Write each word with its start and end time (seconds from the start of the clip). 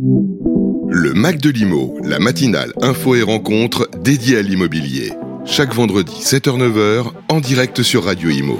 Le 0.00 1.12
Mac 1.12 1.38
de 1.38 1.50
l'Imo, 1.50 1.98
la 2.04 2.20
matinale 2.20 2.72
info 2.82 3.16
et 3.16 3.22
rencontre 3.22 3.88
dédiée 4.00 4.38
à 4.38 4.42
l'immobilier. 4.42 5.12
Chaque 5.44 5.74
vendredi 5.74 6.12
7h-9h 6.20 7.06
en 7.28 7.40
direct 7.40 7.82
sur 7.82 8.04
Radio 8.04 8.30
Imo. 8.30 8.58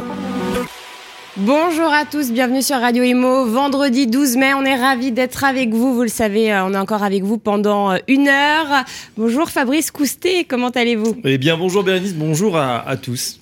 Bonjour 1.37 1.93
à 1.93 2.05
tous, 2.05 2.33
bienvenue 2.33 2.63
sur 2.63 2.81
Radio 2.81 3.05
Imo. 3.05 3.47
Vendredi 3.47 4.09
12 4.09 4.37
mai, 4.37 4.53
on 4.55 4.65
est 4.65 4.75
ravis 4.75 5.13
d'être 5.13 5.45
avec 5.45 5.73
vous. 5.73 5.95
Vous 5.95 6.03
le 6.03 6.09
savez, 6.09 6.53
euh, 6.53 6.65
on 6.65 6.75
est 6.75 6.79
encore 6.79 7.05
avec 7.05 7.23
vous 7.23 7.39
pendant 7.39 7.93
euh, 7.93 7.99
une 8.09 8.27
heure. 8.27 8.85
Bonjour 9.17 9.49
Fabrice 9.49 9.93
Coustet, 9.93 10.43
comment 10.43 10.71
allez-vous? 10.71 11.19
Eh 11.23 11.39
bien 11.39 11.57
bonjour 11.57 11.85
Bérénice, 11.85 12.15
bonjour 12.15 12.57
à, 12.57 12.81
à 12.81 12.97
tous. 12.97 13.38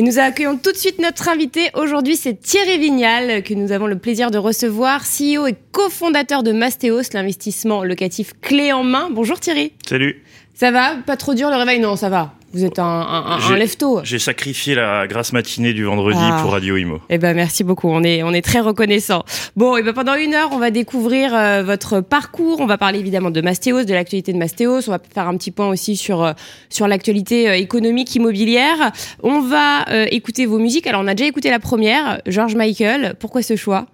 Et 0.00 0.02
nous 0.02 0.18
accueillons 0.18 0.56
tout 0.56 0.72
de 0.72 0.78
suite 0.78 0.98
notre 0.98 1.28
invité. 1.28 1.68
Aujourd'hui, 1.74 2.16
c'est 2.16 2.32
Thierry 2.32 2.78
Vignal, 2.78 3.42
que 3.42 3.52
nous 3.52 3.70
avons 3.70 3.86
le 3.86 3.98
plaisir 3.98 4.30
de 4.30 4.38
recevoir, 4.38 5.02
CEO 5.02 5.46
et 5.46 5.54
cofondateur 5.72 6.42
de 6.42 6.52
Mastéos, 6.52 7.12
l'investissement 7.12 7.84
locatif 7.84 8.32
clé 8.40 8.72
en 8.72 8.82
main. 8.82 9.10
Bonjour 9.10 9.38
Thierry. 9.38 9.74
Salut. 9.86 10.24
Ça 10.54 10.70
va? 10.70 10.94
Pas 11.04 11.18
trop 11.18 11.34
dur 11.34 11.50
le 11.50 11.56
réveil? 11.56 11.80
Non, 11.80 11.96
ça 11.96 12.08
va. 12.08 12.32
Vous 12.52 12.64
êtes 12.64 12.80
un, 12.80 12.84
un, 12.84 13.26
un 13.36 13.38
J'ai- 13.40 13.56
lève-tôt. 13.56 14.00
J'ai 14.02 14.18
sacrifié 14.18 14.74
la 14.74 15.06
grasse 15.06 15.32
matinée 15.32 15.72
du 15.72 15.84
vendredi 15.84 16.18
Ah. 16.20 16.40
pour 16.42 16.50
Radio 16.50 16.76
Imo. 16.76 17.00
Eh 17.08 17.16
ben 17.18 17.32
merci 17.34 17.62
beaucoup, 17.62 17.88
on 17.88 18.02
est 18.02 18.24
on 18.24 18.32
est 18.32 18.42
très 18.42 18.58
reconnaissant. 18.58 19.24
Bon, 19.54 19.76
et 19.76 19.82
ben 19.84 19.92
pendant 19.92 20.14
une 20.16 20.34
heure, 20.34 20.48
on 20.50 20.58
va 20.58 20.72
découvrir 20.72 21.32
euh, 21.32 21.62
votre 21.62 22.00
parcours. 22.00 22.60
On 22.60 22.66
va 22.66 22.76
parler 22.76 22.98
évidemment 22.98 23.30
de 23.30 23.40
Mastéos, 23.40 23.84
de 23.84 23.94
l'actualité 23.94 24.32
de 24.32 24.38
Mastéos. 24.38 24.88
On 24.88 24.90
va 24.90 24.98
faire 25.14 25.28
un 25.28 25.36
petit 25.36 25.52
point 25.52 25.68
aussi 25.68 25.94
sur 25.96 26.24
euh, 26.24 26.32
sur 26.70 26.88
l'actualité 26.88 27.48
euh, 27.48 27.54
économique 27.54 28.12
immobilière. 28.16 28.90
On 29.22 29.40
va 29.42 29.84
écouter 30.10 30.46
vos 30.46 30.58
musiques. 30.58 30.88
Alors 30.88 31.02
on 31.02 31.06
a 31.06 31.14
déjà 31.14 31.28
écouté 31.28 31.50
la 31.50 31.60
première, 31.60 32.20
George 32.26 32.56
Michael. 32.56 33.14
Pourquoi 33.20 33.42
ce 33.42 33.54
choix? 33.54 33.86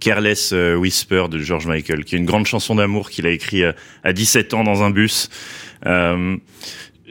Careless 0.00 0.52
Whisper 0.52 1.24
de 1.30 1.38
George 1.38 1.66
Michael, 1.66 2.04
qui 2.04 2.14
est 2.14 2.18
une 2.18 2.24
grande 2.24 2.46
chanson 2.46 2.74
d'amour 2.76 3.10
qu'il 3.10 3.26
a 3.26 3.30
écrit 3.30 3.62
euh, 3.64 3.72
à 4.04 4.12
17 4.12 4.54
ans 4.54 4.64
dans 4.64 4.82
un 4.82 4.90
bus. 4.90 5.28
Euh, 5.86 6.36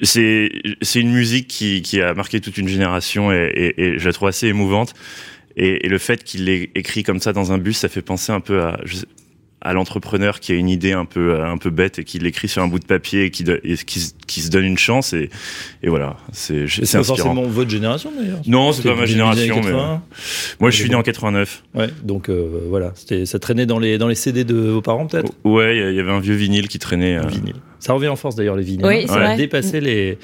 c'est 0.02 0.52
c'est 0.82 1.00
une 1.02 1.12
musique 1.12 1.48
qui, 1.48 1.82
qui 1.82 2.02
a 2.02 2.14
marqué 2.14 2.40
toute 2.40 2.58
une 2.58 2.68
génération 2.68 3.32
et, 3.32 3.52
et, 3.56 3.82
et 3.84 4.00
je 4.00 4.06
la 4.06 4.14
trouve 4.14 4.28
assez 4.30 4.48
émouvante. 4.48 4.94
Et, 5.56 5.86
et 5.86 5.90
le 5.90 5.98
fait 5.98 6.24
qu'il 6.24 6.46
l'ait 6.46 6.70
écrit 6.76 7.04
comme 7.04 7.20
ça 7.20 7.34
dans 7.34 7.52
un 7.52 7.58
bus, 7.58 7.78
ça 7.78 7.90
fait 7.90 8.02
penser 8.04 8.32
un 8.32 8.40
peu 8.42 8.62
à, 8.62 8.80
je 8.86 8.98
à 9.60 9.74
l'entrepreneur 9.74 10.40
qui 10.40 10.52
a 10.52 10.56
une 10.56 10.70
idée 10.70 10.92
un 10.92 11.04
peu 11.06 11.34
euh, 11.34 11.44
un 11.52 11.58
peu 11.58 11.72
bête 11.72 11.98
et 11.98 12.04
qui 12.04 12.20
l'écrit 12.20 12.48
sur 12.48 12.62
un 12.62 12.68
bout 12.68 12.78
de 12.78 12.86
papier 12.86 13.24
et 13.26 13.32
qui, 13.32 13.44
do- 13.44 13.58
et 13.64 13.76
qui, 13.76 14.00
se- 14.00 14.14
qui 14.28 14.42
se 14.42 14.52
donne 14.52 14.64
une 14.66 14.78
chance 14.78 15.14
et, 15.14 15.32
et 15.82 15.90
voilà, 15.90 16.16
c'est 16.32 16.68
C'est 16.68 16.82
pas 17.00 17.04
forcément 17.04 17.42
votre 17.42 17.70
génération 17.72 18.12
d'ailleurs. 18.16 18.40
Non, 18.46 18.72
c'est 18.72 18.84
pas 18.84 18.94
ma 18.96 19.08
génération, 19.08 19.56
mais 19.56 19.62
80. 19.72 20.04
moi 20.60 20.70
je 20.70 20.76
suis 20.78 20.88
né 20.90 20.96
en 20.96 21.02
89. 21.02 21.64
Ouais, 21.74 21.88
donc 22.04 22.30
euh, 22.30 22.48
voilà, 22.70 22.94
c'était 22.96 23.26
ça 23.26 23.40
traînait 23.40 23.66
dans 23.66 23.80
les 23.80 23.98
dans 23.98 24.08
les 24.08 24.16
CD 24.16 24.44
de 24.44 24.54
vos 24.56 24.84
parents 24.84 25.08
peut-être? 25.08 25.32
Ouais, 25.44 25.76
il 25.76 25.96
y 25.96 26.00
avait 26.00 26.12
un 26.12 26.20
vieux 26.20 26.36
vinyle 26.36 26.68
qui 26.68 26.78
traînait. 26.78 27.18
euh, 27.18 27.26
Vinyle. 27.28 27.56
Ça 27.80 27.94
revient 27.94 28.08
en 28.08 28.16
force 28.16 28.36
d'ailleurs 28.36 28.56
les 28.56 28.64
vinyles. 28.64 28.86
Oui, 28.86 29.06
hein. 29.10 29.32
c'est 29.32 29.38
dépassé 29.38 29.80
les 29.82 30.18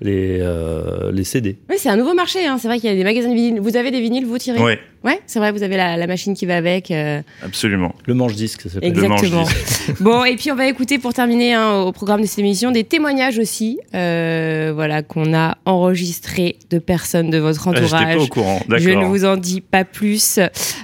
les 0.00 0.38
euh, 0.40 1.12
les 1.12 1.24
CD. 1.24 1.56
Oui, 1.70 1.76
c'est 1.78 1.88
un 1.88 1.96
nouveau 1.96 2.14
marché. 2.14 2.46
Hein. 2.46 2.58
C'est 2.58 2.68
vrai 2.68 2.78
qu'il 2.78 2.90
y 2.90 2.92
a 2.92 2.96
des 2.96 3.04
magasins 3.04 3.30
de 3.30 3.34
vinyles. 3.34 3.60
Vous 3.60 3.76
avez 3.76 3.90
des 3.90 4.00
vinyles, 4.00 4.26
vous 4.26 4.38
Thierry? 4.38 4.60
Ouais, 4.60 4.78
Ouais, 5.04 5.20
c'est 5.26 5.38
vrai. 5.38 5.52
Vous 5.52 5.62
avez 5.62 5.76
la, 5.76 5.98
la 5.98 6.06
machine 6.06 6.34
qui 6.34 6.46
va 6.46 6.56
avec. 6.56 6.90
euh, 6.90 7.20
absolument. 7.44 7.94
Le 8.06 8.14
manche 8.14 8.34
disque 8.34 8.62
ça 8.62 8.70
s'appelle. 8.70 8.92
Le 8.94 9.04
Exactement. 9.04 9.44
bon, 10.00 10.24
et 10.24 10.36
puis 10.36 10.50
on 10.50 10.54
va 10.54 10.66
écouter 10.66 10.98
pour 10.98 11.12
terminer 11.12 11.52
hein, 11.52 11.80
au 11.82 11.92
programme 11.92 12.22
de 12.22 12.26
cette 12.26 12.38
émission 12.38 12.70
des 12.70 12.84
témoignages 12.84 13.38
aussi, 13.38 13.78
euh, 13.94 14.72
voilà 14.74 15.02
qu'on 15.02 15.34
a 15.34 15.58
enregistrés 15.66 16.56
de 16.70 16.78
personnes 16.78 17.28
de 17.30 17.38
votre 17.38 17.68
Ah, 17.68 17.70
entourage. 17.70 18.16
pas 18.16 18.22
au 18.22 18.26
courant. 18.26 18.60
Je 18.76 18.90
ne 18.90 19.04
vous 19.04 19.24
en 19.26 19.36
dis 19.36 19.60
pas 19.60 19.84
plus. 19.84 20.38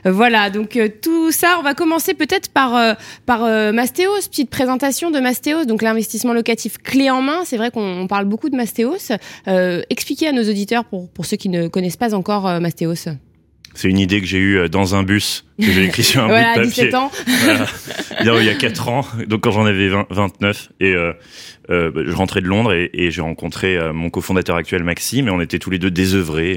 Voilà, 0.05 0.51
donc 0.51 0.77
euh, 0.77 0.89
tout 1.03 1.33
ça, 1.33 1.57
on 1.59 1.63
va 1.63 1.75
commencer 1.75 2.15
peut-être 2.15 2.51
par 2.51 2.77
euh, 2.77 2.93
par 3.27 3.45
euh, 3.45 3.73
Mastéos, 3.73 4.29
petite 4.29 4.51
présentation 4.51 5.11
de 5.11 5.19
Mastéos, 5.19 5.65
donc 5.65 5.83
locatif 6.33 6.79
clé 6.79 7.11
en 7.11 7.23
main. 7.23 7.45
C'est 7.45 7.57
vrai 7.57 7.71
qu'on 7.71 8.01
on 8.03 8.07
parle 8.07 8.25
beaucoup 8.25 8.51
de 8.51 8.57
Mastéos. 8.57 9.13
Euh, 9.49 9.83
expliquez 9.91 10.29
à 10.29 10.33
nos 10.33 10.43
auditeurs, 10.43 10.85
pour, 10.85 11.09
pour 11.11 11.27
ceux 11.27 11.37
qui 11.37 11.49
ne 11.49 11.69
connaissent 11.69 11.97
pas 11.97 12.15
encore 12.15 12.47
euh, 12.47 12.61
Mastéos. 12.61 13.09
C'est 13.75 13.89
une 13.89 13.99
idée 13.99 14.21
que 14.21 14.27
j'ai 14.27 14.39
eue 14.39 14.59
euh, 14.59 14.69
dans 14.69 14.95
un 14.95 15.03
bus 15.03 15.45
que 15.61 15.73
j'ai 15.73 15.85
écrit 15.85 16.03
sur 16.03 16.23
un 16.23 16.27
voilà, 16.29 16.55
bout 16.55 16.61
de 16.61 16.65
17 16.67 16.91
papier. 16.91 16.97
ans. 16.99 17.11
Voilà. 17.45 17.67
Il 18.21 18.27
y 18.27 18.29
a- 18.29 18.41
il 18.41 18.45
y 18.47 18.51
a 18.51 18.55
4 18.55 18.89
ans, 18.89 19.07
donc 19.29 19.41
quand 19.43 19.51
j'en 19.51 19.65
avais 19.65 19.89
20 19.89 20.07
29 20.11 20.69
et 20.81 20.93
euh, 20.95 21.13
euh, 21.71 21.91
bah, 21.91 22.03
je 22.05 22.13
rentrais 22.13 22.41
de 22.43 22.47
Londres 22.47 22.73
et, 22.75 22.91
et 22.93 23.11
j'ai 23.11 23.23
rencontré 23.23 23.77
euh, 23.79 23.93
mon 23.95 24.11
cofondateur 24.11 24.57
actuel 24.57 24.83
Maxime 24.85 25.29
et 25.29 25.31
on 25.31 25.41
était 25.41 25.59
tous 25.59 25.71
les 25.71 25.79
deux 25.79 25.91
désœuvrés 25.91 26.53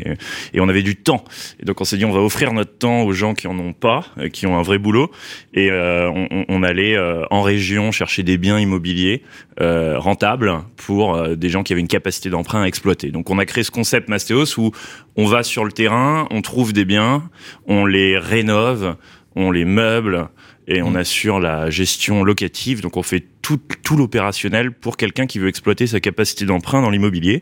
et, 0.51 0.57
et 0.57 0.59
on 0.59 0.67
avait 0.67 0.81
du 0.81 0.95
temps. 0.97 1.23
Et 1.61 1.65
donc 1.65 1.79
on 1.79 1.85
s'est 1.85 1.95
dit 1.95 2.03
on 2.05 2.11
va 2.11 2.19
offrir 2.19 2.51
notre 2.51 2.77
temps 2.77 3.03
aux 3.03 3.13
gens 3.13 3.33
qui 3.33 3.47
en 3.47 3.57
ont 3.59 3.71
pas, 3.71 4.07
euh, 4.17 4.27
qui 4.27 4.45
ont 4.45 4.57
un 4.57 4.61
vrai 4.61 4.77
boulot 4.77 5.09
et 5.53 5.69
euh, 5.71 6.09
on, 6.49 6.63
allait 6.63 6.97
en 7.29 7.41
région 7.41 7.91
chercher 7.91 8.23
des 8.23 8.37
biens 8.37 8.57
immobiliers 8.59 9.21
rentables 9.59 10.53
pour 10.77 11.27
des 11.35 11.49
gens 11.49 11.63
qui 11.63 11.73
avaient 11.73 11.81
une 11.81 11.87
capacité 11.87 12.29
d'emprunt 12.29 12.63
à 12.63 12.67
exploiter. 12.67 13.11
Donc 13.11 13.29
on 13.29 13.37
a 13.37 13.45
créé 13.45 13.63
ce 13.63 13.71
concept 13.71 14.07
Mastéos 14.09 14.57
où 14.57 14.71
on 15.17 15.25
va 15.25 15.43
sur 15.43 15.65
le 15.65 15.71
terrain, 15.71 16.27
on 16.31 16.41
trouve 16.41 16.71
des 16.73 16.85
biens, 16.85 17.29
on 17.67 17.85
les 17.85 18.17
rénove, 18.17 18.92
on 19.35 19.51
les 19.51 19.65
meuble 19.65 20.29
et 20.67 20.81
on 20.81 20.95
assure 20.95 21.39
la 21.39 21.69
gestion 21.69 22.23
locative. 22.23 22.81
Donc 22.81 22.97
on 22.97 23.03
fait 23.03 23.23
tout, 23.41 23.59
tout 23.83 23.97
l'opérationnel 23.97 24.71
pour 24.71 24.95
quelqu'un 24.95 25.25
qui 25.25 25.39
veut 25.39 25.47
exploiter 25.47 25.87
sa 25.87 25.99
capacité 25.99 26.45
d'emprunt 26.45 26.81
dans 26.81 26.89
l'immobilier. 26.89 27.41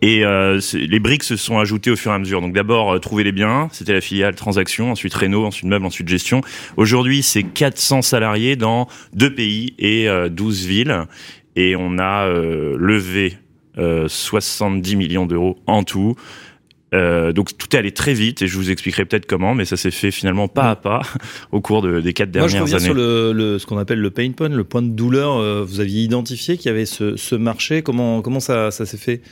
Et 0.00 0.24
euh, 0.24 0.60
les 0.74 1.00
briques 1.00 1.24
se 1.24 1.36
sont 1.36 1.58
ajoutées 1.58 1.90
au 1.90 1.96
fur 1.96 2.12
et 2.12 2.14
à 2.14 2.18
mesure. 2.18 2.40
Donc 2.40 2.52
d'abord 2.52 2.92
euh, 2.92 2.98
trouver 2.98 3.24
les 3.24 3.32
biens, 3.32 3.68
c'était 3.72 3.94
la 3.94 4.00
filiale 4.00 4.34
transaction, 4.34 4.92
ensuite 4.92 5.14
réno, 5.14 5.44
ensuite 5.44 5.68
meuble, 5.68 5.86
ensuite 5.86 6.08
gestion. 6.08 6.40
Aujourd'hui 6.76 7.22
c'est 7.22 7.42
400 7.42 8.02
salariés 8.02 8.56
dans 8.56 8.88
deux 9.12 9.34
pays 9.34 9.74
et 9.78 10.08
euh, 10.08 10.28
12 10.28 10.66
villes. 10.66 11.06
Et 11.56 11.76
on 11.76 11.98
a 11.98 12.26
euh, 12.26 12.76
levé 12.78 13.36
euh, 13.78 14.06
70 14.06 14.96
millions 14.96 15.26
d'euros 15.26 15.58
en 15.66 15.82
tout. 15.82 16.14
Euh, 16.94 17.32
donc 17.32 17.56
tout 17.56 17.74
est 17.74 17.78
allé 17.78 17.92
très 17.92 18.12
vite 18.12 18.42
et 18.42 18.46
je 18.46 18.56
vous 18.56 18.70
expliquerai 18.70 19.04
peut-être 19.06 19.24
comment, 19.26 19.54
mais 19.54 19.64
ça 19.64 19.76
s'est 19.78 19.90
fait 19.90 20.10
finalement 20.10 20.46
pas 20.48 20.70
à 20.70 20.76
pas 20.76 21.00
au 21.52 21.60
cours 21.62 21.80
de- 21.80 22.00
des 22.00 22.12
quatre 22.12 22.28
Moi 22.36 22.48
je 22.48 22.52
dernières 22.52 22.62
reviens 22.64 22.76
années. 22.76 22.84
sur 22.84 22.94
le, 22.94 23.32
le- 23.32 23.58
ce 23.58 23.64
qu'on 23.66 23.78
appelle 23.78 23.98
le 24.00 24.10
pain 24.10 24.30
point, 24.32 24.48
le 24.50 24.64
point 24.64 24.82
de 24.82 24.88
douleur. 24.90 25.38
euh, 25.38 25.64
vous 25.66 25.80
aviez 25.80 26.02
identifié 26.02 26.56
qu'il 26.58 26.66
y 26.66 26.74
avait 26.74 26.84
ce, 26.86 27.16
ce 27.16 27.34
marché. 27.34 27.82
Comment 27.82 28.20
comment 28.20 28.40
ça 28.40 28.70
ça 28.70 28.84
s'est 28.84 28.98
fait? 28.98 29.22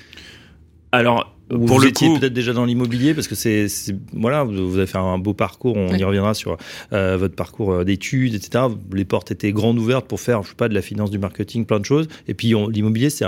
Alors 0.93 1.37
Ou 1.53 1.67
pour 1.67 1.79
vous 1.79 1.85
le 1.85 1.91
coup, 1.91 2.19
peut-être 2.19 2.33
déjà 2.33 2.53
dans 2.53 2.65
l'immobilier 2.65 3.13
parce 3.15 3.29
que 3.29 3.35
c'est 3.35 3.67
voilà 4.13 4.45
vous 4.45 4.71
vous 4.71 4.79
avez 4.79 4.87
fait 4.87 4.99
un 4.99 5.19
beau 5.19 5.35
parcours 5.35 5.77
on 5.77 5.91
Ouais. 5.93 5.99
y 5.99 6.05
reviendra 6.05 6.35
sur 6.35 6.57
euh, 6.93 7.17
votre 7.17 7.35
parcours 7.35 7.73
euh, 7.73 7.85
d'études 7.85 8.35
etc 8.35 8.65
les 8.93 9.05
portes 9.05 9.31
étaient 9.33 9.53
grandes 9.53 9.79
ouvertes 9.79 10.07
pour 10.07 10.21
faire 10.21 10.43
je 10.43 10.49
sais 10.51 10.55
pas 10.57 10.69
de 10.69 10.75
la 10.75 10.83
finance 10.83 11.11
du 11.11 11.19
marketing 11.19 11.65
plein 11.67 11.81
de 11.81 11.85
choses 11.85 12.07
et 12.29 12.35
puis 12.35 12.55
on- 12.55 12.69
l'immobilier 12.69 13.11
c'est 13.11 13.27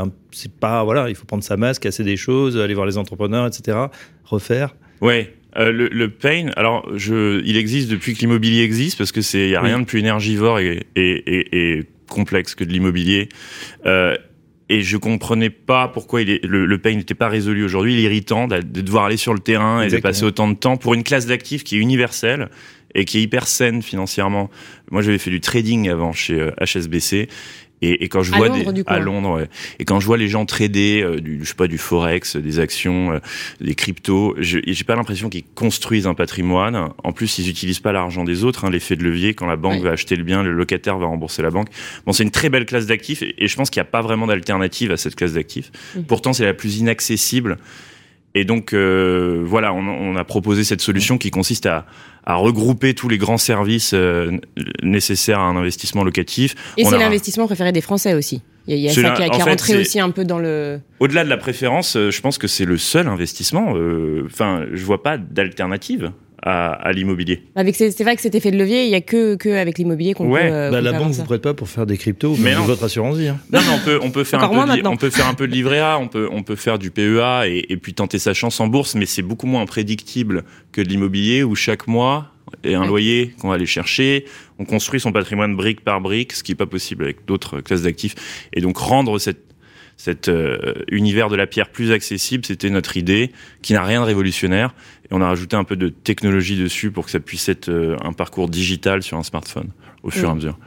pas 0.60 0.82
voilà 0.84 1.08
il 1.08 1.14
faut 1.16 1.24
prendre 1.24 1.42
sa 1.44 1.56
masse 1.56 1.78
casser 1.80 2.04
des 2.04 2.16
choses 2.16 2.56
aller 2.58 2.74
voir 2.74 2.86
les 2.86 2.96
entrepreneurs 2.98 3.46
etc 3.46 3.78
refaire 4.24 4.74
ouais. 5.00 5.32
euh, 5.56 5.70
le, 5.72 5.88
le 5.88 6.08
pain, 6.08 6.46
alors 6.56 6.88
je, 6.96 7.42
il 7.44 7.56
existe 7.56 7.90
depuis 7.90 8.14
que 8.14 8.20
l'immobilier 8.20 8.62
existe 8.62 8.98
parce 8.98 9.12
que 9.12 9.20
c'est, 9.20 9.48
y 9.50 9.56
a 9.56 9.60
Oui. 9.62 9.68
rien 9.68 9.80
de 9.80 9.84
plus 9.84 9.98
énergivore 9.98 10.58
et, 10.60 10.86
et, 10.96 11.02
et, 11.02 11.78
et 11.78 11.82
complexe 12.08 12.54
que 12.54 12.62
de 12.64 12.70
l'immobilier. 12.72 13.28
Euh, 13.86 14.16
et 14.72 14.80
je 14.80 14.96
comprenais 14.96 15.50
pas 15.50 15.86
pourquoi 15.86 16.22
il 16.22 16.30
est, 16.30 16.44
le, 16.44 16.64
le 16.64 16.78
pain 16.78 16.94
n'était 16.94 17.14
pas 17.14 17.28
résolu 17.28 17.62
aujourd'hui. 17.62 17.92
Il 17.92 17.98
est 17.98 18.04
irritant 18.04 18.48
de 18.48 18.60
devoir 18.60 19.04
aller 19.04 19.18
sur 19.18 19.34
le 19.34 19.38
terrain 19.38 19.82
et 19.82 19.88
de 19.88 19.98
passer 19.98 20.24
autant 20.24 20.48
de 20.48 20.54
temps 20.54 20.78
pour 20.78 20.94
une 20.94 21.04
classe 21.04 21.26
d'actifs 21.26 21.62
qui 21.62 21.76
est 21.76 21.78
universelle 21.78 22.48
et 22.94 23.04
qui 23.04 23.18
est 23.18 23.22
hyper 23.22 23.48
saine 23.48 23.82
financièrement. 23.82 24.48
Moi, 24.90 25.02
j'avais 25.02 25.18
fait 25.18 25.30
du 25.30 25.40
trading 25.40 25.90
avant 25.90 26.12
chez 26.12 26.40
euh, 26.40 26.52
HSBC. 26.58 27.28
Et, 27.82 28.04
et 28.04 28.08
quand 28.08 28.22
je 28.22 28.32
À 28.32 28.36
vois 28.36 28.48
Londres, 28.48 28.72
des, 28.72 28.82
à 28.86 28.94
hein. 28.94 28.98
Londres, 29.00 29.30
ouais. 29.38 29.48
et 29.80 29.84
quand 29.84 29.98
je 30.00 30.06
vois 30.06 30.16
les 30.16 30.28
gens 30.28 30.46
trader 30.46 31.02
euh, 31.02 31.20
du, 31.20 31.40
je 31.42 31.48
sais 31.48 31.54
pas, 31.54 31.66
du 31.66 31.78
forex, 31.78 32.36
des 32.36 32.60
actions, 32.60 33.12
euh, 33.12 33.18
des 33.60 33.74
cryptos, 33.74 34.34
j'ai 34.38 34.84
pas 34.84 34.94
l'impression 34.94 35.28
qu'ils 35.28 35.44
construisent 35.54 36.06
un 36.06 36.14
patrimoine. 36.14 36.90
En 37.02 37.12
plus, 37.12 37.38
ils 37.38 37.48
utilisent 37.48 37.80
pas 37.80 37.92
l'argent 37.92 38.22
des 38.24 38.44
autres, 38.44 38.64
hein, 38.64 38.70
l'effet 38.70 38.94
de 38.96 39.02
levier. 39.02 39.34
Quand 39.34 39.46
la 39.46 39.56
banque 39.56 39.72
Ouais. 39.72 39.80
va 39.88 39.90
acheter 39.90 40.16
le 40.16 40.22
bien, 40.22 40.42
le 40.42 40.52
locataire 40.52 40.96
va 40.98 41.06
rembourser 41.06 41.42
la 41.42 41.50
banque. 41.50 41.68
Bon, 42.06 42.12
c'est 42.12 42.22
une 42.22 42.30
très 42.30 42.48
belle 42.50 42.66
classe 42.66 42.86
d'actifs, 42.86 43.22
et, 43.22 43.34
et 43.38 43.48
je 43.48 43.56
pense 43.56 43.68
qu'il 43.68 43.80
n'y 43.80 43.88
a 43.88 43.90
pas 43.90 44.00
vraiment 44.00 44.26
d'alternative 44.28 44.92
à 44.92 44.96
cette 44.96 45.16
classe 45.16 45.32
d'actifs. 45.32 45.72
Mhm. 45.96 46.04
Pourtant, 46.04 46.32
c'est 46.32 46.44
la 46.44 46.54
plus 46.54 46.78
inaccessible. 46.78 47.58
Et 48.34 48.44
donc, 48.44 48.72
euh, 48.72 49.42
voilà, 49.44 49.74
on, 49.74 49.86
on 49.86 50.16
a 50.16 50.24
proposé 50.24 50.64
cette 50.64 50.80
solution 50.80 51.18
qui 51.18 51.30
consiste 51.30 51.66
à, 51.66 51.84
à 52.24 52.34
regrouper 52.36 52.94
tous 52.94 53.08
les 53.08 53.18
grands 53.18 53.38
services 53.38 53.92
euh, 53.94 54.30
nécessaires 54.82 55.40
à 55.40 55.44
un 55.44 55.56
investissement 55.56 56.04
locatif. 56.04 56.54
Et 56.76 56.84
c'est 56.84 56.94
a- 56.94 56.98
l'investissement 56.98 57.46
préféré 57.46 57.72
des 57.72 57.80
Français 57.80 58.14
aussi. 58.14 58.42
Il 58.68 58.76
y 58.78 58.86
a, 58.86 58.90
a 58.92 58.94
ça 58.94 59.00
qui, 59.10 59.22
a- 59.22 59.28
qui 59.28 59.40
est 59.40 59.42
fait, 59.42 59.50
rentré 59.50 59.76
aussi 59.80 59.98
un 59.98 60.10
peu 60.10 60.24
dans 60.24 60.38
le. 60.38 60.78
Au-delà 61.00 61.24
de 61.24 61.28
la 61.28 61.36
préférence, 61.36 61.96
euh, 61.96 62.10
je 62.12 62.20
pense 62.20 62.38
que 62.38 62.46
c'est 62.46 62.64
le 62.64 62.78
seul 62.78 63.08
investissement. 63.08 63.74
euh, 63.76 64.22
Enfin, 64.26 64.64
je 64.72 64.84
vois 64.84 65.02
pas 65.02 65.18
d'alternative 65.18 66.12
à, 66.42 66.72
à 66.72 66.92
l'immobilier. 66.92 67.42
Avec 67.54 67.74
ces- 67.76 67.90
c'est 67.92 68.02
vrai 68.04 68.16
que 68.16 68.22
cet 68.22 68.34
effet 68.34 68.50
de 68.50 68.58
levier, 68.58 68.84
il 68.84 68.90
y 68.90 68.94
a 68.94 69.00
que 69.00 69.36
que 69.36 69.48
avec 69.50 69.78
l'immobilier 69.78 70.12
qu'on 70.14 70.28
Ouais. 70.30 70.48
peut. 70.48 70.54
euh, 70.54 70.70
Bah, 70.70 70.80
la 70.80 70.92
peut 70.92 70.98
banque 70.98 71.12
vous 71.12 71.22
prête 71.24 71.42
pas 71.42 71.54
pour 71.54 71.68
faire 71.68 71.86
des 71.86 71.96
cryptos 71.96 72.36
Mais 72.38 72.54
non. 72.54 72.62
votre 72.62 72.82
assurance 72.84 73.16
vie 73.16 73.28
hein. 73.28 73.38
Non, 73.52 73.60
mais 73.60 73.74
on 73.74 73.84
peut, 73.84 74.00
on 74.02 74.10
peut 74.10 74.24
faire 74.24 74.42
un 74.42 74.48
peu, 74.48 74.54
de, 74.82 74.86
on 74.88 74.96
peut 74.96 75.10
faire 75.10 75.28
un 75.28 75.34
peu 75.34 75.46
de 75.46 75.52
livret 75.52 75.78
A, 75.78 75.98
on 75.98 76.08
peut, 76.08 76.28
on 76.32 76.42
peut 76.42 76.56
faire 76.56 76.78
du 76.78 76.90
PEA 76.90 77.46
et, 77.46 77.72
et 77.72 77.76
puis 77.76 77.94
tenter 77.94 78.18
sa 78.18 78.34
chance 78.34 78.58
en 78.60 78.66
bourse, 78.66 78.94
mais 78.96 79.06
c'est 79.06 79.22
beaucoup 79.22 79.46
moins 79.46 79.64
prédictible 79.66 80.42
que 80.72 80.80
de 80.82 80.88
l'immobilier 80.88 81.42
où 81.44 81.54
chaque 81.54 81.86
mois, 81.86 82.28
et 82.64 82.74
un 82.74 82.82
Ouais. 82.82 82.86
loyer 82.88 83.34
qu'on 83.40 83.48
va 83.48 83.54
aller 83.54 83.64
chercher. 83.66 84.24
On 84.58 84.64
construit 84.64 85.00
son 85.00 85.10
patrimoine 85.12 85.56
brique 85.56 85.82
par 85.82 86.00
brique, 86.00 86.32
ce 86.32 86.42
qui 86.42 86.52
est 86.52 86.56
pas 86.56 86.66
possible 86.66 87.04
avec 87.04 87.24
d'autres 87.24 87.60
classes 87.60 87.82
d'actifs. 87.82 88.14
Et 88.52 88.60
donc 88.60 88.76
rendre 88.76 89.18
cette 89.18 89.38
cet 89.96 90.28
euh, 90.28 90.74
univers 90.90 91.28
de 91.28 91.36
la 91.36 91.46
pierre 91.46 91.68
plus 91.68 91.92
accessible, 91.92 92.44
c'était 92.44 92.70
notre 92.70 92.96
idée, 92.96 93.32
qui 93.62 93.72
n'a 93.72 93.82
rien 93.82 94.00
de 94.00 94.06
révolutionnaire. 94.06 94.74
Et 95.04 95.08
on 95.14 95.20
a 95.20 95.28
rajouté 95.28 95.56
un 95.56 95.64
peu 95.64 95.76
de 95.76 95.88
technologie 95.88 96.56
dessus 96.56 96.90
pour 96.90 97.04
que 97.04 97.10
ça 97.10 97.20
puisse 97.20 97.48
être 97.48 97.68
euh, 97.68 97.96
un 98.02 98.12
parcours 98.12 98.48
digital 98.48 99.02
sur 99.02 99.16
un 99.18 99.22
smartphone 99.22 99.68
au 100.02 100.10
fur 100.10 100.24
et 100.28 100.30
à 100.30 100.32
Mm. 100.32 100.36
mesure. 100.36 100.58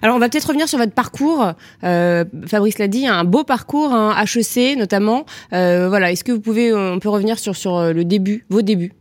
Alors 0.00 0.16
on 0.16 0.18
va 0.18 0.28
peut-être 0.30 0.46
revenir 0.48 0.68
sur 0.68 0.78
votre 0.78 0.94
parcours. 0.94 1.52
Euh, 1.84 2.24
Fabrice 2.46 2.78
l'a 2.78 2.88
dit, 2.88 3.06
un 3.06 3.24
beau 3.24 3.44
parcours, 3.44 3.92
un 3.92 4.14
HEC 4.24 4.76
notamment. 4.76 5.26
Voilà, 5.50 6.10
est-ce 6.10 6.24
que 6.24 6.32
vous 6.32 6.40
pouvez, 6.40 6.72
on 6.72 6.98
peut 6.98 7.10
revenir 7.10 7.38
sur 7.38 7.54
sur 7.54 7.92
le 7.92 8.04
début, 8.04 8.46
vos 8.48 8.62
débuts? 8.62 8.92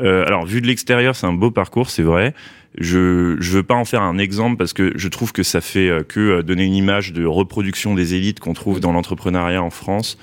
Euh, 0.00 0.24
alors, 0.26 0.44
vu 0.46 0.60
de 0.60 0.66
l'extérieur, 0.66 1.14
c'est 1.16 1.26
un 1.26 1.32
beau 1.32 1.50
parcours, 1.50 1.90
c'est 1.90 2.02
vrai. 2.02 2.34
Je 2.76 3.36
je 3.38 3.52
veux 3.52 3.62
pas 3.62 3.74
en 3.76 3.84
faire 3.84 4.02
un 4.02 4.18
exemple 4.18 4.56
parce 4.56 4.72
que 4.72 4.90
je 4.96 5.06
trouve 5.08 5.32
que 5.32 5.44
ça 5.44 5.60
fait 5.60 5.88
euh, 5.88 6.02
que 6.02 6.18
euh, 6.18 6.42
donner 6.42 6.64
une 6.64 6.74
image 6.74 7.12
de 7.12 7.24
reproduction 7.24 7.94
des 7.94 8.14
élites 8.14 8.40
qu'on 8.40 8.52
trouve 8.52 8.80
dans 8.80 8.90
l'entrepreneuriat 8.92 9.62
en 9.62 9.70
France. 9.70 10.18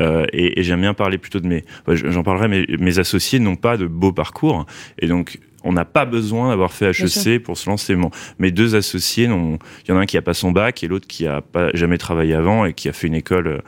Euh, 0.00 0.24
et 0.32 0.60
et 0.60 0.62
j'aime 0.62 0.82
bien 0.82 0.94
parler 0.94 1.18
plutôt 1.18 1.40
de 1.40 1.48
mes. 1.48 1.64
ouais, 1.88 1.96
J'en 1.96 2.22
parlerai, 2.22 2.46
mais 2.46 2.64
mes 2.78 3.00
associés 3.00 3.40
n'ont 3.40 3.56
pas 3.56 3.76
de 3.76 3.86
beau 3.86 4.12
parcours 4.12 4.66
et 5.00 5.08
donc. 5.08 5.38
On 5.68 5.72
n'a 5.72 5.84
pas 5.84 6.04
besoin 6.04 6.50
d'avoir 6.50 6.72
fait 6.72 6.90
HEC 6.92 7.42
pour 7.42 7.58
se 7.58 7.68
lancer. 7.68 7.96
Mon- 7.96 8.12
Mes 8.38 8.52
deux 8.52 8.76
associés, 8.76 9.26
n'ont- 9.26 9.58
il 9.84 9.90
y 9.90 9.92
en 9.92 9.96
a 9.96 10.02
un 10.02 10.06
qui 10.06 10.16
a 10.16 10.22
pas 10.22 10.34
son 10.34 10.52
bac 10.52 10.84
et 10.84 10.86
l'autre 10.86 11.08
qui 11.08 11.26
a 11.26 11.40
pas 11.40 11.70
jamais 11.74 11.98
travaillé 11.98 12.34
avant 12.34 12.66
et 12.66 12.72
qui 12.72 12.88
a 12.88 12.92
fait 12.92 13.08
une 13.08 13.16
école 13.16 13.62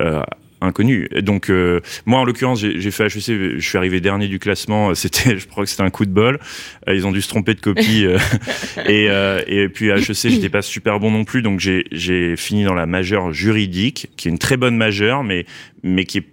euh, 0.00 0.20
euh, 0.62 0.66
inconnue. 0.66 1.08
Et 1.14 1.22
Donc 1.22 1.50
euh, 1.50 1.80
moi, 2.06 2.20
en 2.20 2.24
l'occurrence, 2.24 2.60
j'ai 2.60 2.80
j'ai 2.80 2.90
fait 2.90 3.04
HEC. 3.06 3.56
Je 3.58 3.58
suis 3.60 3.78
arrivé 3.78 4.00
dernier 4.00 4.28
du 4.28 4.38
classement. 4.38 4.94
C'était, 4.94 5.38
je 5.38 5.46
crois 5.46 5.64
que 5.64 5.70
c'était 5.70 5.82
un 5.82 5.90
coup 5.90 6.04
de 6.04 6.10
bol. 6.10 6.38
Euh, 6.88 6.94
Ils 6.94 7.06
ont 7.06 7.12
dû 7.12 7.20
se 7.22 7.28
tromper 7.28 7.54
de 7.54 7.60
copie. 7.60 8.04
euh, 8.06 8.18
et, 8.86 9.08
euh, 9.10 9.42
et 9.46 9.68
puis 9.68 9.90
à 9.92 9.96
HEC, 9.96 10.14
j'étais 10.30 10.48
pas 10.48 10.62
super 10.62 11.00
bon 11.00 11.10
non 11.10 11.24
plus. 11.24 11.42
Donc 11.42 11.60
j'ai 11.60 11.84
j'ai 11.92 12.36
fini 12.36 12.64
dans 12.64 12.74
la 12.74 12.86
majeure 12.86 13.32
juridique, 13.32 14.08
qui 14.16 14.28
est 14.28 14.30
une 14.30 14.38
très 14.38 14.56
bonne 14.56 14.76
majeure, 14.76 15.24
mais 15.24 15.46
mais 15.82 16.04
qui 16.04 16.18
est 16.18 16.24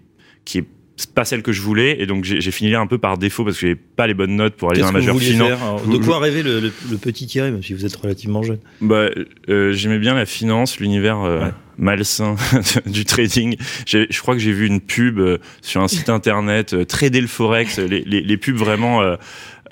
qui 0.45 0.59
est 0.59 0.65
pas 1.13 1.25
celle 1.25 1.41
que 1.41 1.51
je 1.51 1.61
voulais. 1.61 1.97
Et 2.01 2.05
donc 2.05 2.23
j'ai 2.23 2.39
j'ai 2.39 2.51
fini 2.51 2.69
là 2.71 2.79
un 2.79 2.87
peu 2.87 2.97
par 2.97 3.17
défaut 3.17 3.43
parce 3.43 3.57
que 3.57 3.61
j'avais 3.67 3.75
pas 3.75 4.07
les 4.07 4.13
bonnes 4.13 4.35
notes 4.37 4.55
pour 4.55 4.71
aller 4.71 4.79
dans 4.79 4.87
la 4.87 4.93
majeure 4.93 5.19
finance. 5.19 5.51
Alors, 5.61 5.81
De 5.85 5.97
quoi 5.97 6.19
rêver 6.19 6.41
le, 6.41 6.61
le- 6.61 6.71
le 6.89 6.97
petit 6.97 7.27
Thierry, 7.27 7.51
même 7.51 7.61
si 7.63 7.73
vous 7.73 7.85
êtes 7.85 7.95
relativement 7.97 8.43
jeune? 8.43 8.59
Bah, 8.79 9.09
euh, 9.49 9.73
j'aimais 9.73 9.99
bien 9.99 10.13
la 10.13 10.25
finance, 10.25 10.79
l'univers 10.79 11.19
euh, 11.21 11.41
Ouais. 11.41 11.51
Malsain 11.77 12.35
du 12.85 13.05
trading. 13.05 13.55
Je 13.87 14.19
crois 14.21 14.35
que 14.35 14.41
j'ai 14.41 14.51
vu 14.53 14.67
une 14.67 14.81
pub 14.81 15.19
euh, 15.19 15.37
sur 15.61 15.81
un 15.81 15.87
site 15.87 16.09
internet, 16.09 16.73
euh, 16.73 16.85
Trader 16.85 17.21
le 17.21 17.27
Forex, 17.27 17.77
les, 17.79 18.01
les, 18.01 18.21
les 18.21 18.37
pubs 18.37 18.55
vraiment 18.55 19.01
euh, 19.01 19.15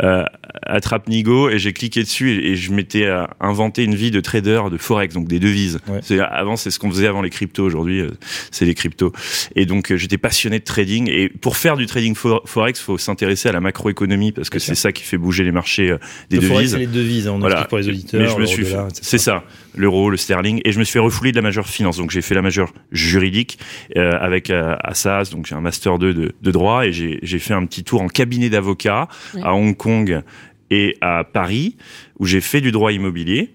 euh, 0.02 0.24
attrape 0.64 1.08
nigo 1.08 1.50
et 1.52 1.60
j'ai 1.60 1.72
cliqué 1.72 2.02
dessus 2.02 2.32
et, 2.32 2.52
et 2.52 2.56
je 2.56 2.72
m'étais 2.72 3.06
euh, 3.06 3.26
inventé 3.40 3.84
une 3.84 3.94
vie 3.94 4.10
de 4.10 4.20
trader 4.22 4.62
de 4.72 4.78
forex 4.78 5.14
donc 5.14 5.28
des 5.28 5.40
devises. 5.40 5.78
Ouais. 5.88 6.00
C'est 6.02 6.20
avant 6.20 6.56
c'est 6.56 6.72
ce 6.72 6.80
qu'on 6.80 6.90
faisait 6.90 7.06
avant 7.06 7.22
les 7.22 7.30
cryptos 7.30 7.64
aujourd'hui 7.64 8.00
euh, 8.02 8.10
c'est 8.50 8.66
les 8.66 8.74
cryptos 8.74 9.14
et 9.56 9.68
donc 9.68 9.92
euh, 9.92 9.98
j'étais 9.98 10.18
passionné 10.18 10.58
de 10.58 10.64
trading 10.64 11.08
et 11.12 11.30
pour 11.30 11.58
faire 11.58 11.78
du 11.78 11.86
trading 11.86 12.16
fo- 12.16 12.42
forex 12.46 12.80
faut 12.80 12.98
s'intéresser 12.98 13.50
à 13.50 13.52
la 13.52 13.60
macroéconomie 13.62 14.32
parce 14.32 14.50
que 14.50 14.58
c'est 14.58 14.74
ça 14.74 14.92
qui 14.92 15.04
fait 15.04 15.18
bouger 15.20 15.44
les 15.44 15.52
marchés 15.52 15.96
des 16.32 16.38
Le 16.38 16.42
forex, 16.48 16.58
devises. 16.58 16.72
c'est 16.72 16.80
les 16.80 16.88
devises, 16.88 17.28
hein, 17.28 17.34
on 17.36 17.40
Voilà. 17.40 17.66
pour 17.66 17.78
les 17.78 17.88
auditeurs. 17.88 18.20
Mais 18.20 18.30
je 18.30 18.36
me 18.38 18.46
suis, 18.48 18.66
c'est 19.00 19.20
ça, 19.20 19.44
l'euro, 19.76 20.10
le 20.10 20.18
sterling, 20.18 20.62
et 20.66 20.72
je 20.72 20.80
me 20.80 20.84
suis 20.84 20.94
fait 20.94 21.00
refouler 21.00 21.32
de 21.32 21.38
la 21.38 21.42
majeure 21.42 21.68
finance. 21.68 21.98
Donc 21.98 22.12
j'ai 22.12 22.22
fait 22.22 22.36
la 22.36 22.42
majeure 22.42 22.74
juridique 22.92 23.60
euh, 23.98 24.12
avec 24.20 24.50
euh, 24.50 24.76
Assas, 24.84 25.30
donc 25.32 25.46
j'ai 25.46 25.56
un 25.56 25.62
master 25.62 26.00
2 26.00 26.14
de, 26.14 26.36
de 26.42 26.52
droit, 26.52 26.86
et 26.86 26.92
j'ai 26.92 27.40
fait 27.40 27.54
un 27.54 27.66
petit 27.66 27.84
tour 27.84 28.02
en 28.02 28.08
cabinet 28.08 28.50
d'avocat 28.50 29.08
à 29.42 29.54
Hong 29.56 29.76
Kong 29.76 30.22
et 30.70 30.98
à 31.02 31.24
Paris, 31.24 31.76
où 32.20 32.26
j'ai 32.26 32.42
fait 32.42 32.62
du 32.62 32.72
droit 32.72 32.92
immobilier. 32.92 33.52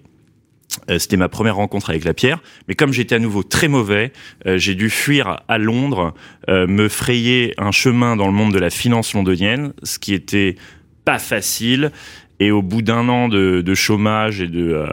Euh, 0.89 0.99
C'était 0.99 1.17
ma 1.17 1.29
première 1.29 1.55
rencontre 1.55 1.89
avec 1.89 2.03
la 2.03 2.13
pierre, 2.13 2.41
mais 2.67 2.75
comme 2.75 2.93
j'étais 2.93 3.15
à 3.15 3.19
nouveau 3.19 3.43
très 3.43 3.67
mauvais, 3.67 4.13
euh, 4.45 4.57
j'ai 4.57 4.75
dû 4.75 4.89
fuir 4.89 5.41
à 5.47 5.57
Londres, 5.57 6.13
me 6.47 6.87
frayer 6.87 7.53
un 7.57 7.71
chemin 7.71 8.15
dans 8.15 8.27
le 8.27 8.33
monde 8.33 8.53
de 8.53 8.59
la 8.59 8.69
finance 8.69 9.13
londonienne, 9.13 9.73
ce 9.83 9.99
qui 9.99 10.13
était 10.13 10.55
pas 11.05 11.19
facile. 11.19 11.91
Et 12.41 12.51
au 12.51 12.61
bout 12.61 12.81
d'un 12.81 13.09
an 13.09 13.27
de, 13.27 13.59
de 13.61 13.73
chômage 13.75 14.39
et 14.39 14.47
de 14.47 14.85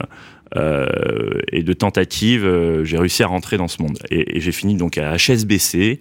et 1.52 1.62
de 1.62 1.72
tentatives, 1.72 2.44
euh, 2.44 2.84
j'ai 2.84 2.98
réussi 2.98 3.22
à 3.22 3.26
rentrer 3.26 3.56
dans 3.56 3.68
ce 3.68 3.82
monde. 3.82 3.98
Et, 4.10 4.36
et 4.36 4.40
j'ai 4.40 4.52
fini 4.52 4.74
donc 4.76 4.98
à 4.98 5.16
HSBC. 5.16 6.00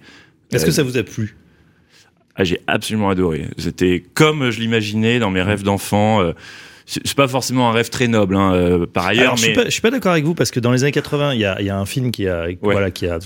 Est-ce 0.51 0.63
Euh, 0.63 0.65
que 0.67 0.71
ça 0.71 0.83
vous 0.83 0.97
a 0.97 1.03
plu? 1.03 1.35
Ah, 2.35 2.43
j'ai 2.43 2.59
absolument 2.67 3.09
adoré. 3.09 3.47
C'était 3.57 4.03
comme 4.13 4.49
je 4.51 4.59
l'imaginais 4.59 5.19
dans 5.19 5.31
mes 5.31 5.41
rêves 5.41 5.63
d'enfant. 5.63 6.21
euh, 6.21 6.33
c'est 6.87 7.15
pas 7.15 7.27
forcément 7.27 7.67
un 7.69 7.71
rêve 7.71 7.89
très 7.89 8.07
noble, 8.07 8.35
hein, 8.35 8.53
euh, 8.53 8.85
par 8.85 9.07
ailleurs, 9.07 9.23
Alors, 9.23 9.37
je 9.37 9.43
suis 9.45 9.53
pas, 9.53 9.65
je 9.65 9.69
suis 9.71 9.81
pas 9.81 9.89
d'accord 9.89 10.11
avec 10.11 10.23
vous 10.23 10.35
parce 10.35 10.51
que 10.51 10.59
dans 10.59 10.71
les 10.71 10.83
années 10.83 10.91
80, 10.91 11.33
il 11.33 11.39
y 11.39 11.45
a, 11.45 11.59
il 11.59 11.65
y 11.65 11.71
a 11.71 11.77
un 11.79 11.85
film 11.87 12.11
qui 12.11 12.27
a, 12.27 12.47
voilà, 12.61 12.91
qui 12.91 13.07
a 13.07 13.17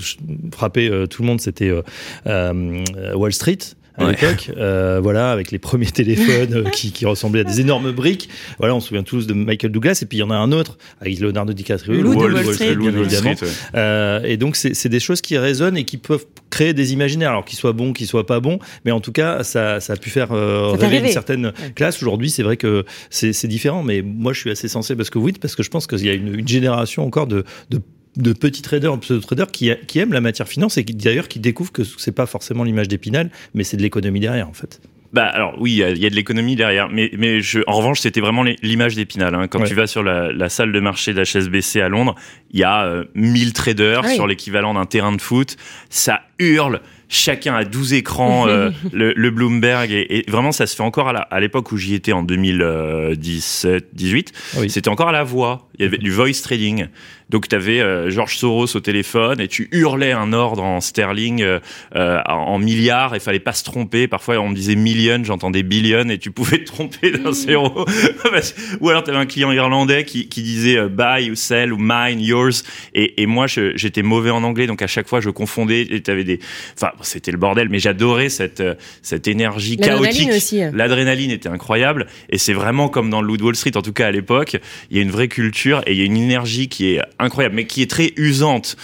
frappé 0.53 0.89
euh, 0.89 1.07
tout 1.07 1.23
le 1.23 1.27
monde, 1.27 1.41
c'était 1.41 1.69
euh, 1.69 1.81
euh, 2.27 2.83
Wall 3.15 3.33
Street. 3.33 3.57
À 3.99 4.05
Ouais. 4.05 4.11
l'époque, 4.11 4.51
euh, 4.57 4.99
voilà, 5.03 5.31
avec 5.31 5.51
les 5.51 5.59
premiers 5.59 5.85
téléphones 5.91 6.53
euh, 6.53 6.69
qui, 6.69 6.91
qui 6.91 7.05
ressemblaient 7.05 7.41
à 7.41 7.43
des 7.43 7.59
énormes 7.61 7.91
briques. 7.91 8.29
Voilà, 8.57 8.73
on 8.75 8.79
se 8.79 8.87
souvient 8.87 9.03
tous 9.03 9.27
de 9.27 9.33
Michael 9.33 9.71
Douglas, 9.71 9.99
et 10.01 10.05
puis 10.05 10.17
il 10.17 10.21
y 10.21 10.23
en 10.23 10.29
a 10.31 10.35
un 10.35 10.51
autre 10.51 10.77
avec 11.01 11.19
Leonardo 11.19 11.53
DiCaprio, 11.53 12.01
Wall 12.13 12.33
Wall 12.33 12.53
Street, 12.53 12.75
bien 12.75 12.91
Wall 12.91 12.99
évidemment. 13.01 13.35
Street, 13.35 13.45
ouais. 13.47 13.53
Euh, 13.75 14.21
et 14.23 14.37
donc 14.37 14.55
c'est 14.55 14.89
des 14.89 14.99
choses 14.99 15.21
qui 15.21 15.37
résonnent 15.37 15.77
et 15.77 15.83
qui 15.83 15.97
peuvent 15.97 16.25
créer 16.49 16.73
des 16.73 16.93
imaginaires, 16.93 17.29
alors 17.31 17.45
qu'ils 17.45 17.59
soient 17.59 17.73
bons, 17.73 17.93
qu'ils 17.93 18.07
soient 18.07 18.25
pas 18.25 18.39
bons, 18.39 18.59
mais 18.85 18.91
en 18.91 18.99
tout 19.01 19.11
cas 19.11 19.43
ça, 19.43 19.79
ça 19.79 19.93
a 19.93 19.95
pu 19.97 20.09
faire 20.09 20.31
euh, 20.31 20.71
rêver 20.71 20.95
rêver. 20.97 21.07
une 21.07 21.13
certaine 21.13 21.51
classe. 21.75 22.01
Aujourd'hui, 22.01 22.29
c'est 22.29 22.43
vrai 22.43 22.57
que 22.57 22.85
c'est 23.09 23.47
différent, 23.47 23.83
mais 23.83 24.01
moi 24.01 24.33
je 24.33 24.39
suis 24.39 24.49
assez 24.51 24.67
sensible 24.67 25.01
à 25.01 25.03
ce 25.05 25.11
que 25.11 25.19
vous 25.19 25.29
dites 25.31 25.39
parce 25.41 25.55
que 25.55 25.63
je 25.63 25.69
pense 25.69 25.87
qu'il 25.87 26.05
y 26.05 26.09
a 26.09 26.13
une, 26.13 26.39
une 26.39 26.47
génération 26.47 27.05
encore 27.05 27.27
de, 27.27 27.43
de 27.69 27.79
de 28.21 28.33
petits 28.33 28.61
traders, 28.61 28.99
pseudo 28.99 29.21
traders 29.21 29.51
qui, 29.51 29.71
qui 29.87 29.99
aiment 29.99 30.13
la 30.13 30.21
matière 30.21 30.47
finance 30.47 30.77
et 30.77 30.85
qui 30.85 30.93
d'ailleurs 30.93 31.27
qui 31.27 31.39
découvrent 31.39 31.71
que 31.71 31.83
c'est 31.83 32.11
pas 32.15 32.25
forcément 32.25 32.63
l'image 32.63 32.87
d'Épinal, 32.87 33.29
mais 33.53 33.63
c'est 33.63 33.77
de 33.77 33.81
l'économie 33.81 34.19
derrière 34.19 34.47
en 34.49 34.53
fait. 34.53 34.81
Bah 35.11 35.25
alors 35.25 35.55
oui, 35.59 35.71
il 35.71 35.77
y 35.77 35.83
a, 35.83 35.89
il 35.89 35.97
y 35.97 36.05
a 36.05 36.09
de 36.11 36.13
l'économie 36.15 36.55
derrière, 36.55 36.87
mais 36.87 37.09
mais 37.17 37.41
je, 37.41 37.61
en 37.65 37.73
revanche, 37.77 37.99
c'était 37.99 38.21
vraiment 38.21 38.43
l'image 38.43 38.93
d'Épinal. 38.95 39.33
Hein. 39.33 39.47
Quand 39.47 39.61
Ouais. 39.61 39.67
tu 39.67 39.73
vas 39.73 39.87
sur 39.87 40.03
la, 40.03 40.31
la 40.31 40.49
salle 40.49 40.71
de 40.71 40.79
marché 40.79 41.15
d'HSBC 41.15 41.81
à 41.81 41.89
Londres, 41.89 42.13
il 42.51 42.59
y 42.59 42.63
a 42.63 42.85
euh, 42.85 43.05
1000 43.15 43.53
traders 43.53 44.01
Ah 44.03 44.07
oui. 44.07 44.13
sur 44.15 44.27
l'équivalent 44.27 44.75
d'un 44.75 44.85
terrain 44.85 45.11
de 45.11 45.19
foot. 45.21 45.57
Ça 45.89 46.21
hurle. 46.37 46.81
Chacun 47.11 47.55
a 47.55 47.63
12 47.63 47.93
écrans, 47.93 48.47
euh, 48.47 48.69
le, 48.93 49.13
le 49.15 49.31
Bloomberg, 49.31 49.91
et, 49.91 50.19
et 50.19 50.29
vraiment 50.29 50.51
ça 50.51 50.67
se 50.67 50.75
fait 50.75 50.83
encore 50.83 51.09
à 51.09 51.13
la- 51.13 51.21
à 51.21 51.39
l'époque 51.39 51.71
où 51.71 51.77
j'y 51.77 51.95
étais 51.95 52.11
en 52.13 52.21
2017, 52.21 53.87
18. 53.93 54.31
Oui. 54.57 54.69
C'était 54.69 54.89
encore 54.89 55.09
à 55.09 55.11
la 55.11 55.23
voix. 55.23 55.67
Il 55.79 55.83
y 55.83 55.87
avait 55.87 55.97
du 55.97 56.11
voice 56.11 56.41
trading. 56.43 56.87
Donc 57.29 57.47
tu 57.47 57.55
avais 57.55 57.79
George 58.09 58.37
Soros 58.37 58.75
au 58.75 58.79
téléphone 58.79 59.39
et 59.39 59.47
tu 59.47 59.67
hurlais 59.71 60.11
un 60.11 60.33
ordre 60.33 60.63
en 60.63 60.81
sterling 60.81 61.41
euh, 61.41 61.59
euh, 61.95 62.19
en 62.27 62.59
milliards 62.59 63.15
et 63.15 63.19
fallait 63.19 63.39
pas 63.39 63.53
se 63.53 63.63
tromper. 63.63 64.07
Parfois 64.07 64.37
on 64.39 64.49
me 64.49 64.55
disait 64.55 64.75
million, 64.75 65.23
j'entendais 65.23 65.63
billion 65.63 66.09
et 66.09 66.17
tu 66.17 66.31
pouvais 66.31 66.59
te 66.59 66.65
tromper 66.65 67.11
d'un 67.11 67.31
zéro. 67.31 67.85
Parce- 68.23 68.53
ou 68.81 68.89
alors 68.89 69.03
tu 69.03 69.09
avais 69.09 69.19
un 69.19 69.25
client 69.25 69.51
irlandais 69.51 70.03
qui, 70.05 70.27
qui 70.27 70.41
disait 70.43 70.77
euh, 70.77 70.89
buy 70.89 71.31
ou 71.31 71.35
sell 71.35 71.71
ou 71.73 71.77
mine, 71.79 72.19
yours. 72.19 72.63
Et, 72.93 73.21
et 73.21 73.25
moi 73.25 73.47
j'étais 73.47 74.03
mauvais 74.03 74.29
en 74.31 74.43
anglais 74.43 74.67
donc 74.67 74.81
à 74.81 74.87
chaque 74.87 75.07
fois 75.07 75.21
je 75.21 75.29
confondais 75.29 75.81
et 75.89 76.01
tu 76.01 76.11
avais 76.11 76.23
des... 76.23 76.39
Enfin 76.75 76.91
c'était 77.01 77.31
le 77.31 77.37
bordel 77.37 77.69
mais 77.69 77.79
j'adorais 77.79 78.29
cette, 78.29 78.59
euh, 78.59 78.75
cette 79.01 79.27
énergie 79.27 79.77
L'adrénaline 79.77 80.27
chaotique. 80.29 80.31
aussi. 80.31 80.61
L'adrénaline 80.73 81.31
était 81.31 81.49
incroyable 81.49 82.07
et 82.29 82.37
c'est 82.37 82.53
vraiment 82.53 82.89
comme 82.89 83.09
dans 83.09 83.21
le 83.21 83.29
de 83.39 83.43
Wall 83.43 83.55
Street, 83.55 83.77
en 83.77 83.81
tout 83.81 83.93
cas 83.93 84.07
à 84.07 84.11
l'époque, 84.11 84.57
il 84.89 84.97
y 84.97 84.99
a 84.99 85.03
une 85.03 85.11
vraie 85.11 85.27
culture 85.27 85.81
et 85.85 85.93
il 85.93 85.97
y 85.99 86.01
a 86.01 86.05
une 86.05 86.17
énergie 86.17 86.67
qui 86.67 86.93
est 86.95 87.01
incroyable, 87.19 87.55
mais 87.55 87.65
qui 87.65 87.81
est 87.81 87.89
très 87.89 88.13
usante. 88.17 88.77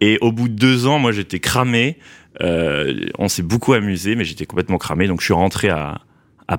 Et 0.00 0.18
au 0.20 0.32
bout 0.32 0.48
de 0.48 0.54
deux 0.54 0.86
ans, 0.86 0.98
moi 0.98 1.12
j'étais 1.12 1.40
cramé. 1.40 1.98
Euh, 2.40 3.06
on 3.18 3.28
s'est 3.28 3.42
beaucoup 3.42 3.72
amusé, 3.72 4.14
mais 4.14 4.24
j'étais 4.24 4.46
complètement 4.46 4.78
cramé. 4.78 5.06
Donc 5.06 5.20
je 5.20 5.26
suis 5.26 5.34
rentré 5.34 5.68
à, 5.68 6.00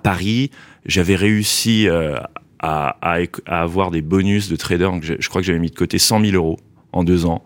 Paris. 0.03 0.51
J'avais 0.85 1.15
réussi 1.15 1.89
euh, 1.89 2.17
à 2.59 2.95
avoir 3.45 3.91
des 3.91 4.01
bonus 4.01 4.47
de 4.49 4.55
trader. 4.55 4.85
Donc 4.85 5.03
je, 5.03 5.15
je 5.19 5.29
crois 5.29 5.41
que 5.41 5.47
j'avais 5.47 5.59
mis 5.59 5.69
de 5.69 5.75
côté 5.75 5.99
100 5.99 6.21
000 6.21 6.35
euros 6.35 6.59
en 6.93 7.03
deux 7.03 7.25
ans, 7.25 7.43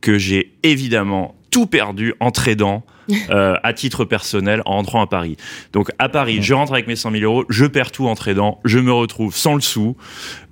que 0.00 0.18
j'ai 0.18 0.54
évidemment 0.62 1.35
tout 1.56 1.64
perdu 1.64 2.12
en 2.20 2.30
tradant 2.30 2.84
euh, 3.30 3.54
à 3.62 3.72
titre 3.72 4.04
personnel 4.04 4.60
en 4.66 4.72
rentrant 4.72 5.00
à 5.00 5.06
Paris. 5.06 5.38
Donc 5.72 5.90
à 5.98 6.10
Paris, 6.10 6.40
je 6.42 6.52
rentre 6.52 6.74
avec 6.74 6.86
mes 6.86 6.96
100 6.96 7.12
000 7.12 7.24
euros, 7.24 7.46
je 7.48 7.64
perds 7.64 7.92
tout 7.92 8.06
en 8.08 8.14
tradant, 8.14 8.60
je 8.66 8.78
me 8.78 8.92
retrouve 8.92 9.34
sans 9.34 9.54
le 9.54 9.62
sou. 9.62 9.96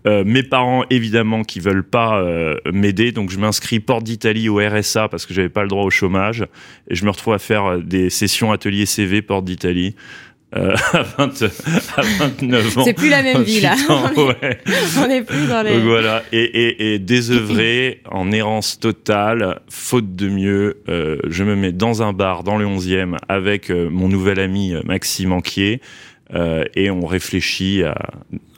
Euh, 0.06 0.24
mes 0.24 0.42
parents 0.42 0.82
évidemment 0.88 1.42
qui 1.42 1.60
veulent 1.60 1.86
pas 1.86 2.22
euh, 2.22 2.56
m'aider, 2.72 3.12
donc 3.12 3.30
je 3.30 3.38
m'inscris 3.38 3.80
porte 3.80 4.04
d'Italie 4.04 4.48
au 4.48 4.56
RSA 4.56 5.08
parce 5.08 5.26
que 5.26 5.34
j'avais 5.34 5.50
pas 5.50 5.60
le 5.60 5.68
droit 5.68 5.84
au 5.84 5.90
chômage 5.90 6.46
et 6.88 6.94
je 6.94 7.04
me 7.04 7.10
retrouve 7.10 7.34
à 7.34 7.38
faire 7.38 7.80
des 7.80 8.08
sessions 8.08 8.50
atelier 8.50 8.86
CV 8.86 9.20
porte 9.20 9.44
d'Italie. 9.44 9.96
Euh, 10.56 10.74
à, 10.92 11.02
20 11.02 11.42
à 11.96 12.02
29 12.02 12.78
ans. 12.78 12.84
C'est 12.84 12.92
plus 12.92 13.08
la 13.08 13.22
même 13.22 13.42
vie 13.42 13.60
là. 13.60 13.74
Putain, 13.76 14.12
ouais. 14.16 14.58
On 14.98 15.08
n'est 15.08 15.22
plus 15.22 15.46
dans 15.46 15.62
les. 15.62 15.74
Donc 15.74 15.84
voilà, 15.84 16.22
et, 16.32 16.42
et, 16.42 16.94
et 16.94 16.98
désœuvré, 16.98 18.00
en 18.10 18.30
errance 18.32 18.78
totale, 18.78 19.60
faute 19.68 20.14
de 20.14 20.28
mieux, 20.28 20.78
euh, 20.88 21.18
je 21.28 21.44
me 21.44 21.56
mets 21.56 21.72
dans 21.72 22.02
un 22.02 22.12
bar 22.12 22.44
dans 22.44 22.56
le 22.56 22.66
11e 22.66 23.16
avec 23.28 23.70
euh, 23.70 23.88
mon 23.90 24.08
nouvel 24.08 24.38
ami 24.38 24.74
Maxime 24.84 25.32
Anquier. 25.32 25.80
et 26.74 26.90
on 26.90 27.06
réfléchit 27.06 27.82
à, 27.82 27.94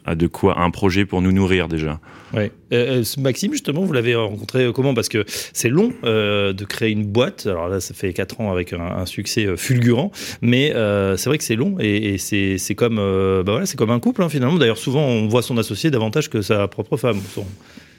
à 0.05 0.15
de 0.15 0.27
quoi 0.27 0.59
à 0.59 0.63
un 0.63 0.71
projet 0.71 1.05
pour 1.05 1.23
nous 1.23 1.33
nourrir 1.33 1.69
déjà. 1.69 2.01
Ouais. 2.35 2.51
Euh, 2.73 3.03
euh, 3.03 3.21
Maxime, 3.21 3.53
justement, 3.53 3.83
vous 3.85 3.93
l'avez 3.93 4.15
rencontré 4.15 4.69
comment? 4.75 4.95
Parce 4.95 5.09
que 5.09 5.25
c'est 5.53 5.69
long 5.69 5.93
euh, 6.05 6.53
de 6.53 6.65
créer 6.65 6.91
une 6.91 7.05
boîte. 7.07 7.47
Alors 7.47 7.69
là, 7.69 7.81
ça 7.81 7.95
fait 7.95 8.13
4 8.13 8.41
ans 8.41 8.51
avec 8.51 8.73
un, 8.73 8.81
un 8.81 9.07
succès 9.07 9.47
euh, 9.47 9.57
fulgurant, 9.57 10.11
mais 10.43 10.73
euh, 10.75 11.17
c'est 11.17 11.29
vrai 11.31 11.39
que 11.39 11.45
c'est 11.45 11.57
long 11.57 11.77
et, 11.79 12.15
et 12.15 12.59
c'est 12.59 12.75
comme, 12.75 12.99
euh, 12.99 13.43
bah 13.43 13.53
voilà, 13.53 13.67
c'est 13.67 13.77
comme 13.77 13.91
un 13.91 14.01
couple 14.01 14.23
hein, 14.23 14.29
finalement. 14.29 14.57
D'ailleurs, 14.59 14.79
souvent, 14.79 15.05
on 15.07 15.29
voit 15.29 15.43
son 15.43 15.57
associé 15.59 15.91
davantage 15.91 16.29
que 16.29 16.43
sa 16.43 16.67
propre 16.69 16.97
femme. 16.97 17.21
Son- 17.35 17.47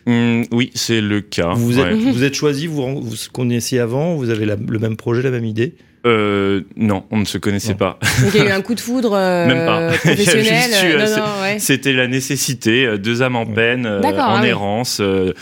Hum, 0.09 0.45
oui, 0.53 0.71
c'est 0.73 1.01
le 1.01 1.19
cas. 1.19 1.53
Vous 1.53 1.79
êtes, 1.79 1.85
ouais. 1.85 2.11
vous 2.13 2.23
êtes 2.23 2.33
choisi, 2.33 2.65
vous 2.65 2.75
vous 2.81 3.01
vous 3.01 3.15
connaissiez 3.33 3.79
avant, 3.79 4.15
vous 4.15 4.29
avez 4.29 4.45
la- 4.45 4.55
le 4.55 4.79
même 4.79 4.95
projet, 4.95 5.21
la 5.21 5.31
même 5.31 5.43
idée? 5.43 5.73
Euh, 6.05 6.61
non, 6.75 7.03
on 7.11 7.17
ne 7.17 7.25
se 7.25 7.37
connaissait 7.37 7.71
Non. 7.71 7.77
pas. 7.77 7.99
Donc 8.21 8.31
il 8.33 8.41
y 8.43 8.45
a 8.45 8.49
eu 8.49 8.51
un 8.51 8.61
coup 8.61 8.75
de 8.75 8.79
foudre 8.79 9.13
euh, 9.15 9.47
Même 9.47 9.65
pas. 9.65 9.87
professionnel. 9.97 10.71
Euh, 10.73 11.05
non, 11.05 11.17
non, 11.17 11.41
ouais. 11.41 11.59
C'était 11.59 11.93
la 11.93 12.07
nécessité, 12.07 12.85
euh, 12.85 12.97
deux 12.97 13.21
âmes 13.23 13.35
en 13.35 13.45
peine, 13.45 13.85
euh, 13.85 13.99
D'accord, 13.99 14.29
en 14.29 14.37
ah 14.41 14.47
errance. 14.47 14.99
euh, 15.01 15.33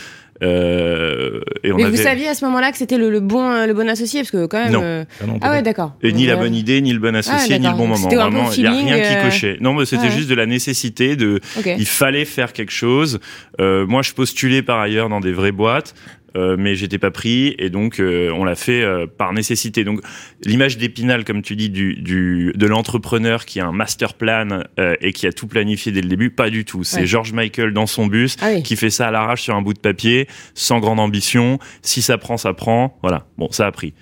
euh, 0.43 1.39
et 1.63 1.71
on 1.71 1.77
Mais 1.77 1.83
avait 1.85 1.95
vous 1.95 2.03
saviez 2.03 2.27
à 2.27 2.33
ce 2.35 2.43
moment-là 2.45 2.71
que 2.71 2.77
c'était 2.77 2.97
le, 2.97 3.09
le 3.09 3.19
bon, 3.21 3.65
le 3.65 3.73
bon 3.73 3.87
associé 3.89 4.19
parce 4.21 4.31
que 4.31 4.45
quand 4.47 4.63
même. 4.63 4.73
Non. 4.73 4.81
euh, 4.83 5.05
Ah, 5.21 5.25
non, 5.27 5.39
Ah 5.41 5.51
ouais, 5.51 5.61
d'accord. 5.61 5.93
et 6.01 6.11
ni 6.11 6.25
la 6.25 6.35
bonne 6.35 6.53
idée, 6.55 6.81
ni 6.81 6.91
le 6.93 6.99
bon 6.99 7.15
associé, 7.15 7.57
ni 7.59 7.65
le 7.67 7.71
bon 7.73 7.87
moment. 7.87 7.95
C'était 7.95 8.15
un 8.17 8.29
peu 8.29 8.35
Vraiment, 8.37 8.51
il 8.51 8.61
n'y 8.61 8.67
a 8.67 8.71
rien 8.71 8.99
qui 8.99 9.23
cochait. 9.29 9.57
Non, 9.61 9.73
mais 9.73 9.85
c'était 9.85 10.03
ouais. 10.05 10.11
juste 10.11 10.29
de 10.29 10.35
la 10.35 10.45
nécessité 10.45 11.15
de. 11.15 11.39
Ok. 11.57 11.69
Il 11.77 11.85
fallait 11.87 12.25
faire 12.25 12.53
quelque 12.53 12.71
chose. 12.73 13.19
Euh, 13.61 13.85
moi, 13.87 14.01
je 14.01 14.11
postulais 14.13 14.61
par 14.61 14.79
ailleurs 14.79 15.09
dans 15.09 15.19
des 15.21 15.31
vraies 15.31 15.51
boîtes. 15.53 15.95
Euh, 16.35 16.55
mais 16.59 16.75
j'étais 16.75 16.97
pas 16.97 17.11
pris 17.11 17.55
et 17.59 17.69
donc 17.69 17.99
euh, 17.99 18.29
on 18.31 18.43
l'a 18.43 18.55
fait 18.55 18.81
euh, 18.83 19.05
par 19.07 19.33
nécessité. 19.33 19.83
Donc 19.83 20.01
l'image 20.43 20.77
d'Épinal, 20.77 21.23
comme 21.25 21.41
tu 21.41 21.55
dis, 21.55 21.69
du, 21.69 21.95
du 21.95 22.51
de 22.55 22.67
l'entrepreneur 22.67 23.45
qui 23.45 23.59
a 23.59 23.65
un 23.67 23.71
master 23.71 24.13
plan 24.13 24.63
euh, 24.79 24.95
et 25.01 25.13
qui 25.13 25.27
a 25.27 25.31
tout 25.33 25.47
planifié 25.47 25.91
dès 25.91 26.01
le 26.01 26.07
début, 26.09 26.29
pas 26.29 26.49
du 26.49 26.65
tout. 26.65 26.83
C'est 26.83 27.01
Ouais. 27.01 27.05
George 27.05 27.33
Michael 27.33 27.73
dans 27.73 27.87
son 27.87 28.07
bus 28.07 28.35
Ah 28.41 28.49
oui. 28.53 28.63
qui 28.63 28.75
fait 28.75 28.89
ça 28.89 29.07
à 29.07 29.11
l'arrache 29.11 29.41
sur 29.43 29.55
un 29.55 29.61
bout 29.61 29.73
de 29.73 29.79
papier, 29.79 30.27
sans 30.53 30.79
grande 30.79 30.99
ambition. 30.99 31.59
Si 31.81 32.01
ça 32.01 32.17
prend, 32.17 32.37
ça 32.37 32.53
prend. 32.53 32.97
Voilà. 33.01 33.25
Bon, 33.37 33.49
ça 33.51 33.67
a 33.67 33.71
pris. 33.71 33.93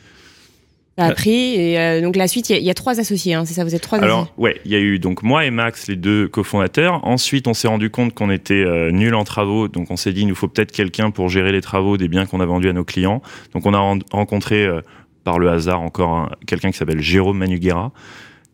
Ça 0.97 1.05
a 1.05 1.11
pris. 1.13 1.55
Et 1.55 1.79
euh, 1.79 2.01
donc 2.01 2.15
la 2.15 2.27
suite, 2.27 2.49
il 2.49 2.57
y 2.57 2.65
y, 2.65 2.69
a 2.69 2.73
trois 2.75 2.99
associés, 2.99 3.33
hein, 3.33 3.45
c'est 3.45 3.53
ça 3.55 3.63
Vous 3.63 3.73
êtes 3.73 3.81
trois 3.81 3.97
Alors, 3.99 4.19
associés 4.19 4.33
ouais, 4.37 4.61
il 4.65 4.71
y 4.71 4.75
a 4.75 4.79
eu 4.79 4.99
donc 4.99 5.23
moi 5.23 5.45
et 5.45 5.49
Max, 5.51 5.87
les 5.87 5.95
deux 5.95 6.27
cofondateurs. 6.27 7.05
Ensuite, 7.05 7.47
on 7.47 7.53
s'est 7.55 7.67
rendu 7.67 7.89
compte 7.89 8.13
qu'on 8.13 8.29
était 8.29 8.63
euh, 8.63 8.91
nuls 8.91 9.15
en 9.15 9.23
travaux, 9.23 9.67
donc 9.67 9.89
on 9.89 9.95
s'est 9.97 10.13
dit, 10.13 10.21
il 10.21 10.27
nous 10.27 10.35
faut 10.35 10.47
peut-être 10.47 10.71
quelqu'un 10.71 11.09
pour 11.09 11.29
gérer 11.29 11.51
les 11.51 11.61
travaux 11.61 11.97
des 11.97 12.07
biens 12.07 12.25
qu'on 12.27 12.39
a 12.41 12.45
vendus 12.45 12.69
à 12.69 12.73
nos 12.73 12.83
clients. 12.85 13.21
Donc, 13.53 13.65
on 13.65 13.73
a 13.73 13.79
ren- 13.79 13.99
rencontré 14.11 14.65
euh, 14.65 14.81
par 15.23 15.39
le 15.39 15.49
hasard 15.49 15.81
encore 15.81 16.11
un- 16.15 16.29
quelqu'un 16.45 16.69
qui 16.71 16.77
s'appelle 16.77 17.01
Jérôme 17.01 17.37
Manuguera, 17.39 17.91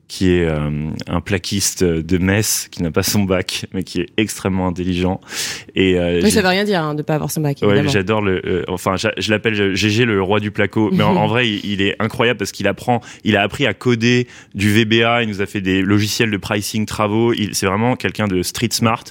qui 0.10 0.32
est 0.32 0.44
euh, 0.44 0.90
un 1.08 1.22
plaquiste 1.22 1.84
de 1.84 2.18
Metz, 2.18 2.68
qui 2.72 2.82
n'a 2.82 2.90
pas 2.90 3.04
son 3.04 3.24
bac, 3.24 3.68
mais 3.74 3.84
qui 3.84 4.02
est 4.02 4.08
extrêmement 4.18 4.68
intelligent. 4.68 5.22
Et 5.76 6.00
euh, 6.00 6.20
Oui, 6.24 6.32
ça 6.32 6.42
veut 6.42 6.48
rien 6.48 6.64
dire 6.66 6.82
hein, 6.82 6.96
de 6.96 7.04
pas 7.04 7.14
avoir 7.14 7.30
son 7.32 7.42
bac. 7.42 7.60
Ouais, 7.62 7.88
j'adore 7.88 8.22
le. 8.22 8.42
euh, 8.44 8.64
enfin, 8.68 8.96
je 8.98 9.30
l'appelle 9.32 9.76
GG 9.76 10.06
le 10.06 10.22
roi 10.22 10.40
du 10.40 10.50
placo. 10.50 10.90
Mais 10.92 11.04
en, 11.04 11.16
en 11.16 11.28
vrai, 11.28 11.48
il, 11.48 11.64
il 11.64 11.82
est 11.84 11.96
incroyable 12.00 12.40
parce 12.40 12.52
qu'il 12.52 12.68
apprend. 12.68 13.02
Il 13.24 13.38
a 13.38 13.44
appris 13.44 13.68
à 13.68 13.76
coder 13.76 14.28
du 14.56 14.74
VBA. 14.74 15.22
Il 15.24 15.30
nous 15.30 15.42
a 15.42 15.46
fait 15.46 15.62
des 15.62 15.84
logiciels 15.84 16.32
de 16.32 16.38
pricing 16.38 16.88
travaux. 16.88 17.32
C'est 17.52 17.68
vraiment 17.68 17.96
quelqu'un 17.96 18.28
de 18.28 18.42
street 18.42 18.70
smart. 18.72 19.04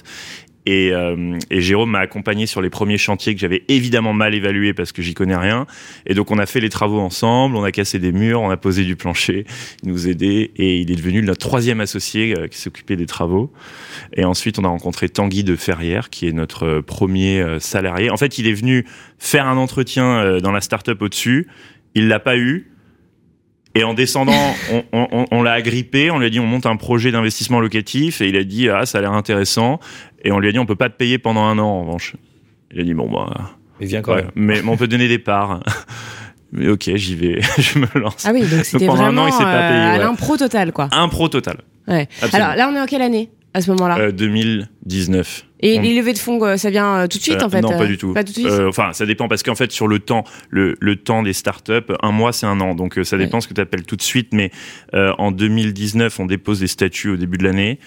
Et, 0.65 0.91
euh, 0.93 1.37
et 1.49 1.61
Jérôme 1.61 1.91
m'a 1.91 1.99
accompagné 1.99 2.45
sur 2.45 2.61
les 2.61 2.69
premiers 2.69 2.97
chantiers 2.97 3.33
que 3.33 3.39
j'avais 3.39 3.63
évidemment 3.69 4.13
mal 4.13 4.35
évalués 4.35 4.73
parce 4.73 4.91
que 4.91 5.01
j'y 5.01 5.13
connais 5.13 5.35
rien. 5.35 5.65
Et 6.05 6.13
donc 6.13 6.31
on 6.31 6.37
a 6.37 6.45
fait 6.45 6.59
les 6.59 6.69
travaux 6.69 6.99
ensemble, 6.99 7.55
on 7.55 7.63
a 7.63 7.71
cassé 7.71 7.97
des 7.97 8.11
murs, 8.11 8.41
on 8.41 8.49
a 8.49 8.57
posé 8.57 8.83
du 8.83 8.95
plancher, 8.95 9.45
il 9.83 9.89
nous 9.89 10.07
aidait 10.07 10.51
et 10.57 10.79
il 10.79 10.91
est 10.91 10.95
devenu 10.95 11.21
notre 11.21 11.39
troisième 11.39 11.79
associé 11.79 12.37
euh, 12.37 12.47
qui 12.47 12.57
s'occupait 12.57 12.97
des 12.97 13.05
travaux. 13.05 13.51
Et 14.13 14.25
ensuite 14.25 14.59
on 14.59 14.63
a 14.63 14.67
rencontré 14.67 15.09
Tanguy 15.09 15.43
de 15.43 15.55
Ferrière 15.55 16.09
qui 16.09 16.27
est 16.27 16.33
notre 16.33 16.65
euh, 16.65 16.81
premier 16.81 17.39
euh, 17.39 17.59
salarié. 17.59 18.09
En 18.09 18.17
fait 18.17 18.37
il 18.37 18.47
est 18.47 18.53
venu 18.53 18.85
faire 19.17 19.47
un 19.47 19.57
entretien 19.57 20.39
dans 20.39 20.51
la 20.51 20.61
start-up 20.61 21.01
au-dessus, 21.01 21.47
il 21.95 22.07
l'a 22.07 22.19
pas 22.19 22.37
eu. 22.37 22.68
Et 23.75 23.83
en 23.83 23.93
descendant, 23.93 24.33
on, 24.71 24.83
on- 24.93 25.07
on- 25.11 25.25
on 25.31 25.41
l'a 25.43 25.51
agrippé, 25.53 26.09
on 26.11 26.19
lui 26.19 26.25
a 26.25 26.29
dit 26.29 26.39
on 26.39 26.45
monte 26.47 26.65
un 26.65 26.75
projet 26.75 27.11
d'investissement 27.11 27.59
locatif 27.59 28.21
et 28.21 28.27
il 28.29 28.35
a 28.35 28.43
dit 28.43 28.67
ah 28.69 28.85
ça 28.85 28.97
a 28.97 29.01
l'air 29.01 29.13
intéressant 29.13 29.79
et 30.23 30.31
on 30.31 30.39
lui 30.39 30.49
a 30.49 30.51
dit 30.51 30.59
on 30.59 30.65
peut 30.65 30.75
pas 30.75 30.89
te 30.89 30.95
payer 30.97 31.17
pendant 31.19 31.43
un 31.43 31.59
an 31.59 31.67
en 31.67 31.81
revanche. 31.81 32.15
Il 32.71 32.79
a 32.81 32.83
dit 32.83 32.93
bon 32.93 33.09
bah 33.11 33.51
Mais 33.79 33.85
viens 33.85 34.01
quand 34.01 34.13
ouais, 34.15 34.23
même. 34.23 34.31
mais, 34.35 34.61
mais 34.63 34.69
on 34.69 34.77
peut 34.77 34.87
donner 34.87 35.07
des 35.07 35.19
parts. 35.19 35.61
Mais 36.51 36.67
ok 36.67 36.89
j'y 36.95 37.13
vais, 37.15 37.41
je 37.59 37.77
me 37.77 37.85
lance. 37.99 38.25
Ah 38.25 38.31
oui, 38.33 38.41
donc 38.41 38.65
c'était 38.65 38.87
pendant 38.87 39.01
un 39.03 39.05
vraiment 39.11 39.21
an, 39.25 39.27
il 39.27 39.33
s'est 39.33 39.43
pas 39.43 39.53
euh, 39.53 39.69
payé, 39.69 39.91
ouais. 39.99 40.03
l'impro 40.03 40.35
total, 40.35 40.71
quoi. 40.71 40.89
Un 40.91 41.07
pro 41.07 41.29
total. 41.29 41.57
Ouais. 41.87 42.07
Absolument. 42.23 42.49
Alors 42.49 42.57
là, 42.57 42.69
on 42.71 42.75
est 42.75 42.81
en 42.81 42.87
quelle 42.87 43.03
année? 43.03 43.29
À 43.53 43.61
ce 43.61 43.71
moment-là 43.71 43.97
Euh, 43.99 44.11
2019. 44.11 45.45
Et 45.61 45.77
on- 45.77 45.81
les 45.81 45.95
levées 45.95 46.13
de 46.13 46.17
fonds, 46.19 46.43
euh, 46.45 46.55
ça 46.57 46.69
vient 46.69 46.95
euh, 46.99 47.07
tout 47.07 47.17
de 47.17 47.23
suite 47.23 47.41
Euh, 47.41 47.45
en 47.45 47.49
fait 47.49 47.61
Non, 47.61 47.73
euh, 47.73 47.77
pas 47.77 47.85
du 47.85 47.97
tout. 47.97 48.13
Pas 48.13 48.23
tout 48.23 48.31
de 48.33 48.37
suite. 48.39 48.47
Euh, 48.47 48.69
enfin, 48.69 48.93
ça 48.93 49.05
dépend 49.05 49.27
parce 49.27 49.43
qu'en 49.43 49.55
fait, 49.55 49.71
sur 49.71 49.87
le 49.87 49.99
temps, 49.99 50.23
le, 50.49 50.75
le 50.79 50.95
temps 50.95 51.23
des 51.23 51.33
startups, 51.33 51.73
un 52.01 52.11
mois, 52.11 52.31
c'est 52.31 52.45
un 52.45 52.59
an. 52.61 52.75
Donc, 52.75 52.97
euh, 52.97 53.03
ça 53.03 53.17
Ouais. 53.17 53.25
dépend 53.25 53.41
ce 53.41 53.47
que 53.47 53.53
tu 53.53 53.61
appelles 53.61 53.83
tout 53.83 53.95
de 53.97 54.01
suite. 54.01 54.29
Mais 54.33 54.51
euh, 54.93 55.13
en 55.17 55.31
2019, 55.31 56.19
on 56.19 56.25
dépose 56.25 56.59
des 56.61 56.67
statuts 56.67 57.09
au 57.09 57.17
début 57.17 57.37
de 57.37 57.43
l'année. 57.43 57.79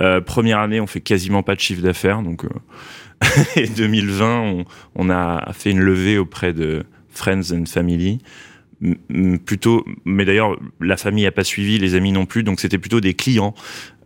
Euh, 0.00 0.20
première 0.22 0.60
année, 0.60 0.80
on 0.80 0.86
fait 0.86 1.00
quasiment 1.02 1.42
pas 1.42 1.54
de 1.54 1.60
chiffre 1.60 1.82
d'affaires. 1.82 2.22
Donc, 2.22 2.44
euh, 2.44 2.48
et 3.56 3.66
2020, 3.68 4.40
on, 4.40 4.64
on 4.94 5.10
a 5.10 5.52
fait 5.52 5.70
une 5.72 5.80
levée 5.80 6.16
auprès 6.16 6.52
de 6.54 6.84
Friends 7.10 7.52
and 7.52 7.66
Family. 7.66 8.18
Plutôt, 9.44 9.84
mais 10.06 10.24
d'ailleurs, 10.24 10.58
la 10.80 10.96
famille 10.96 11.26
a 11.26 11.32
pas 11.32 11.44
suivi, 11.44 11.78
les 11.78 11.94
amis 11.94 12.12
non 12.12 12.24
plus, 12.24 12.42
donc 12.42 12.60
c'était 12.60 12.78
plutôt 12.78 13.00
des 13.00 13.12
clients. 13.12 13.54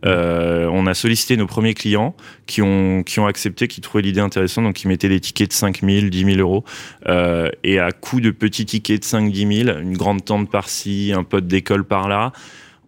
Euh, 0.05 0.67
on 0.69 0.85
a 0.85 0.93
sollicité 0.93 1.37
nos 1.37 1.47
premiers 1.47 1.73
clients 1.73 2.13
qui 2.45 2.61
ont 2.61 3.01
qui 3.03 3.21
ont 3.21 3.25
accepté, 3.25 3.69
qui 3.69 3.79
trouvaient 3.79 4.01
l'idée 4.01 4.19
intéressante, 4.19 4.65
donc 4.65 4.75
qui 4.75 4.89
mettaient 4.89 5.07
des 5.07 5.21
tickets 5.21 5.49
de 5.49 5.53
5 5.53 5.79
000, 5.81 6.07
10 6.07 6.25
000 6.25 6.37
euros, 6.39 6.65
euh, 7.07 7.49
et 7.63 7.79
à 7.79 7.93
coût 7.93 8.19
de 8.19 8.31
petits 8.31 8.65
tickets 8.65 8.99
de 8.99 9.05
5 9.05 9.31
10 9.31 9.63
000, 9.63 9.79
une 9.79 9.95
grande 9.95 10.25
tente 10.25 10.51
par-ci, 10.51 11.13
un 11.15 11.23
pote 11.23 11.47
d'école 11.47 11.85
par-là, 11.85 12.33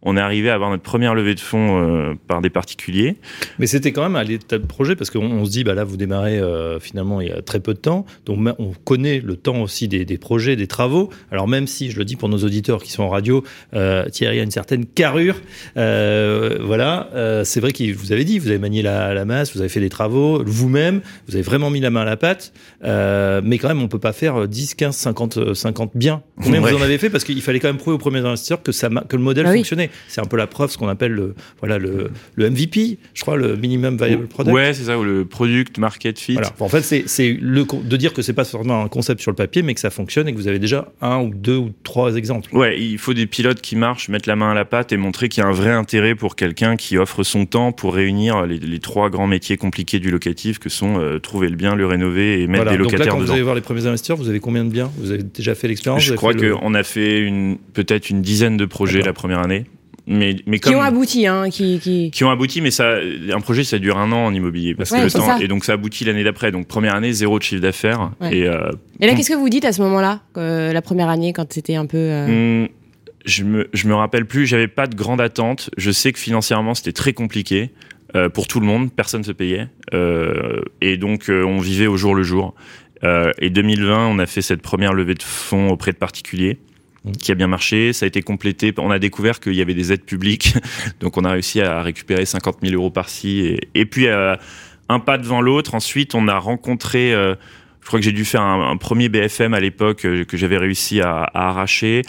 on 0.04 0.16
est 0.18 0.20
arrivé 0.22 0.50
à 0.50 0.54
avoir 0.56 0.70
notre 0.70 0.84
première 0.84 1.16
levée 1.16 1.36
de 1.36 1.40
fonds 1.40 1.82
euh, 1.82 2.14
par 2.28 2.42
des 2.42 2.50
particuliers. 2.50 3.16
Mais 3.60 3.68
c'était 3.68 3.92
quand 3.92 4.04
même 4.04 4.16
à 4.16 4.24
l'état 4.24 4.58
de 4.58 4.66
projet 4.66 4.96
parce 4.96 5.10
qu'on 5.10 5.20
on 5.26 5.46
se 5.46 5.52
dit, 5.52 5.64
bah 5.64 5.74
là, 5.74 5.84
vous 5.84 5.98
démarrez 5.98 6.38
euh, 6.40 6.80
finalement 6.80 7.20
il 7.22 7.28
y 7.30 7.32
a 7.32 7.42
très 7.42 7.60
peu 7.60 7.74
de 7.74 7.80
temps. 7.80 8.06
Donc 8.26 8.40
on 8.60 8.72
connaît 8.86 9.20
le 9.20 9.36
temps 9.36 9.62
aussi 9.62 9.88
des, 9.88 10.06
des 10.06 10.18
projets, 10.18 10.56
des 10.56 10.68
travaux. 10.68 11.10
Alors 11.32 11.48
même 11.48 11.68
si, 11.68 11.92
je 11.92 11.98
le 11.98 12.06
dis 12.06 12.16
pour 12.16 12.30
nos 12.30 12.38
auditeurs 12.40 12.82
qui 12.84 12.92
sont 12.92 13.04
en 13.04 13.10
radio, 13.10 13.44
euh, 13.74 14.08
Thierry 14.10 14.40
a 14.40 14.44
une 14.44 14.52
certaine 14.52 14.86
carrure. 14.86 15.36
Euh, 15.78 16.58
voilà, 16.62 17.10
euh, 17.14 17.44
c'est 17.44 17.60
vrai 17.60 17.72
que 17.72 17.92
vous 17.94 18.12
avez 18.12 18.24
dit, 18.26 18.40
vous 18.40 18.50
avez 18.50 18.58
manié 18.60 18.82
la, 18.82 19.14
la 19.14 19.26
masse, 19.26 19.54
vous 19.54 19.60
avez 19.60 19.70
fait 19.70 19.80
des 19.80 19.90
travaux 19.90 20.44
vous-même, 20.46 21.02
vous 21.28 21.36
avez 21.36 21.44
vraiment 21.44 21.70
mis 21.70 21.80
la 21.80 21.90
main 21.90 22.02
à 22.02 22.06
la 22.06 22.18
pâte. 22.18 22.54
Euh, 22.84 23.42
mais 23.44 23.58
quand 23.58 23.68
même, 23.68 23.82
on 23.82 23.88
peut 23.88 24.00
pas 24.00 24.14
faire 24.14 24.48
10, 24.48 24.76
15, 24.76 24.96
50, 24.96 25.38
euh, 25.38 25.54
50 25.54 25.92
bien. 25.96 26.22
Combien 26.44 26.62
Ouais. 26.62 26.72
vous 26.72 26.78
en 26.78 26.82
avez 26.82 26.98
fait? 26.98 27.10
Parce 27.10 27.24
qu'il 27.24 27.42
fallait 27.42 27.60
quand 27.60 27.68
même 27.68 27.78
prouver 27.78 27.96
aux 27.96 28.00
premiers 28.00 28.20
investisseurs 28.20 28.62
que, 28.64 28.72
ça, 28.72 28.90
ma- 28.90 29.02
que 29.02 29.16
le 29.16 29.22
modèle 29.24 29.46
Ah 29.48 29.52
oui. 29.52 29.58
fonctionnait. 29.60 29.87
C'est 30.08 30.22
un 30.22 30.26
peu 30.26 30.38
la 30.38 30.48
preuve, 30.48 30.72
ce 30.72 30.78
qu'on 30.78 30.88
appelle 30.88 31.12
le, 31.12 31.36
voilà, 31.60 31.78
le, 31.78 32.12
le 32.36 32.50
MVP, 32.50 32.98
je 33.14 33.22
crois, 33.22 33.38
le 33.38 33.56
minimum 33.56 33.98
viable 33.98 34.28
product. 34.28 34.56
Ouais, 34.56 34.74
c'est 34.74 34.84
ça, 34.86 34.98
ou 34.98 35.04
le 35.04 35.26
product 35.26 35.78
market 35.78 36.20
fit. 36.20 36.34
Voilà. 36.34 36.52
En 36.60 36.70
fait, 36.70 36.82
c'est 36.82 37.34
de 37.34 37.98
dire 37.98 38.14
que 38.14 38.22
c'est 38.22 38.34
pas 38.34 38.46
forcément 38.46 38.84
un 38.84 38.88
concept 38.88 39.22
sur 39.22 39.32
le 39.32 39.36
papier, 39.36 39.62
mais 39.62 39.74
que 39.74 39.80
ça 39.80 39.90
fonctionne 39.90 40.28
et 40.28 40.34
que 40.34 40.38
vous 40.38 40.48
avez 40.48 40.60
déjà 40.60 40.92
un 41.02 41.20
ou 41.22 41.32
deux 41.34 41.58
ou 41.58 41.72
trois 41.84 42.16
exemples. 42.16 42.56
Ouais, 42.56 42.80
il 42.80 42.98
faut 42.98 43.14
des 43.14 43.28
pilotes 43.28 43.62
qui 43.62 43.76
marchent, 43.76 44.10
mettre 44.10 44.28
la 44.30 44.36
main 44.36 44.52
à 44.52 44.54
la 44.54 44.66
pâte 44.66 44.92
et 44.92 44.98
montrer 44.98 45.30
qu'il 45.30 45.42
y 45.44 45.46
a 45.46 45.50
un 45.50 45.54
vrai 45.54 45.72
intérêt 45.72 46.16
pour 46.16 46.36
quelqu'un 46.36 46.76
qui 46.76 46.98
offre 46.98 47.24
son 47.24 47.46
temps 47.46 47.72
pour 47.72 47.94
réunir 47.96 48.46
les, 48.46 48.60
les 48.60 48.80
trois 48.80 49.10
grands 49.10 49.28
métiers 49.28 49.58
compliqués 49.58 50.00
du 50.00 50.12
locatif 50.12 50.60
que 50.60 50.70
sont 50.70 51.00
euh, 51.00 51.20
trouver 51.20 51.50
le 51.50 51.56
bien, 51.56 51.76
le 51.76 51.86
rénover 51.86 52.42
et 52.42 52.48
mettre 52.48 52.64
Voilà. 52.64 52.72
des 52.72 52.78
Donc 52.84 52.92
là, 52.92 52.98
locataires 53.00 53.14
quand 53.14 53.20
vous 53.20 53.32
allez 53.32 53.42
voir 53.42 53.56
les 53.56 53.62
premiers 53.62 53.86
investisseurs, 53.86 54.18
vous 54.18 54.30
avez 54.30 54.40
combien 54.40 54.64
de 54.64 54.70
biens? 54.70 54.92
Vous 54.98 55.12
avez 55.12 55.24
déjà 55.24 55.56
fait 55.56 55.68
l'expérience? 55.68 56.04
Je 56.04 56.14
crois 56.14 56.34
fait 56.34 56.40
le- 56.42 56.56
qu'on 56.56 56.74
a 56.74 56.84
fait 56.84 57.32
peut-être 57.74 58.10
une 58.10 58.22
dizaine 58.22 58.58
de 58.58 58.66
projets 58.66 59.02
la 59.02 59.14
première 59.14 59.40
année, 59.40 59.66
mais 60.08 60.38
mais 60.46 60.60
Qui 60.60 60.74
ont 60.74 60.82
abouti, 60.82 61.28
hein, 61.28 61.50
qui, 61.50 61.80
qui... 61.80 62.12
qui 62.12 62.24
ont 62.24 62.30
abouti, 62.30 62.62
mais 62.62 62.72
ça, 62.72 62.96
un 63.34 63.40
projet, 63.42 63.64
ça 63.64 63.78
dure 63.78 63.98
un 63.98 64.12
an 64.12 64.26
en 64.26 64.34
immobilier 64.34 64.74
parce 64.74 64.92
Ouais, 64.92 65.00
que 65.00 65.04
le 65.06 65.12
temps 65.12 65.26
ça. 65.26 65.38
et 65.42 65.48
donc 65.48 65.66
ça 65.66 65.74
aboutit 65.74 66.06
l'année 66.06 66.24
d'après. 66.24 66.52
Donc 66.52 66.68
première 66.68 66.96
année, 66.96 67.12
zéro 67.12 67.38
de 67.40 67.44
chiffre 67.44 67.62
d'affaires 67.62 68.12
Ouais. 68.22 68.38
et 68.38 68.48
euh, 68.48 68.72
Et 69.00 69.06
là, 69.08 69.14
qu'est-ce 69.16 69.30
que 69.32 69.36
vous 69.36 69.50
dites 69.50 69.66
à 69.66 69.74
ce 69.74 69.82
moment-là, 69.82 70.22
euh, 70.38 70.72
la 70.74 70.82
première 70.82 71.10
année, 71.10 71.34
quand 71.34 71.52
c'était 71.52 71.76
un 71.76 71.86
peu. 71.86 71.98
euh, 71.98 72.62
Hum, 72.64 72.68
je 73.26 73.44
me 73.44 73.68
je 73.74 73.88
me 73.88 73.94
rappelle 73.96 74.26
plus. 74.26 74.46
J'avais 74.48 74.70
pas 74.70 74.88
de 74.88 74.96
grande 74.96 75.20
attente. 75.20 75.70
Je 75.78 75.92
sais 75.92 76.14
que 76.14 76.20
financièrement 76.20 76.74
c'était 76.74 76.94
très 76.94 77.12
compliqué 77.14 77.72
pour 78.34 78.48
tout 78.48 78.62
le 78.62 78.66
monde. 78.66 78.90
Personne 78.96 79.26
se 79.26 79.34
payait 79.34 79.68
et 80.82 80.98
donc 80.98 81.26
on 81.30 81.58
vivait 81.60 81.88
au 81.88 81.98
jour 81.98 82.16
le 82.16 82.24
jour. 82.24 82.56
Et 83.04 83.50
2020, 83.50 84.08
on 84.08 84.18
a 84.20 84.26
fait 84.26 84.42
cette 84.42 84.62
première 84.62 84.94
levée 84.94 85.14
de 85.14 85.22
fonds 85.24 85.70
auprès 85.70 85.92
de 85.92 85.98
particuliers. 85.98 86.58
Qui 87.22 87.32
a 87.32 87.36
bien 87.36 87.48
marché. 87.48 87.94
Ça 87.94 88.06
a 88.06 88.08
été 88.08 88.22
complété. 88.22 88.74
On 88.78 88.92
a 88.92 89.00
découvert 89.00 89.40
qu'il 89.40 89.54
y 89.54 89.62
avait 89.62 89.74
des 89.74 89.92
aides 89.94 90.04
publiques, 90.06 90.54
donc 91.00 91.18
on 91.18 91.24
a 91.26 91.32
réussi 91.32 91.62
à 91.62 91.82
récupérer 91.82 92.26
50 92.26 92.58
000 92.62 92.76
euros 92.76 92.90
par-ci. 92.92 93.40
Et, 93.42 93.60
et 93.76 93.86
puis 93.86 94.08
euh, 94.08 94.36
un 94.90 95.00
pas 95.00 95.18
devant 95.18 95.42
l'autre. 95.42 95.76
Ensuite, 95.76 96.16
on 96.16 96.28
a 96.28 96.38
rencontré. 96.38 97.14
euh, 97.14 97.36
je 97.82 97.88
crois 97.88 98.00
que 98.00 98.06
j'ai 98.06 98.12
dû 98.12 98.26
faire 98.26 98.42
un, 98.42 98.70
un 98.72 98.76
premier 98.76 99.08
BFM 99.08 99.54
à 99.54 99.62
l'époque 99.62 100.04
euh, 100.06 100.26
que 100.26 100.36
j'avais 100.36 100.58
réussi 100.58 101.00
à, 101.00 101.24
à 101.24 101.48
arracher. 101.50 102.02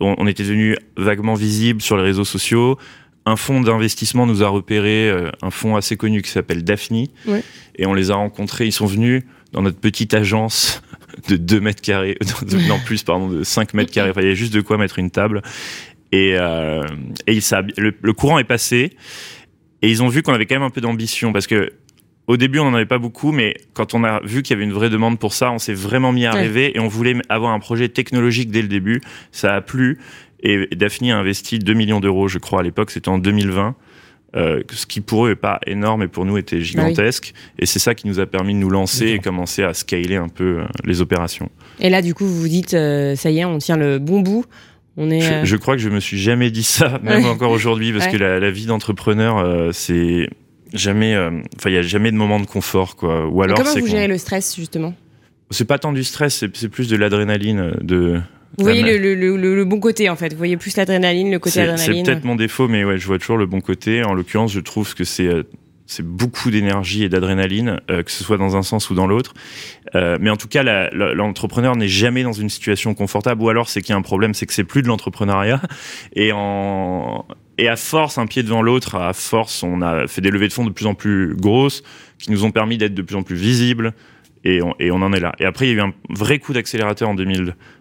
On, 0.00 0.14
on 0.18 0.26
était 0.26 0.42
devenu 0.44 0.76
vaguement 0.96 1.34
visible 1.34 1.82
sur 1.82 1.98
les 1.98 2.02
réseaux 2.04 2.24
sociaux. 2.24 2.78
un 3.26 3.36
fonds 3.36 3.60
d'investissement 3.60 4.24
nous 4.26 4.42
a 4.42 4.48
repéré 4.48 5.10
euh, 5.10 5.30
un 5.42 5.50
fonds 5.50 5.76
assez 5.76 5.96
connu 5.98 6.22
qui 6.22 6.30
s'appelle 6.30 6.64
Daphne. 6.64 7.06
Ouais. 7.26 7.42
Et 7.76 7.84
on 7.84 7.92
les 7.92 8.10
a 8.10 8.14
rencontrés. 8.14 8.64
Ils 8.66 8.72
sont 8.72 8.86
venus 8.86 9.24
dans 9.52 9.60
notre 9.60 9.78
petite 9.78 10.14
agence 10.14 10.82
de 11.28 11.36
2 11.36 11.60
mètres 11.60 11.82
carrés, 11.82 12.16
non 12.68 12.78
plus, 12.84 13.02
pardon, 13.02 13.28
de 13.28 13.42
5 13.44 13.74
mètres 13.74 13.92
carrés. 13.92 14.10
Enfin, 14.10 14.20
il 14.20 14.24
y 14.24 14.28
avait 14.28 14.36
juste 14.36 14.54
de 14.54 14.60
quoi 14.60 14.78
mettre 14.78 14.98
une 14.98 15.10
table. 15.10 15.42
Et, 16.12 16.34
euh, 16.36 16.82
et 17.26 17.40
ça, 17.40 17.62
le, 17.76 17.94
le 18.00 18.12
courant 18.12 18.38
est 18.38 18.44
passé. 18.44 18.92
Et 19.82 19.90
ils 19.90 20.02
ont 20.02 20.08
vu 20.08 20.22
qu'on 20.22 20.32
avait 20.32 20.46
quand 20.46 20.54
même 20.54 20.62
un 20.62 20.70
peu 20.70 20.80
d'ambition 20.80 21.32
parce 21.32 21.46
que 21.46 21.72
au 22.26 22.36
début, 22.36 22.58
on 22.58 22.64
n'en 22.70 22.74
avait 22.74 22.86
pas 22.86 22.98
beaucoup, 22.98 23.30
mais 23.30 23.54
quand 23.72 23.94
on 23.94 24.02
a 24.02 24.20
vu 24.24 24.42
qu'il 24.42 24.54
y 24.54 24.56
avait 24.56 24.64
une 24.64 24.72
vraie 24.72 24.90
demande 24.90 25.18
pour 25.18 25.32
ça, 25.32 25.52
on 25.52 25.58
s'est 25.60 25.74
vraiment 25.74 26.12
mis 26.12 26.26
à 26.26 26.32
Ouais. 26.32 26.40
rêver 26.40 26.76
et 26.76 26.80
on 26.80 26.88
voulait 26.88 27.14
avoir 27.28 27.52
un 27.52 27.60
projet 27.60 27.88
technologique 27.88 28.50
dès 28.50 28.62
le 28.62 28.68
début. 28.68 29.00
Ça 29.30 29.54
a 29.54 29.60
plu 29.60 29.98
et 30.42 30.66
Daphne 30.74 31.10
a 31.12 31.18
investi 31.18 31.58
2 31.60 31.72
millions 31.74 32.00
d'euros, 32.00 32.26
je 32.28 32.38
crois, 32.38 32.60
à 32.60 32.62
l'époque, 32.64 32.90
c'était 32.90 33.08
en 33.10 33.18
2020. 33.18 33.74
Euh, 34.34 34.62
ce 34.70 34.84
qui 34.86 35.00
pour 35.00 35.26
eux 35.26 35.30
est 35.30 35.36
pas 35.36 35.60
énorme 35.66 36.02
et 36.02 36.08
pour 36.08 36.24
nous 36.26 36.36
était 36.36 36.60
gigantesque 36.60 37.32
et 37.58 37.64
c'est 37.64 37.78
ça 37.78 37.94
qui 37.94 38.06
nous 38.08 38.18
a 38.18 38.26
permis 38.26 38.52
de 38.54 38.58
nous 38.58 38.68
lancer 38.68 39.06
et 39.06 39.18
commencer 39.18 39.62
à 39.62 39.72
scaler 39.72 40.16
un 40.16 40.28
peu 40.28 40.58
euh, 40.58 40.64
les 40.84 41.00
opérations. 41.00 41.48
Et 41.80 41.88
là, 41.88 42.02
du 42.02 42.12
coup, 42.12 42.26
vous 42.26 42.40
vous 42.40 42.48
dites, 42.48 42.74
euh, 42.74 43.14
ça 43.16 43.30
y 43.30 43.38
est, 43.38 43.44
on 43.44 43.58
tient 43.58 43.76
le 43.78 43.98
bon 43.98 44.20
bout. 44.20 44.44
On 44.98 45.10
est. 45.10 45.20
Je, 45.20 45.44
je 45.46 45.56
crois 45.56 45.76
que 45.76 45.80
je 45.82 45.88
me 45.88 46.00
suis 46.00 46.18
jamais 46.18 46.50
dit 46.50 46.64
ça, 46.64 46.98
même 47.02 47.22
Ouais. 47.22 47.28
encore 47.30 47.50
aujourd'hui, 47.52 47.92
parce 47.92 48.06
Ouais. 48.06 48.12
que 48.12 48.16
la, 48.16 48.38
la 48.40 48.50
vie 48.50 48.66
d'entrepreneur, 48.66 49.72
c'est 49.72 50.28
jamais, 50.74 51.16
enfin, 51.16 51.70
il 51.70 51.74
y 51.74 51.78
a 51.78 51.82
jamais 51.82 52.10
de 52.10 52.16
moment 52.16 52.40
de 52.40 52.46
confort, 52.46 52.96
quoi. 52.96 53.26
Ou 53.28 53.42
alors 53.42 53.56
comment 53.56 53.74
vous 53.78 53.86
gérez 53.86 54.08
le 54.08 54.18
stress, 54.18 54.56
justement? 54.56 54.92
C'est 55.50 55.64
pas 55.66 55.78
tant 55.78 55.92
du 55.92 56.02
stress, 56.02 56.44
c'est 56.52 56.68
plus 56.68 56.88
de 56.88 56.96
l'adrénaline, 56.96 57.72
de. 57.80 58.20
Vous 58.58 58.64
voyez 58.64 58.82
le, 58.82 58.96
le, 59.14 59.36
le, 59.36 59.54
le 59.54 59.64
bon 59.64 59.80
côté, 59.80 60.08
en 60.08 60.16
fait. 60.16 60.32
Vous 60.32 60.38
voyez 60.38 60.56
plus 60.56 60.76
l'adrénaline, 60.76 61.30
le 61.30 61.38
côté 61.38 61.54
C'est 61.54 61.66
c'est 61.66 61.70
adrénaline. 61.72 62.04
peut-être 62.06 62.24
mon 62.24 62.36
défaut, 62.36 62.68
mais 62.68 62.84
ouais, 62.84 62.98
je 62.98 63.06
vois 63.06 63.18
toujours 63.18 63.36
le 63.36 63.46
bon 63.46 63.60
côté. 63.60 64.02
En 64.04 64.14
l'occurrence, 64.14 64.52
je 64.52 64.60
trouve 64.60 64.94
que 64.94 65.04
c'est 65.04 65.26
euh, 65.26 65.42
c'est 65.86 66.04
beaucoup 66.04 66.50
d'énergie 66.50 67.04
et 67.04 67.08
d'adrénaline, 67.08 67.80
euh, 67.90 68.02
que 68.02 68.10
ce 68.10 68.24
soit 68.24 68.38
dans 68.38 68.56
un 68.56 68.62
sens 68.62 68.90
ou 68.90 68.94
dans 68.94 69.06
l'autre. 69.06 69.34
Euh, 69.94 70.18
mais 70.20 70.30
en 70.30 70.36
tout 70.36 70.48
cas, 70.48 70.62
l'entrepreneur 70.92 71.76
n'est 71.76 71.88
jamais 71.88 72.22
dans 72.24 72.32
une 72.32 72.48
situation 72.50 72.94
confortable, 72.94 73.40
ou 73.42 73.48
alors 73.48 73.68
c'est 73.68 73.80
qu'il 73.82 73.90
y 73.90 73.92
a 73.94 73.96
un 73.96 74.02
problème, 74.02 74.34
c'est 74.34 74.46
que 74.46 74.52
c'est 74.52 74.64
plus 74.64 74.82
de 74.82 74.88
l'entrepreneuriat. 74.88 75.62
Et 76.14 76.32
en 76.32 77.24
et 77.58 77.68
à 77.68 77.76
force, 77.76 78.18
un 78.18 78.26
pied 78.26 78.42
devant 78.42 78.60
l'autre, 78.60 78.96
à 78.96 79.14
force, 79.14 79.62
on 79.62 79.80
a 79.80 80.06
fait 80.06 80.20
des 80.20 80.30
levées 80.30 80.48
de 80.48 80.52
fonds 80.52 80.66
de 80.66 80.70
plus 80.70 80.84
en 80.84 80.92
plus 80.94 81.34
grosses, 81.34 81.82
qui 82.18 82.30
nous 82.30 82.44
ont 82.44 82.50
permis 82.50 82.76
d'être 82.76 82.92
de 82.92 83.00
plus 83.00 83.16
en 83.16 83.22
plus 83.22 83.36
visibles. 83.36 83.94
Et 84.44 84.62
on, 84.62 84.74
et 84.78 84.90
on 84.90 84.96
en 84.96 85.12
est 85.14 85.20
là. 85.20 85.32
Et 85.38 85.46
après, 85.46 85.66
il 85.66 85.70
y 85.70 85.72
a 85.72 85.76
eu 85.78 85.80
un 85.80 85.94
vrai 86.10 86.38
coup 86.38 86.52
d'accélérateur 86.52 87.08
en 87.08 87.14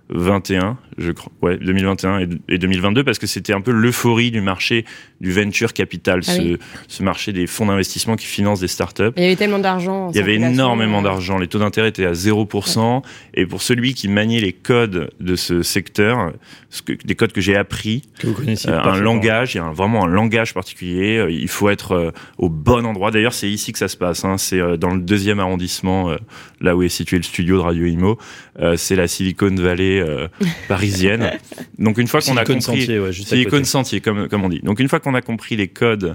2021, 0.10 0.78
je 0.98 1.12
crois. 1.12 1.32
Ouais, 1.42 1.58
2021 1.58 2.20
et, 2.20 2.28
et 2.50 2.58
2022, 2.58 3.04
parce 3.04 3.20
que 3.20 3.28
c'était 3.28 3.54
un 3.54 3.62
peu 3.62 3.72
l'euphorie 3.72 4.32
du 4.32 4.42
marché 4.42 4.86
du 5.22 5.32
venture 5.32 5.74
capital, 5.74 6.20
Ah 6.28 6.32
ce, 6.32 6.42
oui. 6.42 6.58
ce 6.88 7.04
marché 7.04 7.34
des 7.34 7.48
fonds 7.48 7.66
d'investissement 7.66 8.16
qui 8.16 8.26
financent 8.26 8.60
des 8.60 8.68
startups. 8.68 9.04
Il 9.18 9.24
y 9.24 9.26
avait 9.26 9.36
tellement 9.36 9.60
d'argent. 9.60 10.08
en 10.08 10.12
Il 10.12 10.18
y 10.18 10.20
avait 10.20 10.36
énormément 10.36 11.00
euh, 11.00 11.04
d'argent. 11.04 11.38
Les 11.38 11.48
taux 11.48 11.60
d'intérêt 11.60 11.90
étaient 11.90 12.06
à 12.06 12.12
0%. 12.14 13.02
Et 13.34 13.46
pour 13.46 13.62
celui 13.62 13.94
qui 13.94 14.08
maniait 14.08 14.42
les 14.42 14.54
codes 14.54 15.10
de 15.20 15.36
ce 15.36 15.62
secteur, 15.64 16.34
ce 16.70 16.82
que, 16.82 16.94
des 16.94 17.16
codes 17.16 17.32
que 17.32 17.42
j'ai 17.42 17.56
appris, 17.56 18.04
Que 18.20 18.28
vous 18.28 18.34
connaissiez 18.34 18.70
euh, 18.70 18.82
un 18.84 19.00
langage, 19.00 19.56
il 19.56 19.58
y 19.58 19.62
a 19.62 19.72
vraiment 19.72 20.04
un 20.06 20.08
langage 20.08 20.54
particulier. 20.54 21.18
euh, 21.18 21.32
Il 21.32 21.48
faut 21.48 21.70
être 21.70 21.94
euh, 21.94 22.12
au 22.38 22.50
bon 22.50 22.86
endroit. 22.86 23.12
D'ailleurs, 23.12 23.34
c'est 23.34 23.50
ici 23.50 23.72
que 23.72 23.80
ça 23.80 23.88
se 23.88 23.98
passe. 23.98 24.24
hein. 24.26 24.38
C'est 24.38 24.60
euh, 24.60 24.78
dans 24.78 24.94
le 24.94 25.02
deuxième 25.02 25.40
arrondissement, 25.40 26.10
euh, 26.12 26.18
là 26.62 26.76
où 26.76 26.84
est 26.84 26.90
situé 26.90 27.18
le 27.18 27.24
studio 27.24 27.58
de 27.58 27.62
Radio 27.62 27.86
Imo. 27.86 28.18
Euh, 28.60 28.76
c'est 28.78 28.96
la 28.96 29.08
Silicon 29.08 29.54
Valley 29.56 29.95
euh, 30.00 30.28
parisienne. 30.68 31.32
Donc 31.78 31.98
une 31.98 32.08
fois 32.08 32.22
qu'on 32.22 32.38
a 32.38 32.44
compris, 32.46 32.62
Sentier, 32.62 33.00
ouais, 33.00 33.12
juste 33.14 33.30
Silicon 33.30 33.52
côté. 33.52 33.64
Sentier, 33.66 34.02
comme, 34.02 34.28
comme 34.28 34.44
on 34.44 34.50
dit. 34.50 34.62
Donc 34.62 34.80
une 34.80 34.90
fois 34.90 35.00
qu'on 35.00 35.16
a 35.16 35.22
compris 35.22 35.56
les 35.56 35.68
codes 35.68 36.14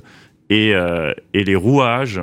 et, 0.49 0.75
euh, 0.75 1.13
et 1.35 1.45
les 1.45 1.57
rouages 1.57 2.21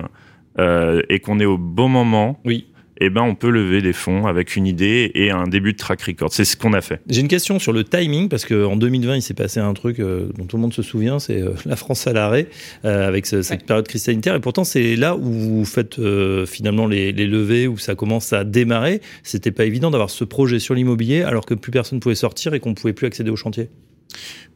euh, 0.59 1.01
et 1.09 1.19
qu'on 1.19 1.39
est 1.39 1.45
au 1.45 1.57
bon 1.57 1.89
moment, 1.89 2.39
Oui. 2.45 2.67
Eh 2.99 3.09
ben 3.09 3.21
on 3.21 3.35
peut 3.35 3.49
lever 3.49 3.81
des 3.81 3.93
fonds 3.93 4.25
avec 4.27 4.55
une 4.55 4.67
idée 4.67 5.11
et 5.15 5.31
un 5.31 5.47
début 5.47 5.73
de 5.73 5.77
track 5.77 6.01
record. 6.03 6.33
C'est 6.33 6.45
ce 6.45 6.57
qu'on 6.57 6.73
a 6.73 6.81
fait. 6.81 6.99
J'ai 7.09 7.21
une 7.21 7.27
question 7.27 7.59
sur 7.59 7.73
le 7.73 7.83
timing 7.83 8.29
parce 8.29 8.45
qu'en 8.45 8.75
2020 8.75 9.15
il 9.17 9.21
s'est 9.21 9.33
passé 9.33 9.59
un 9.59 9.73
truc 9.73 9.99
euh, 9.99 10.29
dont 10.37 10.45
tout 10.45 10.57
le 10.57 10.61
monde 10.61 10.73
se 10.73 10.81
souvient, 10.81 11.19
c'est 11.19 11.41
euh, 11.41 11.51
la 11.65 11.75
France 11.75 12.07
à 12.07 12.13
l'arrêt 12.13 12.47
euh, 12.85 13.07
avec 13.07 13.25
ce- 13.25 13.41
cette 13.41 13.61
Ouais. 13.61 13.65
période 13.65 13.87
crise 13.87 14.03
sanitaire 14.03 14.35
et 14.35 14.39
pourtant 14.39 14.63
c'est 14.63 14.95
là 14.95 15.15
où 15.15 15.21
vous 15.31 15.65
faites 15.65 15.99
euh, 15.99 16.45
finalement 16.45 16.87
les, 16.87 17.11
les 17.11 17.27
levées 17.27 17.67
où 17.67 17.77
ça 17.77 17.95
commence 17.95 18.33
à 18.33 18.43
démarrer. 18.43 19.01
C'était 19.23 19.51
pas 19.51 19.65
évident 19.65 19.91
d'avoir 19.91 20.09
ce 20.09 20.23
projet 20.23 20.59
sur 20.59 20.73
l'immobilier 20.73 21.21
alors 21.23 21.45
que 21.45 21.53
plus 21.53 21.71
personne 21.71 21.99
pouvait 21.99 22.15
sortir 22.15 22.53
et 22.53 22.59
qu'on 22.59 22.73
pouvait 22.73 22.93
plus 22.93 23.07
accéder 23.07 23.29
au 23.29 23.35
chantier. 23.35 23.69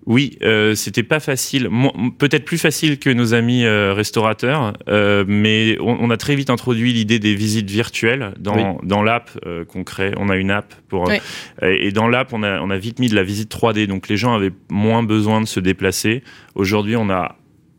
Oui, 0.08 0.40
euh, 0.42 0.74
c'était 0.74 1.04
pas 1.04 1.20
facile. 1.20 1.70
Peut-être 2.18 2.44
plus 2.44 2.58
facile 2.58 2.98
que 2.98 3.12
nos 3.12 3.36
amis 3.36 3.66
euh, 3.66 3.94
restaurateurs, 3.94 4.74
euh, 4.88 5.24
mais 5.28 5.78
on, 5.80 5.96
on 6.02 6.10
a 6.10 6.18
très 6.18 6.34
vite 6.36 6.50
introduit 6.50 6.92
l'idée 6.92 7.20
des 7.20 7.36
visites 7.36 7.70
virtuelles 7.70 8.34
dans, 8.40 8.56
Oui. 8.56 8.78
dans 8.82 9.04
l'app 9.04 9.30
euh, 9.46 9.64
qu'on 9.64 9.84
crée. 9.84 10.14
On 10.18 10.30
a 10.30 10.38
une 10.38 10.50
app 10.50 10.74
pour 10.90 11.08
euh, 11.12 11.18
et 11.62 11.92
dans 11.92 12.08
l'app 12.08 12.34
on 12.34 12.42
a 12.42 12.60
on 12.62 12.72
a 12.72 12.78
vite 12.80 12.98
mis 12.98 13.10
de 13.10 13.16
la 13.16 13.22
visite 13.24 13.54
3D, 13.56 13.86
donc 13.86 14.08
les 14.10 14.18
gens 14.18 14.34
avaient 14.34 14.52
moins 14.72 15.04
besoin 15.04 15.40
de 15.40 15.46
se 15.48 15.60
déplacer. 15.60 16.24
Aujourd'hui, 16.56 16.96
on 16.96 17.12
a 17.12 17.36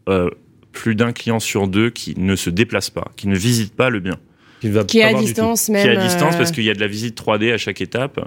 euh, 0.09 0.31
plus 0.71 0.95
d'un 0.95 1.13
client 1.13 1.41
sur 1.41 1.67
deux 1.67 1.91
qui 1.91 2.15
ne 2.17 2.37
se 2.37 2.51
déplace 2.51 2.89
pas, 2.89 3.11
qui 3.17 3.27
ne 3.27 3.37
visite 3.37 3.75
pas 3.75 3.91
le 3.91 3.99
bien 3.99 4.17
Qui, 4.61 4.69
va 4.71 4.85
Qui 4.85 5.01
est 5.01 5.11
pas 5.11 5.19
à 5.19 5.21
distance, 5.21 5.65
qui 5.67 5.73
même. 5.73 5.87
est 5.89 5.97
à 5.97 6.01
distance 6.05 6.37
parce 6.37 6.53
qu'il 6.53 6.63
y 6.63 6.71
a 6.71 6.75
de 6.75 6.81
la 6.81 6.87
visite 6.87 7.21
3D 7.21 7.53
à 7.53 7.59
chaque 7.59 7.81
étape. 7.81 8.21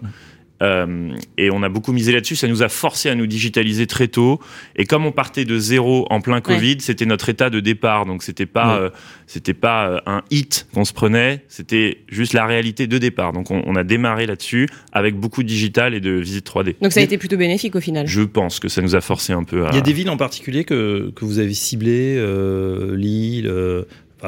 Euh, 0.62 1.14
et 1.38 1.52
on 1.52 1.64
a 1.64 1.70
beaucoup 1.70 1.92
misé 1.92 2.12
là-dessus. 2.14 2.36
Ça 2.36 2.48
nous 2.48 2.64
a 2.64 2.70
forcé 2.70 3.10
à 3.10 3.16
nous 3.16 3.28
digitaliser 3.28 3.88
très 3.88 4.08
tôt. 4.08 4.40
Et 4.76 4.86
comme 4.86 5.06
on 5.06 5.12
partait 5.12 5.46
de 5.46 5.58
zéro 5.58 6.06
en 6.10 6.22
plein 6.22 6.42
Covid, 6.42 6.78
c'était 6.80 7.06
notre 7.06 7.30
état 7.30 7.50
de 7.50 7.60
départ. 7.60 8.06
Donc 8.06 8.24
c'était 8.24 8.46
pas, 8.46 8.76
Ouais. 8.76 8.86
euh, 8.86 8.90
c'était 9.28 9.54
pas 9.54 9.90
euh, 9.90 10.00
un 10.06 10.24
hit 10.32 10.68
qu'on 10.74 10.86
se 10.86 10.94
prenait. 10.94 11.44
C'était 11.48 12.00
juste 12.08 12.34
la 12.34 12.46
réalité 12.46 12.88
de 12.88 12.98
départ. 12.98 13.34
Donc 13.34 13.52
on, 13.52 13.64
on 13.66 13.76
a 13.76 13.84
démarré 13.84 14.26
là-dessus 14.26 14.70
avec 14.94 15.16
beaucoup 15.16 15.44
de 15.44 15.48
digital 15.48 15.94
et 15.94 16.00
de 16.00 16.12
visite 16.12 16.48
3D. 16.48 16.76
Donc 16.82 16.94
ça 16.94 17.02
a 17.02 17.04
été 17.04 17.18
plutôt 17.18 17.38
bénéfique 17.38 17.76
au 17.76 17.82
final. 17.82 18.08
Je 18.08 18.22
pense 18.22 18.60
que 18.60 18.70
ça 18.70 18.82
nous 18.82 18.96
a 18.96 19.02
forcé 19.02 19.34
un 19.34 19.44
peu 19.44 19.66
à. 19.66 19.70
Il 19.72 19.76
y 19.76 19.80
a 19.80 19.82
des 19.82 19.94
villes 19.94 20.10
en 20.10 20.18
particulier 20.18 20.64
que, 20.64 21.12
que 21.16 21.26
vous 21.26 21.40
avez 21.40 21.54
ciblées, 21.54 22.16
euh, 22.18 22.96
Lille, 22.96 23.48
euh, 23.48 23.84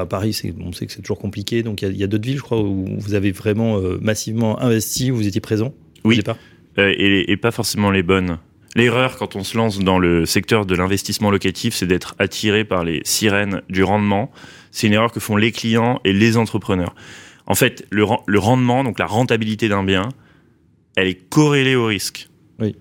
Paris, 0.06 0.40
on 0.60 0.72
sait 0.74 0.86
que 0.86 0.92
c'est 0.92 1.02
toujours 1.02 1.18
compliqué, 1.20 1.64
donc 1.64 1.82
il 1.82 1.98
y 1.98 2.04
a, 2.04 2.08
d'autres 2.08 2.26
villes, 2.28 2.38
je 2.38 2.44
crois, 2.44 2.62
où 2.62 2.86
vous 2.98 3.14
avez 3.16 3.32
vraiment 3.32 3.80
euh, 3.80 3.98
massivement 4.02 4.62
investi, 4.62 5.12
où 5.12 5.16
vous 5.16 5.28
étiez 5.28 5.42
présent 5.42 5.74
au 6.04 6.10
Oui. 6.10 6.18
départ. 6.18 6.38
euh, 6.80 6.94
et, 6.98 7.32
et 7.32 7.38
pas 7.38 7.52
forcément 7.52 7.92
les 7.92 8.04
bonnes. 8.04 8.38
L'erreur 8.76 9.18
quand 9.18 9.36
on 9.36 9.44
se 9.44 9.58
lance 9.58 9.80
dans 9.80 9.98
le 9.98 10.26
secteur 10.26 10.66
de 10.66 10.76
l'investissement 10.76 11.32
locatif, 11.32 11.74
c'est 11.74 11.88
d'être 11.88 12.16
attiré 12.20 12.64
par 12.64 12.84
les 12.84 13.02
sirènes 13.06 13.62
du 13.70 13.84
rendement. 13.84 14.32
C'est 14.72 14.88
une 14.88 14.94
erreur 14.94 15.12
que 15.12 15.20
font 15.20 15.36
les 15.36 15.52
clients 15.52 16.00
et 16.04 16.14
les 16.14 16.38
entrepreneurs. 16.38 16.94
En 17.48 17.56
fait, 17.56 17.88
le, 17.90 18.04
ren- 18.04 18.22
le 18.28 18.38
rendement, 18.40 18.84
donc 18.84 19.00
la 19.00 19.06
rentabilité 19.08 19.68
d'un 19.70 19.84
bien, 19.84 20.10
elle 20.96 21.08
est 21.08 21.30
corrélée 21.30 21.76
au 21.76 21.86
risque. 21.86 22.30
Oui. 22.60 22.76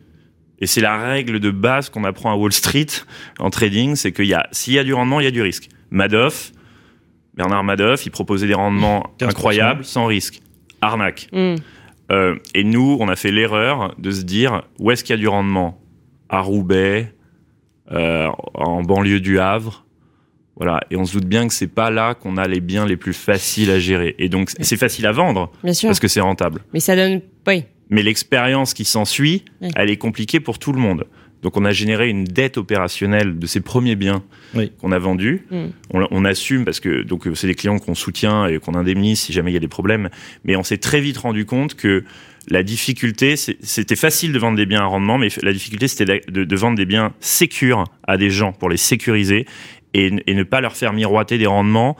Et 0.58 0.66
c'est 0.66 0.80
la 0.80 0.98
règle 0.98 1.38
de 1.40 1.50
base 1.50 1.88
qu'on 1.88 2.04
apprend 2.04 2.30
à 2.32 2.36
Wall 2.36 2.52
Street 2.52 2.86
en 3.38 3.48
trading, 3.50 3.94
c'est 3.94 4.12
qu'il 4.12 4.26
y 4.26 4.34
a, 4.34 4.48
s'il 4.52 4.74
y 4.74 4.78
a 4.78 4.84
du 4.84 4.92
rendement, 4.92 5.20
il 5.20 5.24
y 5.24 5.28
a 5.28 5.30
du 5.30 5.40
risque. 5.42 5.68
Madoff, 5.90 6.52
Bernard 7.34 7.64
Madoff, 7.64 8.04
il 8.06 8.10
proposait 8.10 8.46
des 8.48 8.54
rendements 8.54 9.14
15%. 9.18 9.28
incroyables 9.28 9.84
sans 9.84 10.06
risque. 10.06 10.40
Arnaque. 10.82 11.28
Hmm. 11.32 11.54
Euh, 12.12 12.36
et 12.54 12.62
nous, 12.64 12.96
on 13.00 13.08
a 13.08 13.16
fait 13.16 13.32
l'erreur 13.32 13.94
de 13.98 14.10
se 14.10 14.22
dire 14.22 14.62
où 14.78 14.90
est-ce 14.90 15.02
qu'il 15.04 15.14
y 15.14 15.18
a 15.18 15.20
du 15.20 15.28
rendement? 15.28 15.80
À 16.28 16.40
Roubaix, 16.40 17.12
euh, 17.92 18.28
en 18.54 18.82
banlieue 18.82 19.20
du 19.20 19.38
Havre. 19.38 19.84
Voilà. 20.56 20.80
Et 20.90 20.96
on 20.96 21.04
se 21.04 21.12
doute 21.14 21.26
bien 21.26 21.46
que 21.46 21.54
c'est 21.54 21.66
pas 21.66 21.90
là 21.90 22.14
qu'on 22.14 22.36
a 22.36 22.48
les 22.48 22.60
biens 22.60 22.86
les 22.86 22.96
plus 22.96 23.12
faciles 23.12 23.70
à 23.70 23.78
gérer. 23.78 24.14
Et 24.18 24.28
donc, 24.28 24.50
c'est 24.58 24.76
facile 24.76 25.06
à 25.06 25.12
vendre 25.12 25.52
Bien 25.62 25.72
sûr. 25.74 25.88
parce 25.88 26.00
que 26.00 26.08
c'est 26.08 26.20
rentable. 26.20 26.62
Mais 26.72 26.80
ça 26.80 26.96
donne. 26.96 27.20
Oui. 27.46 27.64
Mais 27.90 28.02
l'expérience 28.02 28.74
qui 28.74 28.84
s'ensuit, 28.84 29.44
Oui. 29.60 29.68
elle 29.76 29.90
est 29.90 29.96
compliquée 29.98 30.40
pour 30.40 30.58
tout 30.58 30.72
le 30.72 30.80
monde. 30.80 31.04
Donc, 31.42 31.56
on 31.56 31.64
a 31.64 31.72
généré 31.72 32.08
une 32.08 32.24
dette 32.24 32.56
opérationnelle 32.58 33.38
de 33.38 33.46
ces 33.46 33.60
premiers 33.60 33.94
biens 33.96 34.22
Oui. 34.54 34.72
qu'on 34.80 34.90
a 34.92 34.98
vendus. 34.98 35.42
Mm. 35.50 35.64
On, 35.92 36.06
on 36.10 36.24
assume 36.24 36.64
parce 36.64 36.80
que 36.80 37.02
donc 37.02 37.26
euh, 37.26 37.34
c'est 37.34 37.46
des 37.46 37.54
clients 37.54 37.78
qu'on 37.78 37.94
soutient 37.94 38.46
et 38.46 38.58
qu'on 38.58 38.74
indemnise 38.74 39.20
si 39.20 39.32
jamais 39.32 39.50
il 39.50 39.54
y 39.54 39.58
a 39.58 39.60
des 39.60 39.68
problèmes. 39.68 40.08
Mais 40.44 40.56
on 40.56 40.62
s'est 40.64 40.78
très 40.78 41.00
vite 41.00 41.18
rendu 41.18 41.44
compte 41.44 41.74
que 41.74 42.04
la 42.48 42.62
difficulté, 42.62 43.34
c'était 43.36 43.96
facile 43.96 44.32
de 44.32 44.38
vendre 44.38 44.56
des 44.56 44.66
biens 44.66 44.82
à 44.82 44.84
rendement, 44.86 45.18
mais 45.18 45.28
la 45.42 45.52
difficulté 45.52 45.88
c'était 45.88 46.20
de, 46.28 46.44
de 46.44 46.56
vendre 46.56 46.76
des 46.76 46.86
biens 46.86 47.12
sécures 47.18 47.84
à 48.06 48.16
des 48.16 48.30
gens 48.30 48.52
pour 48.52 48.68
les 48.68 48.76
sécuriser 48.76 49.46
et, 49.94 50.12
et 50.26 50.34
ne 50.34 50.42
pas 50.44 50.60
leur 50.60 50.76
faire 50.76 50.92
miroiter 50.92 51.38
des 51.38 51.46
rendements 51.46 51.96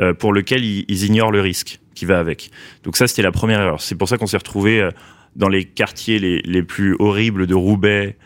euh, 0.00 0.14
pour 0.14 0.32
lesquels 0.32 0.64
ils, 0.64 0.86
ils 0.88 1.04
ignorent 1.04 1.32
le 1.32 1.40
risque 1.42 1.80
qui 1.94 2.06
va 2.06 2.18
avec. 2.18 2.50
Donc 2.82 2.96
ça, 2.96 3.06
c'était 3.06 3.20
la 3.22 3.32
première 3.32 3.60
erreur. 3.60 3.82
C'est 3.82 3.94
pour 3.94 4.08
ça 4.08 4.16
qu'on 4.16 4.26
s'est 4.26 4.38
retrouvé 4.38 4.80
euh, 4.80 4.90
dans 5.36 5.48
les 5.48 5.64
quartiers 5.66 6.18
les, 6.18 6.40
les 6.46 6.62
plus 6.62 6.96
horribles 6.98 7.46
de 7.46 7.54
Roubaix 7.54 8.16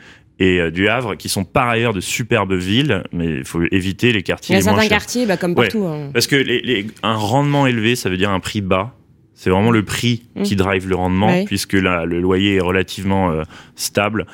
et 0.41 0.59
euh, 0.61 0.71
du 0.71 0.89
Havre, 0.89 1.15
qui 1.17 1.29
sont 1.29 1.45
par 1.45 1.69
ailleurs 1.69 1.93
de 1.95 2.01
superbes 2.01 2.55
villes, 2.55 3.05
mais 3.13 3.27
il 3.27 3.45
faut 3.45 3.63
éviter 3.71 4.13
les 4.13 4.19
Il 4.19 4.23
quartiers 4.23 4.55
y 4.55 4.57
a 4.57 4.59
les 4.61 4.65
certains 4.65 4.89
quartiers, 4.89 5.27
bah, 5.27 5.37
comme 5.37 5.53
Ouais. 5.53 5.67
partout. 5.69 5.87
hein. 5.87 6.11
Parce 6.13 6.27
que 6.27 6.37
les, 6.37 6.61
les- 6.61 6.87
un 7.03 7.15
rendement 7.15 7.67
élevé, 7.67 7.95
ça 7.97 8.09
veut 8.11 8.17
dire 8.17 8.31
un 8.31 8.41
prix 8.41 8.61
bas. 8.61 8.95
C'est 9.35 9.51
vraiment 9.51 9.71
le 9.73 9.83
prix 9.85 10.23
Mm. 10.37 10.43
qui 10.43 10.57
drive 10.57 10.89
le 10.89 10.95
rendement, 10.97 11.27
Ouais. 11.29 11.45
puisque 11.45 11.73
là, 11.75 12.05
le 12.05 12.21
loyer 12.21 12.57
est 12.57 12.61
relativement 12.61 13.31
euh, 13.31 13.43
stable. 13.77 14.27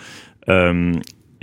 Euh, 0.48 0.92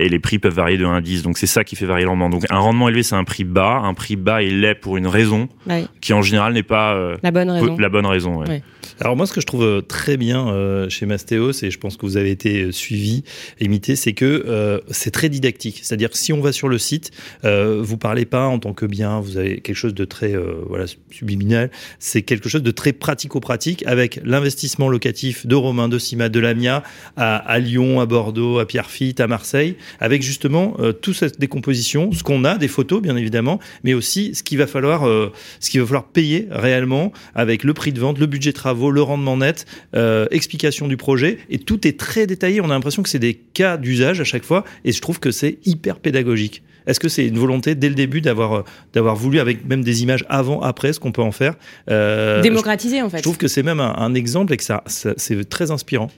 et 0.00 0.08
les 0.08 0.20
prix 0.20 0.38
peuvent 0.38 0.54
varier 0.54 0.76
de 0.78 0.84
1 0.84 0.94
à 0.94 1.00
10. 1.00 1.22
Donc 1.24 1.38
c'est 1.38 1.48
ça 1.48 1.64
qui 1.64 1.74
fait 1.74 1.84
varier 1.86 2.04
le 2.04 2.10
rendement. 2.10 2.28
Donc 2.30 2.44
un 2.50 2.58
rendement 2.58 2.88
élevé, 2.88 3.02
c'est 3.02 3.16
un 3.16 3.24
prix 3.24 3.42
bas. 3.42 3.80
Un 3.82 3.94
prix 3.94 4.14
bas, 4.14 4.42
il 4.44 4.60
l'est 4.60 4.76
pour 4.76 4.96
une 4.96 5.08
raison 5.08 5.48
Ouais. 5.66 5.86
Qui 6.08 6.14
en 6.14 6.22
général 6.22 6.54
n'est 6.54 6.62
pas 6.62 6.94
euh, 6.94 7.18
La 7.22 7.30
bonne 7.30 7.50
raison. 7.50 7.76
la 7.76 7.88
bonne 7.90 8.06
raison. 8.06 8.38
ouais. 8.40 8.48
Ouais. 8.48 8.62
Alors 9.00 9.14
moi, 9.14 9.26
ce 9.26 9.32
que 9.34 9.42
je 9.42 9.46
trouve 9.46 9.62
euh, 9.62 9.80
très 9.82 10.16
bien 10.16 10.48
euh, 10.48 10.88
chez 10.88 11.04
Mastéos, 11.04 11.52
et 11.62 11.70
je 11.70 11.78
pense 11.78 11.98
que 11.98 12.06
vous 12.06 12.16
avez 12.16 12.30
été 12.30 12.72
suivi, 12.72 13.24
imité, 13.60 13.94
c'est 13.94 14.14
que 14.14 14.24
euh, 14.48 14.80
c'est 14.90 15.10
très 15.10 15.28
didactique. 15.28 15.80
C'est-à-dire 15.82 16.08
que 16.08 16.16
si 16.16 16.32
on 16.32 16.40
va 16.40 16.50
sur 16.52 16.68
le 16.68 16.78
site, 16.78 17.10
euh, 17.44 17.80
vous 17.82 17.98
parlez 17.98 18.24
pas 18.24 18.46
en 18.46 18.58
tant 18.58 18.72
que 18.72 18.86
bien, 18.86 19.20
vous 19.20 19.36
avez 19.36 19.60
quelque 19.60 19.76
chose 19.76 19.92
de 19.92 20.06
très 20.06 20.34
euh, 20.34 20.62
voilà 20.66 20.86
subliminal. 21.10 21.70
C'est 21.98 22.22
quelque 22.22 22.48
chose 22.48 22.62
de 22.62 22.70
très 22.70 22.94
pratico-pratique 22.94 23.84
avec 23.86 24.18
l'investissement 24.24 24.88
locatif 24.88 25.46
de 25.46 25.54
Romain, 25.54 25.88
de 25.88 25.98
Sima, 25.98 26.30
de 26.30 26.40
Lamia 26.40 26.82
à, 27.18 27.36
à 27.36 27.58
Lyon, 27.58 28.00
à 28.00 28.06
Bordeaux, 28.06 28.58
à 28.58 28.66
Pierrefitte, 28.66 29.20
à 29.20 29.26
Marseille, 29.26 29.76
avec 30.00 30.22
justement 30.22 30.74
euh, 30.78 30.92
toute 30.92 31.16
cette 31.16 31.38
décomposition, 31.38 32.10
ce 32.12 32.22
qu'on 32.22 32.44
a, 32.44 32.56
des 32.56 32.68
photos 32.68 33.02
bien 33.02 33.16
évidemment, 33.16 33.60
mais 33.84 33.92
aussi 33.92 34.34
ce 34.34 34.42
qu'il 34.42 34.56
va 34.58 34.66
falloir, 34.66 35.06
euh, 35.06 35.30
ce 35.60 35.70
qu'il 35.70 35.80
va 35.80 35.86
falloir 35.86 35.97
payer 36.04 36.46
réellement 36.50 37.12
avec 37.34 37.64
le 37.64 37.74
prix 37.74 37.92
de 37.92 38.00
vente, 38.00 38.18
le 38.18 38.26
budget 38.26 38.52
travaux, 38.52 38.90
le 38.90 39.02
rendement 39.02 39.36
net, 39.36 39.66
euh, 39.94 40.26
explication 40.30 40.88
du 40.88 40.96
projet, 40.96 41.38
et 41.50 41.58
tout 41.58 41.86
est 41.86 41.98
très 41.98 42.26
détaillé. 42.26 42.60
On 42.60 42.66
a 42.66 42.68
l'impression 42.68 43.02
que 43.02 43.08
c'est 43.08 43.18
des 43.18 43.34
cas 43.34 43.76
d'usage 43.76 44.20
à 44.20 44.24
chaque 44.24 44.44
fois, 44.44 44.64
et 44.84 44.92
je 44.92 45.00
trouve 45.00 45.20
que 45.20 45.30
c'est 45.30 45.58
hyper 45.64 45.98
pédagogique. 45.98 46.62
Est-ce 46.86 47.00
que 47.00 47.08
c'est 47.10 47.26
une 47.26 47.38
volonté 47.38 47.74
dès 47.74 47.90
le 47.90 47.94
début 47.94 48.22
d'avoir 48.22 48.52
euh, 48.54 48.62
d'avoir 48.94 49.14
voulu 49.14 49.40
avec 49.40 49.66
même 49.66 49.84
des 49.84 50.02
images 50.02 50.24
avant 50.30 50.62
après 50.62 50.92
ce 50.94 51.00
qu'on 51.00 51.12
peut 51.12 51.20
en 51.22 51.32
faire 51.32 51.54
Euh, 51.90 52.40
Démocratiser, 52.40 53.02
en 53.02 53.10
fait. 53.10 53.18
je 53.18 53.22
trouve 53.22 53.36
que 53.36 53.48
c'est 53.48 53.62
même 53.62 53.80
un, 53.80 53.94
un 53.98 54.14
exemple 54.14 54.52
et 54.54 54.56
que 54.56 54.64
ça, 54.64 54.82
ça- 54.86 55.12
c'est 55.18 55.46
très 55.48 55.70
inspirant. 55.70 56.10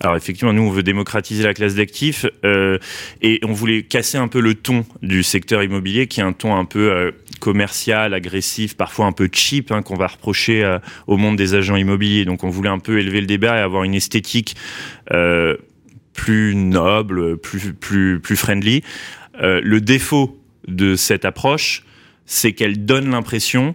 Alors 0.00 0.16
effectivement, 0.16 0.52
nous 0.52 0.64
on 0.64 0.70
veut 0.70 0.82
démocratiser 0.82 1.44
la 1.44 1.54
classe 1.54 1.76
d'actifs 1.76 2.26
euh, 2.44 2.76
et 3.22 3.40
on 3.42 3.54
voulait 3.54 3.84
casser 3.84 4.18
un 4.18 4.28
peu 4.28 4.40
le 4.40 4.54
ton 4.54 4.84
du 5.00 5.22
secteur 5.22 5.62
immobilier, 5.62 6.06
qui 6.08 6.20
est 6.20 6.22
un 6.22 6.34
ton 6.34 6.54
un 6.54 6.66
peu 6.66 6.90
euh, 6.92 7.10
commercial, 7.42 8.14
agressif, 8.14 8.76
parfois 8.76 9.06
un 9.06 9.12
peu 9.12 9.28
cheap, 9.30 9.72
hein, 9.72 9.82
qu'on 9.82 9.96
va 9.96 10.06
reprocher 10.06 10.62
euh, 10.62 10.78
au 11.08 11.16
monde 11.16 11.36
des 11.36 11.54
agents 11.54 11.74
immobiliers. 11.74 12.24
Donc 12.24 12.44
on 12.44 12.48
voulait 12.48 12.68
un 12.68 12.78
peu 12.78 13.00
élever 13.00 13.20
le 13.20 13.26
débat 13.26 13.58
et 13.58 13.60
avoir 13.60 13.82
une 13.82 13.94
esthétique 13.94 14.54
euh, 15.10 15.56
plus 16.12 16.54
noble, 16.54 17.36
plus 17.38 18.36
friendly. 18.36 18.82
Euh, 19.40 19.60
le 19.64 19.80
défaut 19.80 20.40
de 20.68 20.94
cette 20.94 21.24
approche, 21.24 21.84
c'est 22.26 22.52
qu'elle 22.52 22.84
donne 22.84 23.10
l'impression 23.10 23.74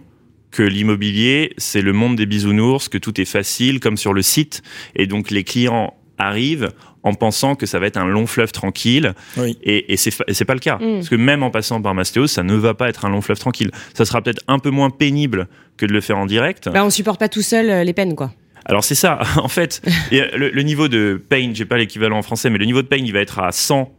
que 0.50 0.62
l'immobilier, 0.62 1.52
c'est 1.58 1.82
le 1.82 1.92
monde 1.92 2.16
des 2.16 2.24
bisounours, 2.24 2.88
que 2.88 2.96
tout 2.96 3.20
est 3.20 3.26
facile, 3.26 3.80
comme 3.80 3.98
sur 3.98 4.14
le 4.14 4.22
site, 4.22 4.62
et 4.96 5.06
donc 5.06 5.30
les 5.30 5.44
clients 5.44 5.92
arrivent 6.16 6.70
en 7.02 7.14
pensant 7.14 7.54
que 7.54 7.64
ça 7.66 7.78
va 7.78 7.86
être 7.86 7.96
un 7.96 8.06
long 8.06 8.26
fleuve 8.26 8.52
tranquille, 8.52 9.14
Oui. 9.36 9.56
et, 9.62 9.92
et 9.92 9.96
c'est 9.96 10.44
pas 10.44 10.54
le 10.54 10.60
cas. 10.60 10.76
Mm. 10.76 10.94
Parce 10.94 11.08
que 11.08 11.14
même 11.16 11.42
en 11.42 11.50
passant 11.50 11.80
par 11.80 11.94
Mastéos, 11.94 12.26
ça 12.26 12.42
ne 12.42 12.54
va 12.54 12.74
pas 12.74 12.88
être 12.88 13.04
un 13.04 13.10
long 13.10 13.20
fleuve 13.20 13.38
tranquille. 13.38 13.70
Ça 13.94 14.04
sera 14.04 14.20
peut-être 14.22 14.42
un 14.48 14.58
peu 14.58 14.70
moins 14.70 14.90
pénible 14.90 15.48
que 15.76 15.86
de 15.86 15.92
le 15.92 16.00
faire 16.00 16.18
en 16.18 16.26
direct. 16.26 16.68
Bah, 16.72 16.84
on 16.84 16.90
supporte 16.90 17.20
pas 17.20 17.28
tout 17.28 17.42
seul 17.42 17.70
euh, 17.70 17.84
les 17.84 17.92
peines, 17.92 18.14
quoi. 18.16 18.32
Alors 18.66 18.84
c'est 18.84 18.94
ça, 18.96 19.20
en 19.36 19.48
fait, 19.48 19.80
et, 20.12 20.20
euh, 20.22 20.26
le, 20.36 20.50
le 20.50 20.62
niveau 20.62 20.88
de 20.88 21.22
pain, 21.28 21.52
j'ai 21.54 21.64
pas 21.64 21.78
l'équivalent 21.78 22.18
en 22.18 22.22
français, 22.22 22.50
mais 22.50 22.58
le 22.58 22.66
niveau 22.66 22.82
de 22.82 22.88
pain, 22.88 22.96
il 22.98 23.12
va 23.12 23.20
être 23.20 23.38
à 23.38 23.52
100 23.52 23.90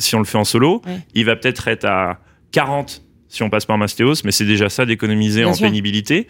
si 0.00 0.14
on 0.14 0.18
le 0.18 0.24
fait 0.24 0.38
en 0.38 0.44
solo, 0.44 0.82
Ouais. 0.86 0.98
il 1.14 1.24
va 1.24 1.34
peut-être 1.36 1.66
être 1.68 1.84
à 1.86 2.18
40 2.52 3.02
si 3.28 3.42
on 3.42 3.50
passe 3.50 3.66
par 3.66 3.76
Mastéos, 3.78 4.14
mais 4.24 4.30
c'est 4.32 4.44
déjà 4.46 4.68
ça 4.68 4.86
d'économiser 4.86 5.44
en 5.44 5.52
sûr. 5.54 5.66
pénibilité. 5.66 6.26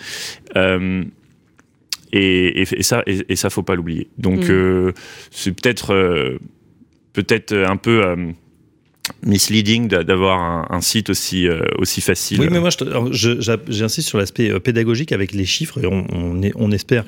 Euh, 0.57 1.05
et, 2.13 2.63
et, 2.63 2.67
et 2.79 2.83
ça, 2.83 3.03
et, 3.07 3.21
et 3.29 3.37
ça, 3.37 3.51
faut 3.51 3.63
pas 3.63 3.75
l'oublier. 3.75 4.09
Donc, 4.19 4.41
Mm. 4.49 4.51
euh, 4.51 4.93
c'est 5.31 5.53
peut-être, 5.53 5.93
euh, 5.95 6.39
peut-être 7.13 7.55
un 7.55 7.77
peu 7.77 8.05
euh, 8.05 8.33
misleading 9.25 9.89
d'a- 9.89 10.05
d'avoir 10.05 10.73
un, 10.73 10.81
site 10.81 11.11
aussi, 11.11 11.47
euh, 11.49 11.61
aussi 11.79 12.01
facile. 12.01 12.41
Oui, 12.41 12.49
mais 12.51 12.61
moi, 12.61 12.71
j'insiste 13.11 14.09
sur 14.09 14.19
l'aspect 14.19 14.51
euh, 14.51 14.61
pédagogique 14.61 15.13
avec 15.13 15.33
les 15.33 15.45
chiffres 15.45 15.83
et 15.83 15.87
on, 15.87 16.07
on, 16.13 16.43
est- 16.43 16.75
espère 16.75 17.05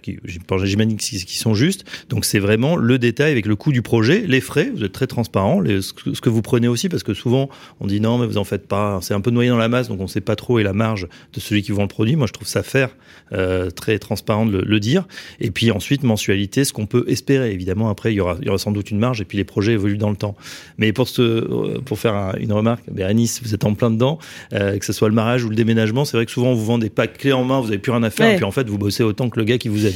j'imagine 0.65 0.97
qu'ils 0.97 1.21
sont 1.21 1.55
justes. 1.55 1.85
Donc, 2.09 2.25
c'est 2.25 2.39
vraiment 2.39 2.77
le 2.77 2.99
détail 2.99 3.33
avec 3.33 3.47
le 3.47 3.57
coût 3.57 3.73
du 3.73 3.83
projet, 3.83 4.25
les 4.27 4.41
frais. 4.41 4.71
Vous 4.75 4.85
êtes 4.85 4.93
très 4.93 5.07
transparent, 5.07 5.63
ce, 5.65 5.93
que, 5.93 6.29
vous 6.29 6.43
prenez 6.43 6.69
aussi, 6.69 6.89
parce 6.89 7.03
que 7.03 7.15
souvent, 7.15 7.49
on 7.81 7.87
dit 7.87 8.01
non, 8.01 8.19
mais 8.19 8.27
vous 8.27 8.39
en 8.39 8.45
faites 8.45 8.67
pas. 8.67 8.99
C'est 9.03 9.15
un 9.15 9.21
peu 9.21 9.31
noyé 9.31 9.51
dans 9.51 9.59
la 9.59 9.69
masse, 9.69 9.89
donc 9.89 10.01
on 10.01 10.07
sait 10.07 10.21
pas 10.21 10.37
trop 10.37 10.59
et 10.59 10.63
la 10.63 10.73
marge 10.73 11.07
de 11.33 11.41
celui 11.41 11.63
qui 11.63 11.73
vend 11.73 11.83
le 11.83 11.89
produit. 11.89 12.17
Moi, 12.17 12.27
je 12.27 12.33
trouve 12.33 12.49
ça 12.49 12.63
faire 12.63 12.91
euh, 13.33 13.71
très 13.71 13.99
transparent 13.99 14.47
de 14.47 14.59
le, 14.59 14.81
dire. 14.81 15.07
Et 15.41 15.51
puis 15.51 15.71
ensuite, 15.71 16.03
mensualité, 16.03 16.65
ce 16.65 16.73
qu'on 16.73 16.87
peut 16.87 17.05
espérer. 17.07 17.53
Évidemment, 17.53 17.91
après, 17.91 18.13
il 18.13 18.17
y 18.17 18.21
aura, 18.21 18.39
sans 18.57 18.73
doute 18.73 18.91
une 18.91 18.99
marge 18.99 19.21
et 19.21 19.25
puis 19.25 19.39
les 19.39 19.45
projets 19.45 19.73
évoluent 19.73 19.99
dans 19.99 20.11
le 20.11 20.17
temps. 20.17 20.37
Mais 20.79 20.93
pour, 20.93 21.07
ce, 21.09 21.23
euh, 21.23 21.81
pour 21.91 21.99
faire 21.99 22.15
un- 22.15 22.35
une 22.39 22.53
remarque, 22.53 22.85
Bérénice, 22.89 23.41
vous 23.43 23.53
êtes 23.53 23.65
en 23.65 23.75
plein 23.75 23.91
dedans, 23.91 24.21
euh, 24.53 24.79
que 24.79 24.85
ce 24.85 24.93
soit 24.93 25.09
le 25.09 25.15
mariage 25.15 25.43
ou 25.45 25.49
le 25.49 25.57
déménagement, 25.57 26.05
c'est 26.05 26.17
vrai 26.17 26.25
que 26.25 26.31
souvent 26.31 26.51
on 26.51 26.55
vous 26.55 26.65
vend 26.65 26.79
des 26.79 26.89
packs 26.89 27.19
clés 27.19 27.33
en 27.33 27.43
main, 27.43 27.59
vous 27.59 27.67
n'avez 27.67 27.79
plus 27.79 27.91
rien 27.91 28.05
à 28.05 28.11
faire, 28.11 28.27
Ouais. 28.29 28.35
et 28.35 28.37
puis 28.37 28.45
en 28.45 28.53
fait 28.53 28.69
vous 28.69 28.79
bossez 28.79 29.03
autant 29.03 29.29
que 29.29 29.41
le 29.41 29.45
gars 29.45 29.59
qui 29.59 29.69
vous 29.69 29.87
aide. 29.87 29.95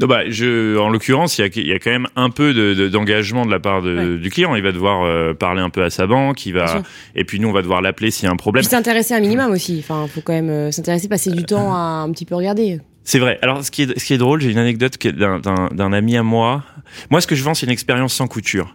Non, 0.00 0.06
bah, 0.06 0.22
je, 0.28 0.78
en 0.78 0.90
l'occurrence, 0.90 1.38
il 1.38 1.42
y 1.42 1.44
a, 1.44 1.48
il 1.54 1.66
y 1.66 1.72
a 1.72 1.78
quand 1.80 1.90
même 1.90 2.06
un 2.14 2.30
peu 2.30 2.54
de- 2.54 2.74
de- 2.74 2.88
d'engagement 2.88 3.44
de, 3.46 3.50
la 3.50 3.58
part 3.60 3.82
de- 3.82 4.14
Ouais. 4.14 4.18
du 4.18 4.30
client. 4.30 4.54
Il 4.54 4.62
va 4.62 4.70
devoir 4.72 5.02
euh, 5.04 5.34
parler 5.34 5.60
un 5.60 5.70
peu 5.70 5.82
à 5.82 5.90
sa 5.90 6.06
banque, 6.06 6.46
il 6.46 6.52
va, 6.52 6.82
et 7.16 7.24
puis 7.24 7.38
nous, 7.40 7.48
on 7.48 7.52
va 7.52 7.62
devoir 7.62 7.80
l'appeler 7.82 8.10
s'il 8.12 8.24
y 8.26 8.28
a 8.28 8.32
un 8.32 8.36
problème. 8.36 8.62
Puis 8.62 8.70
s'intéresser 8.70 9.14
un 9.14 9.20
minimum 9.20 9.50
aussi. 9.52 9.76
Enfin, 9.80 10.06
faut 10.12 10.20
quand 10.20 10.32
même 10.32 10.50
euh, 10.50 10.70
s'intéresser, 10.70 11.08
passer 11.08 11.30
du 11.32 11.42
temps 11.44 11.74
à 11.74 11.78
un 12.06 12.10
petit 12.12 12.24
peu 12.24 12.34
regarder. 12.36 12.80
C'est 13.04 13.18
vrai. 13.18 13.38
Alors, 13.42 13.62
ce 13.64 13.70
qui 13.70 13.82
est, 13.82 13.98
ce 13.98 14.04
qui 14.04 14.14
est 14.14 14.18
drôle, 14.18 14.40
j'ai 14.40 14.50
une 14.50 14.58
anecdote 14.58 14.94
d'un 15.06 15.92
ami 15.92 16.16
à 16.16 16.22
moi. 16.22 16.62
Moi, 17.10 17.20
ce 17.20 17.26
que 17.26 17.34
je 17.34 17.42
vends, 17.44 17.54
c'est 17.54 17.66
une 17.66 17.72
expérience 17.72 18.14
sans 18.14 18.26
couture. 18.26 18.74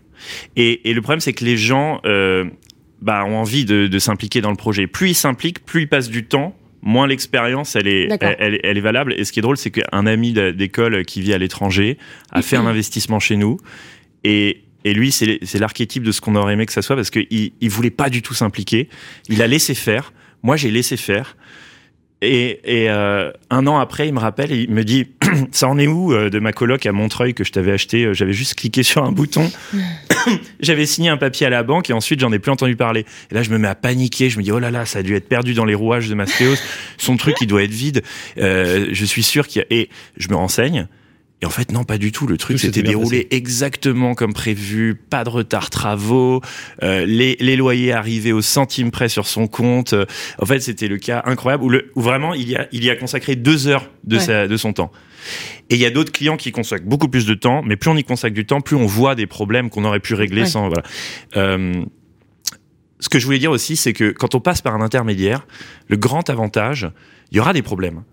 Et, 0.56 0.90
et 0.90 0.94
le 0.94 1.02
problème, 1.02 1.20
c'est 1.20 1.34
que 1.34 1.46
les 1.46 1.58
gens 1.58 2.02
euh, 2.06 2.46
bah, 3.02 3.26
ont 3.26 3.38
envie 3.38 3.66
de, 3.66 3.88
de 3.88 4.00
s'impliquer 4.00 4.42
dans 4.42 4.52
le 4.52 4.56
projet. 4.56 4.88
Plus 4.88 5.10
ils 5.10 5.16
s'impliquent, 5.16 5.66
plus 5.66 5.84
ils 5.84 5.88
passent 5.88 6.10
du 6.10 6.26
temps, 6.26 6.56
moins 6.82 7.08
l'expérience, 7.08 7.76
elle 7.76 7.88
est, 7.88 8.10
elle, 8.22 8.78
est 8.78 8.82
valable. 8.82 9.14
Et 9.18 9.24
ce 9.26 9.32
qui 9.32 9.40
est 9.40 9.42
drôle, 9.42 9.58
c'est 9.58 9.72
qu'un 9.72 10.06
ami 10.06 10.34
d'école 10.34 11.06
qui 11.06 11.22
vit 11.22 11.34
à 11.34 11.38
l'étranger 11.38 11.98
a 12.32 12.42
fait 12.42 12.56
un 12.56 12.66
investissement 12.66 13.20
chez 13.20 13.36
nous. 13.36 13.58
Et, 14.24 14.64
et 14.86 14.94
lui, 14.94 15.12
c'est 15.12 15.40
c'est 15.44 15.60
l'archétype 15.60 16.04
de 16.04 16.12
ce 16.12 16.22
qu'on 16.22 16.36
aurait 16.36 16.54
aimé 16.54 16.66
que 16.66 16.74
ça 16.74 16.82
soit 16.82 16.96
parce 16.96 17.10
qu'il 17.10 17.28
il 17.30 17.70
voulait 17.70 17.90
pas 17.90 18.10
du 18.10 18.22
tout 18.22 18.34
s'impliquer. 18.34 18.90
Il 19.28 19.42
a 19.42 19.48
laissé 19.48 19.76
faire. 19.76 20.14
Moi, 20.42 20.56
j'ai 20.56 20.72
laissé 20.72 20.96
faire. 20.98 21.36
Et, 22.22 22.60
et 22.84 22.90
euh, 22.90 23.32
un 23.50 23.66
an 23.66 23.78
après, 23.78 24.10
il 24.10 24.14
me 24.14 24.20
rappelle 24.20 24.52
et 24.52 24.58
il 24.64 24.72
me 24.72 24.84
dit 24.84 25.08
Ça 25.52 25.70
en 25.70 25.78
est 25.80 25.88
où 25.88 26.14
euh, 26.14 26.30
de 26.30 26.40
ma 26.40 26.52
coloc 26.52 26.86
à 26.86 26.92
Montreuil 26.92 27.34
que 27.34 27.46
je 27.46 27.52
t'avais 27.54 27.72
acheté 27.72 28.04
Euh, 28.04 28.14
J'avais 28.14 28.34
juste 28.34 28.56
cliqué 28.56 28.84
sur 28.84 29.04
un 29.06 29.12
bouton. 29.14 29.50
J'avais 30.60 30.86
signé 30.86 31.10
un 31.10 31.16
papier 31.18 31.48
à 31.48 31.50
la 31.50 31.64
banque 31.64 31.90
et 31.90 31.94
ensuite 31.94 32.20
j'en 32.20 32.32
ai 32.34 32.40
plus 32.40 32.52
entendu 32.52 32.76
parler. 32.76 33.06
Et 33.32 33.36
là, 33.36 33.42
je 33.42 33.50
me 33.52 33.58
mets 33.58 33.70
à 33.70 33.76
paniquer. 33.76 34.30
Je 34.30 34.38
me 34.38 34.44
dis 34.44 34.52
Oh 34.52 34.60
là 34.60 34.70
là, 34.70 34.86
ça 34.86 35.00
a 35.00 35.02
dû 35.04 35.16
être 35.16 35.30
perdu 35.30 35.54
dans 35.54 35.66
les 35.66 35.76
rouages 35.76 36.10
de 36.10 36.16
Mastéos. 36.16 36.58
Son 36.98 37.16
truc, 37.16 37.38
il 37.40 37.48
doit 37.48 37.64
être 37.64 37.72
vide. 37.72 38.04
Euh, 38.38 38.88
je 38.92 39.06
suis 39.06 39.24
sûr 39.24 39.48
qu'il 39.48 39.62
y 39.62 39.64
a. 39.64 39.68
Et 39.70 39.90
je 40.18 40.28
me 40.28 40.36
renseigne. 40.36 40.88
Et 41.42 41.46
en 41.46 41.50
fait, 41.50 41.72
non, 41.72 41.86
pas 41.86 41.98
du 41.98 42.12
tout. 42.12 42.28
Le 42.28 42.36
truc 42.38 42.60
s'était 42.60 42.84
déroulé 42.84 43.28
exactement 43.32 44.14
comme 44.14 44.34
prévu. 44.34 44.94
Pas 44.96 45.24
de 45.24 45.30
retard 45.30 45.70
travaux. 45.70 46.42
euh, 46.84 47.06
les, 47.06 47.38
les 47.40 47.56
loyers 47.56 47.94
arrivaient 47.94 48.34
au 48.34 48.42
centime 48.42 48.92
près 48.92 49.08
sur 49.08 49.26
son 49.26 49.48
compte. 49.48 49.94
Euh, 49.94 50.06
En 50.40 50.46
fait, 50.46 50.60
c'était 50.60 50.90
le 50.90 50.98
cas 50.98 51.22
incroyable 51.26 51.64
où, 51.64 51.70
le, 51.70 51.92
où 51.96 52.02
vraiment 52.02 52.34
il 52.34 52.50
y 52.50 52.58
a, 52.58 52.68
il 52.74 52.84
y 52.84 52.90
a 52.90 52.96
consacré 52.98 53.38
deux 53.38 53.68
heures 53.68 53.90
de, 54.04 54.18
Ouais. 54.18 54.22
sa, 54.22 54.48
de 54.50 54.58
son 54.58 54.74
temps. 54.74 54.92
Et 55.70 55.76
il 55.76 55.82
y 55.82 55.86
a 55.86 55.92
d'autres 55.92 56.12
clients 56.12 56.36
qui 56.36 56.52
consacrent 56.52 56.86
beaucoup 56.86 57.08
plus 57.08 57.26
de 57.26 57.34
temps, 57.36 57.62
mais 57.64 57.78
plus 57.78 57.90
on 57.90 57.96
y 57.96 58.04
consacre 58.04 58.34
du 58.36 58.46
temps, 58.46 58.60
plus 58.60 58.76
on 58.76 58.86
voit 58.86 59.16
des 59.16 59.28
problèmes 59.28 59.70
qu'on 59.70 59.86
aurait 59.86 60.00
pu 60.02 60.16
régler 60.16 60.42
Ouais. 60.42 60.48
sans. 60.48 60.68
Voilà. 60.68 60.84
Euh, 61.38 61.84
ce 63.00 63.08
que 63.08 63.18
je 63.18 63.26
voulais 63.26 63.40
dire 63.40 63.52
aussi, 63.52 63.78
c'est 63.78 63.94
que 63.94 64.12
quand 64.12 64.36
on 64.36 64.42
passe 64.42 64.62
par 64.62 64.76
un 64.76 64.82
intermédiaire, 64.82 65.48
le 65.88 65.96
grand 65.96 66.30
avantage, 66.30 66.90
il 67.32 67.38
y 67.38 67.40
aura 67.40 67.54
des 67.54 67.62
problèmes. 67.62 68.04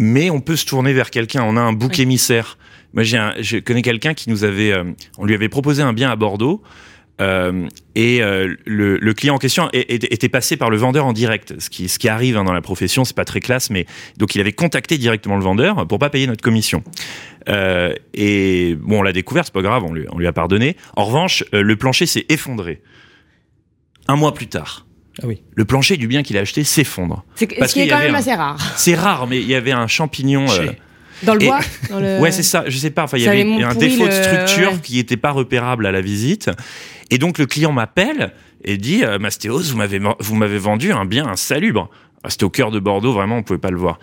Mais 0.00 0.30
on 0.30 0.40
peut 0.40 0.54
se 0.56 0.64
tourner 0.64 0.92
vers 0.92 1.10
quelqu'un. 1.10 1.42
On 1.42 1.56
a 1.56 1.60
un 1.60 1.72
bouc 1.72 1.98
émissaire. 1.98 2.56
Moi, 2.94 3.02
j'ai 3.02 3.18
un- 3.18 3.34
je 3.40 3.58
connais 3.58 3.82
quelqu'un 3.82 4.14
qui 4.14 4.30
nous 4.30 4.44
avait, 4.44 4.72
euh, 4.72 4.84
on 5.18 5.26
lui 5.26 5.34
avait 5.34 5.48
proposé 5.48 5.82
un 5.82 5.92
bien 5.92 6.08
à 6.10 6.16
Bordeaux. 6.16 6.62
euh, 7.20 7.66
et 7.96 8.22
euh, 8.22 8.54
le, 8.64 8.96
le 8.96 9.12
client 9.12 9.34
en 9.34 9.38
question 9.38 9.68
est- 9.72 9.90
est- 9.92 10.12
était 10.12 10.28
passé 10.28 10.56
par 10.56 10.70
le 10.70 10.76
vendeur 10.76 11.04
en 11.04 11.12
direct, 11.12 11.58
ce 11.58 11.68
qui, 11.68 11.88
ce 11.88 11.98
qui 11.98 12.08
arrive 12.08 12.36
hein, 12.36 12.44
dans 12.44 12.52
la 12.52 12.60
profession, 12.60 13.04
c'est 13.04 13.16
pas 13.16 13.24
très 13.24 13.40
classe, 13.40 13.70
mais 13.70 13.86
donc 14.18 14.36
il 14.36 14.40
avait 14.40 14.52
contacté 14.52 14.98
directement 14.98 15.36
le 15.36 15.42
vendeur 15.42 15.84
pour 15.88 15.98
pas 15.98 16.10
payer 16.10 16.28
notre 16.28 16.42
commission. 16.44 16.84
Euh, 17.48 17.92
et 18.14 18.76
bon, 18.80 19.00
on 19.00 19.02
l'a 19.02 19.12
découvert, 19.12 19.44
c'est 19.44 19.52
pas 19.52 19.62
grave, 19.62 19.82
on 19.82 19.92
lui, 19.92 20.04
on 20.12 20.18
lui 20.18 20.28
a 20.28 20.32
pardonné. 20.32 20.76
En 20.94 21.06
revanche, 21.06 21.42
euh, 21.54 21.62
le 21.62 21.74
plancher 21.74 22.06
s'est 22.06 22.24
effondré. 22.28 22.82
Un 24.06 24.14
mois 24.14 24.32
plus 24.32 24.46
tard, 24.46 24.86
Ah 25.22 25.26
oui. 25.26 25.42
le 25.54 25.64
plancher 25.64 25.96
du 25.96 26.06
bien 26.06 26.22
qu'il 26.22 26.36
a 26.36 26.40
acheté 26.40 26.62
s'effondre. 26.64 27.24
C'est 27.34 27.48
ce 27.66 27.72
qui 27.72 27.80
est 27.80 27.88
quand 27.88 27.98
même 27.98 28.14
un- 28.14 28.18
assez 28.18 28.34
rare. 28.34 28.58
C'est 28.76 28.94
rare, 28.94 29.26
mais 29.26 29.38
il 29.40 29.48
y 29.48 29.54
avait 29.54 29.72
un 29.72 29.86
champignon. 29.86 30.46
euh, 30.50 30.70
Dans 31.24 31.34
le 31.34 31.42
Et- 31.42 31.46
bois 31.46 31.60
dans 31.90 31.98
le... 32.00 32.18
Ouais, 32.20 32.30
c'est 32.30 32.42
ça. 32.44 32.64
Je 32.68 32.76
sais 32.78 32.90
pas. 32.90 33.02
Enfin, 33.04 33.16
il 33.18 33.24
y 33.24 33.28
avait 33.28 33.40
avait 33.40 33.64
un 33.64 33.74
défaut 33.74 34.06
de 34.06 34.12
structure 34.12 34.72
ouais. 34.72 34.78
qui 34.82 34.94
n'était 34.96 35.16
pas 35.16 35.30
repérable 35.32 35.86
à 35.86 35.92
la 35.92 36.00
visite. 36.00 36.50
Et 37.10 37.18
donc 37.18 37.38
le 37.38 37.46
client 37.46 37.72
m'appelle 37.72 38.32
et 38.64 38.76
dit 38.76 39.02
euh, 39.04 39.18
Mastéos, 39.18 39.62
vous 39.70 39.76
m'avez 39.76 39.98
vous 40.20 40.34
m'avez 40.36 40.58
vendu 40.58 40.92
un 40.92 41.04
bien 41.04 41.26
insalubre. 41.26 41.90
Ah, 42.22 42.30
C'était 42.30 42.44
au 42.44 42.50
cœur 42.50 42.70
de 42.70 42.78
Bordeaux, 42.80 43.12
vraiment, 43.12 43.38
on 43.38 43.42
pouvait 43.42 43.58
pas 43.58 43.70
le 43.70 43.78
voir. 43.78 43.98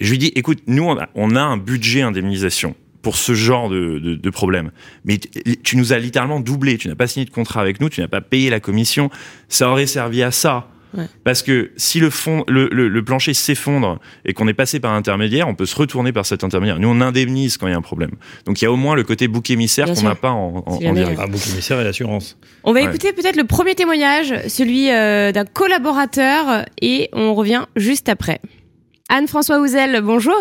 Et 0.00 0.04
je 0.04 0.10
lui 0.10 0.18
dis 0.18 0.32
écoute, 0.34 0.58
nous 0.66 0.84
on 0.84 0.98
a, 0.98 1.08
on 1.14 1.34
a 1.36 1.40
un 1.40 1.56
budget 1.56 2.02
indemnisation 2.02 2.74
pour 3.02 3.16
ce 3.16 3.34
genre 3.34 3.68
de, 3.68 3.98
de, 3.98 4.14
de 4.14 4.30
problème. 4.30 4.70
Mais 5.04 5.18
tu 5.18 5.76
nous 5.76 5.92
as 5.92 5.98
littéralement 5.98 6.40
doublé. 6.40 6.78
Tu 6.78 6.88
n'as 6.88 6.94
pas 6.96 7.06
signé 7.06 7.24
de 7.26 7.30
contrat 7.30 7.60
avec 7.60 7.80
nous, 7.80 7.88
tu 7.88 8.00
n'as 8.00 8.08
pas 8.08 8.20
payé 8.20 8.50
la 8.50 8.60
commission. 8.60 9.10
Ça 9.48 9.70
aurait 9.70 9.86
servi 9.86 10.22
à 10.22 10.30
ça. 10.30 10.68
Ouais. 10.96 11.04
Parce 11.22 11.42
que 11.42 11.70
si 11.76 12.00
le, 12.00 12.08
fond, 12.08 12.44
le, 12.48 12.70
le, 12.72 12.88
le 12.88 13.04
plancher 13.04 13.34
s'effondre 13.34 14.00
et 14.24 14.32
qu'on 14.32 14.48
est 14.48 14.54
passé 14.54 14.80
par 14.80 14.90
un 14.92 14.96
intermédiaire, 14.96 15.46
on 15.46 15.54
peut 15.54 15.66
se 15.66 15.76
retourner 15.76 16.12
par 16.12 16.24
cet 16.24 16.44
intermédiaire. 16.44 16.78
Nous, 16.78 16.88
on 16.88 17.02
indemnise 17.02 17.58
quand 17.58 17.66
il 17.66 17.72
y 17.72 17.74
a 17.74 17.76
un 17.76 17.82
problème. 17.82 18.12
Donc 18.46 18.62
il 18.62 18.64
y 18.64 18.66
a 18.66 18.72
au 18.72 18.76
moins 18.76 18.94
le 18.96 19.04
côté 19.04 19.28
bouc 19.28 19.50
émissaire 19.50 19.84
qu'on 19.92 20.00
n'a 20.02 20.14
pas 20.14 20.30
en, 20.30 20.64
en, 20.66 20.76
direct. 20.94 21.20
Un 21.20 21.26
bouc 21.28 21.46
émissaire 21.52 21.78
et 21.78 21.84
l'assurance. 21.84 22.38
On 22.64 22.72
va 22.72 22.80
Ouais. 22.80 22.86
écouter 22.86 23.12
peut-être 23.12 23.36
le 23.36 23.44
premier 23.44 23.74
témoignage, 23.74 24.32
celui 24.48 24.90
euh, 24.90 25.30
d'un 25.30 25.44
collaborateur, 25.44 26.64
et 26.80 27.10
on 27.12 27.34
revient 27.34 27.66
juste 27.76 28.08
après. 28.08 28.40
Anne-François 29.10 29.60
Houzel, 29.60 30.00
bonjour. 30.02 30.34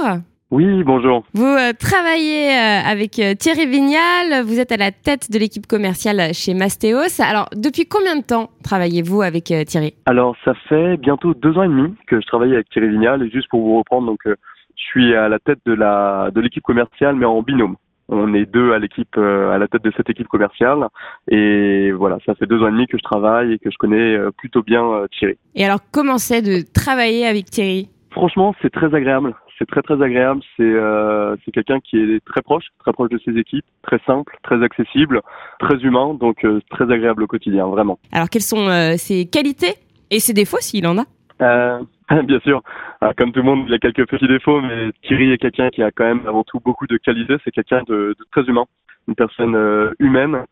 Oui, 0.50 0.82
bonjour. 0.86 1.26
Vous 1.34 1.44
euh, 1.44 1.74
travaillez 1.78 2.52
euh, 2.52 2.80
avec 2.90 3.20
euh, 3.20 3.34
Thierry 3.36 3.68
Vignal, 3.68 4.46
vous 4.46 4.62
êtes 4.62 4.72
à 4.72 4.78
la 4.78 4.92
tête 4.92 5.30
de 5.30 5.38
l'équipe 5.38 5.68
commerciale 5.68 6.34
chez 6.34 6.54
Mastéos. 6.54 7.20
Alors, 7.20 7.50
depuis 7.54 7.86
combien 7.86 8.16
de 8.16 8.24
temps 8.24 8.50
travaillez-vous 8.64 9.22
avec 9.22 9.52
euh, 9.52 9.66
Thierry? 9.66 9.94
Alors, 10.06 10.38
ça 10.46 10.54
fait 10.70 10.96
bientôt 10.96 11.34
deux 11.34 11.58
ans 11.58 11.64
et 11.64 11.68
demi 11.68 11.94
que 12.08 12.22
je 12.22 12.26
travaille 12.28 12.54
avec 12.54 12.70
Thierry 12.70 12.88
Vignal 12.88 13.24
et 13.24 13.30
juste 13.30 13.50
pour 13.50 13.62
vous 13.62 13.78
reprendre, 13.78 14.08
donc, 14.08 14.20
euh, 14.26 14.38
je 14.78 14.84
suis 14.84 15.16
à 15.16 15.28
la 15.28 15.38
tête 15.40 15.60
de 15.66 15.74
la 15.74 16.30
de 16.34 16.40
l'équipe 16.40 16.64
commerciale, 16.64 17.16
mais 17.16 17.26
en 17.26 17.42
binôme. 17.42 17.76
On 18.08 18.34
est 18.34 18.46
deux 18.46 18.72
à 18.72 18.80
l'équipe, 18.80 19.18
euh, 19.18 19.52
à 19.52 19.58
la 19.58 19.68
tête 19.68 19.84
de 19.84 19.92
cette 19.98 20.10
équipe 20.10 20.30
commerciale, 20.30 20.88
et 21.30 21.92
voilà, 21.92 22.20
ça 22.26 22.36
fait 22.36 22.46
deux 22.46 22.62
ans 22.64 22.70
et 22.70 22.72
demi 22.72 22.88
que 22.88 22.98
je 22.98 23.04
travaille 23.04 23.52
et 23.52 23.60
que 23.60 23.70
je 23.70 23.76
connais 23.78 24.16
euh, 24.16 24.32
plutôt 24.32 24.64
bien 24.64 24.86
euh, 24.86 25.08
Thierry. 25.12 25.38
Et 25.56 25.66
alors, 25.66 25.80
comment 25.92 26.18
c'est 26.18 26.42
de 26.42 26.64
travailler 26.74 27.28
avec 27.28 27.48
Thierry? 27.48 27.90
Franchement, 28.12 28.56
c'est 28.62 28.72
très 28.72 28.96
agréable. 28.96 29.36
C'est 29.58 29.66
très 29.66 29.82
très 29.82 30.02
agréable. 30.02 30.42
C'est 30.56 30.64
euh, 30.64 31.36
c'est 31.44 31.52
quelqu'un 31.52 31.80
qui 31.80 31.98
est 31.98 32.24
très 32.26 32.42
proche, 32.42 32.66
très 32.80 32.94
proche 32.94 33.10
de 33.10 33.20
ses 33.26 33.38
équipes, 33.38 33.66
très 33.82 34.00
simple, 34.06 34.38
très 34.44 34.62
accessible, 34.64 35.22
très 35.60 35.78
humain, 35.78 36.14
donc 36.14 36.44
euh, 36.46 36.62
très 36.70 36.92
agréable 36.92 37.24
au 37.24 37.28
quotidien, 37.28 37.66
vraiment. 37.68 37.98
Alors, 38.12 38.30
quelles 38.30 38.44
sont 38.44 38.68
euh, 38.70 38.98
ses 38.98 39.26
qualités 39.26 39.76
et 40.12 40.20
ses 40.20 40.34
défauts 40.34 40.60
s'il 40.60 40.86
en 40.88 40.98
a? 41.00 41.06
Bien 42.24 42.40
sûr, 42.40 42.62
Euh, 43.04 43.12
comme 43.18 43.32
tout 43.32 43.40
le 43.40 43.46
monde, 43.46 43.66
il 43.68 43.72
y 43.72 43.76
a 43.76 43.80
quelques 43.80 44.08
petits 44.08 44.28
défauts, 44.28 44.62
mais 44.62 44.92
Thierry 45.04 45.32
est 45.32 45.38
quelqu'un 45.38 45.70
qui 45.70 45.84
a 45.84 45.92
quand 45.92 46.06
même 46.06 46.22
avant 46.28 46.44
tout 46.44 46.60
beaucoup 46.60 46.88
de 46.88 46.98
qualités. 46.98 47.36
C'est 47.44 47.52
quelqu'un 47.52 47.84
de, 47.88 48.16
de 48.18 48.26
très 48.32 48.44
humain, 48.44 48.66
une 49.08 49.16
personne 49.16 49.56
humaine, 50.00 50.46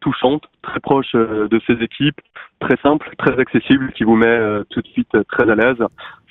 touchante, 0.00 0.44
très 0.62 0.80
proche 0.80 1.14
euh, 1.14 1.48
de 1.48 1.60
ses 1.66 1.74
équipes, 1.82 2.20
très 2.60 2.76
simple, 2.82 3.10
très 3.18 3.38
accessible, 3.38 3.92
qui 3.92 4.04
vous 4.04 4.16
met 4.16 4.26
euh, 4.26 4.64
tout 4.70 4.80
de 4.80 4.86
suite 4.88 5.14
euh, 5.14 5.24
très 5.24 5.50
à 5.50 5.54
l'aise. 5.54 5.82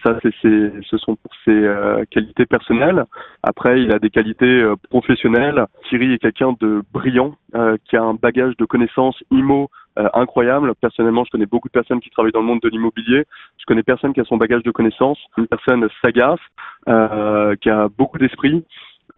Ça, 0.03 0.17
c'est 0.23 0.31
ce 0.41 0.97
sont 0.97 1.15
pour 1.15 1.31
ses 1.45 1.51
euh, 1.51 2.03
qualités 2.09 2.47
personnelles. 2.47 3.05
Après, 3.43 3.83
il 3.83 3.91
a 3.91 3.99
des 3.99 4.09
qualités 4.09 4.61
euh, 4.61 4.75
professionnelles. 4.89 5.65
Thierry 5.87 6.13
est 6.13 6.17
quelqu'un 6.17 6.55
de 6.59 6.81
brillant, 6.91 7.35
euh, 7.53 7.77
qui 7.85 7.95
a 7.95 8.01
un 8.01 8.15
bagage 8.15 8.57
de 8.57 8.65
connaissances 8.65 9.21
IMO 9.29 9.69
euh, 9.99 10.07
incroyable. 10.15 10.73
Personnellement, 10.81 11.23
je 11.25 11.29
connais 11.29 11.45
beaucoup 11.45 11.67
de 11.67 11.73
personnes 11.73 11.99
qui 11.99 12.09
travaillent 12.09 12.31
dans 12.31 12.39
le 12.39 12.47
monde 12.47 12.61
de 12.61 12.69
l'immobilier. 12.69 13.25
Je 13.59 13.65
connais 13.67 13.83
personne 13.83 14.13
qui 14.13 14.21
a 14.21 14.25
son 14.25 14.37
bagage 14.37 14.63
de 14.63 14.71
connaissances, 14.71 15.19
une 15.37 15.47
personne 15.47 15.87
sagace, 16.01 16.39
euh, 16.87 17.55
qui 17.61 17.69
a 17.69 17.87
beaucoup 17.95 18.17
d'esprit 18.17 18.63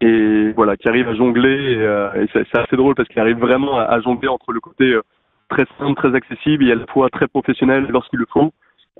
et 0.00 0.52
voilà, 0.52 0.76
qui 0.76 0.88
arrive 0.88 1.08
à 1.08 1.14
jongler. 1.14 1.72
Et, 1.72 1.76
euh, 1.78 2.22
et 2.22 2.26
c'est 2.32 2.58
assez 2.58 2.76
drôle 2.76 2.94
parce 2.94 3.08
qu'il 3.08 3.20
arrive 3.20 3.38
vraiment 3.38 3.78
à, 3.78 4.00
jongler 4.00 4.28
entre 4.28 4.52
le 4.52 4.60
côté 4.60 4.92
euh, 4.92 5.02
très 5.48 5.66
simple, 5.78 5.94
très 5.94 6.14
accessible 6.14 6.66
et 6.68 6.72
à 6.72 6.76
la 6.76 6.86
fois 6.86 7.08
très 7.10 7.28
professionnel 7.28 7.86
lorsqu'il 7.90 8.18
le 8.18 8.26
faut. 8.30 8.52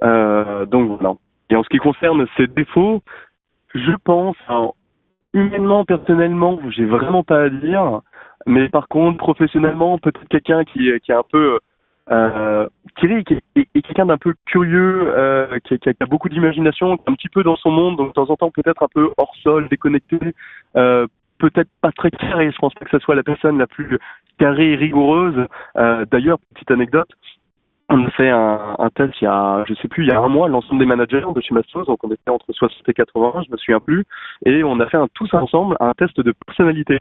Euh, 0.03 0.67
donc 0.67 0.99
voilà. 0.99 1.15
Et 1.51 1.57
en 1.57 1.63
ce 1.63 1.69
qui 1.69 1.79
concerne 1.79 2.27
ses 2.37 2.47
défauts, 2.47 3.03
je 3.75 3.93
pense, 4.05 4.37
humainement, 5.33 5.85
personnellement, 5.85 6.59
j'ai 6.71 6.85
vraiment 6.85 7.23
pas 7.23 7.43
à 7.43 7.49
dire. 7.49 8.01
Mais 8.47 8.69
par 8.69 8.89
contre, 8.89 9.19
professionnellement, 9.19 9.99
peut-être 9.99 10.27
quelqu'un 10.29 10.65
qui, 10.65 10.91
qui 11.01 11.13
est 11.13 11.15
un 11.15 11.23
peu 11.31 11.59
euh, 12.11 12.69
Thierry 12.99 13.25
qui 13.25 13.35
est, 13.35 13.83
quelqu'un 13.83 14.07
d'un 14.07 14.19
peu 14.19 14.35
curieux, 14.47 15.13
euh, 15.17 15.59
qui, 15.65 15.75
a, 15.75 16.07
beaucoup 16.07 16.29
d'imagination, 16.29 16.93
un 17.07 17.15
petit 17.15 17.29
peu 17.29 17.43
dans 17.43 17.57
son 17.57 17.71
monde, 17.71 17.97
donc 17.97 18.09
de 18.09 18.13
temps 18.13 18.31
en 18.31 18.37
temps 18.37 18.51
peut-être 18.51 18.83
un 18.83 18.89
peu 18.93 19.11
hors 19.17 19.35
sol, 19.43 19.69
déconnecté, 19.69 20.19
euh, 20.77 21.07
peut-être 21.39 21.71
pas 21.81 21.93
très 21.93 22.11
carré. 22.11 22.51
Je 22.51 22.59
pense 22.59 22.75
pas 22.75 22.85
que 22.85 22.91
ce 22.91 22.99
soit 22.99 23.15
la 23.15 23.23
personne 23.23 23.59
la 23.59 23.67
plus 23.67 23.99
carrée 24.39 24.73
et 24.73 24.77
rigoureuse. 24.77 25.47
Euh, 25.77 26.05
D'ailleurs, 26.11 26.39
petite 26.55 26.71
anecdote, 26.71 27.09
on 27.89 28.05
a 28.05 28.11
fait 28.11 28.31
un, 28.31 28.77
un 28.79 28.91
test 28.91 29.15
il 29.21 29.25
y 29.25 29.27
a, 29.27 29.65
je 29.67 29.75
sais 29.75 29.89
plus, 29.89 30.05
il 30.05 30.09
y 30.09 30.13
a 30.13 30.21
un 30.21 30.29
mois, 30.29 30.49
l'ensemble 30.49 30.81
des 30.81 30.87
managers 30.87 31.25
de 31.35 31.41
chez 31.41 31.55
Mastos, 31.55 31.87
donc 31.87 32.03
on 32.03 32.11
était 32.11 32.31
entre 32.31 32.51
60 32.51 32.89
et 32.89 32.95
80, 32.95 33.43
je 33.47 33.53
me 33.53 33.57
souviens 33.59 33.81
plus, 33.81 34.05
et 34.47 34.65
on 34.65 34.81
a 34.81 34.87
fait 34.87 34.97
un, 34.97 35.07
tous 35.13 35.33
ensemble 35.35 35.77
un 35.81 35.93
test 35.93 36.19
de 36.19 36.33
personnalité. 36.47 36.99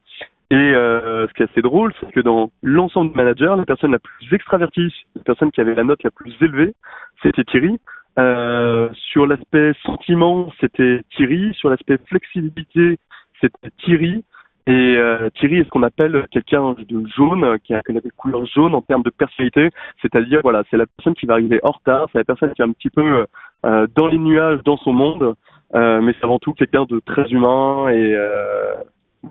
Et 0.53 0.55
euh, 0.55 1.27
ce 1.27 1.33
qui 1.33 1.41
est 1.41 1.49
assez 1.49 1.63
drôle, 1.63 1.95
c'est 1.99 2.11
que 2.11 2.19
dans 2.19 2.51
l'ensemble 2.61 3.09
des 3.09 3.17
managers, 3.17 3.55
la 3.57 3.65
personne 3.65 3.91
la 3.91 3.97
plus 3.97 4.31
extravertie, 4.31 4.93
la 5.15 5.23
personne 5.23 5.49
qui 5.49 5.59
avait 5.61 5.73
la 5.73 5.83
note 5.83 6.03
la 6.03 6.11
plus 6.11 6.35
élevée, 6.41 6.75
c'était 7.23 7.43
Thierry. 7.43 7.79
Euh, 8.19 8.87
sur 8.93 9.25
l'aspect 9.25 9.73
sentiment, 9.83 10.53
c'était 10.61 11.01
Thierry. 11.15 11.55
Sur 11.55 11.71
l'aspect 11.71 11.97
flexibilité, 12.05 12.99
c'était 13.41 13.71
Thierry. 13.79 14.23
Et 14.67 14.95
euh, 14.95 15.31
Thierry 15.39 15.57
est 15.57 15.63
ce 15.63 15.69
qu'on 15.69 15.81
appelle 15.81 16.27
quelqu'un 16.29 16.75
de 16.77 17.07
jaune, 17.17 17.57
qui 17.63 17.73
a, 17.73 17.81
qui 17.81 17.97
a 17.97 17.99
des 17.99 18.11
couleurs 18.15 18.45
jaunes 18.45 18.75
en 18.75 18.83
termes 18.83 19.01
de 19.01 19.09
personnalité. 19.09 19.71
C'est-à-dire, 20.03 20.41
voilà, 20.43 20.61
c'est 20.69 20.77
la 20.77 20.85
personne 20.85 21.15
qui 21.15 21.25
va 21.25 21.33
arriver 21.33 21.61
en 21.63 21.71
retard, 21.71 22.09
c'est 22.11 22.19
la 22.19 22.25
personne 22.25 22.53
qui 22.53 22.61
est 22.61 22.65
un 22.65 22.73
petit 22.73 22.91
peu 22.91 23.25
euh, 23.65 23.87
dans 23.95 24.05
les 24.05 24.19
nuages, 24.19 24.59
dans 24.65 24.77
son 24.77 24.93
monde, 24.93 25.33
euh, 25.75 26.01
mais 26.01 26.13
c'est 26.13 26.25
avant 26.25 26.37
tout 26.37 26.53
quelqu'un 26.53 26.85
de 26.85 26.99
très 26.99 27.27
humain 27.31 27.89
et 27.89 28.13
euh, 28.13 28.75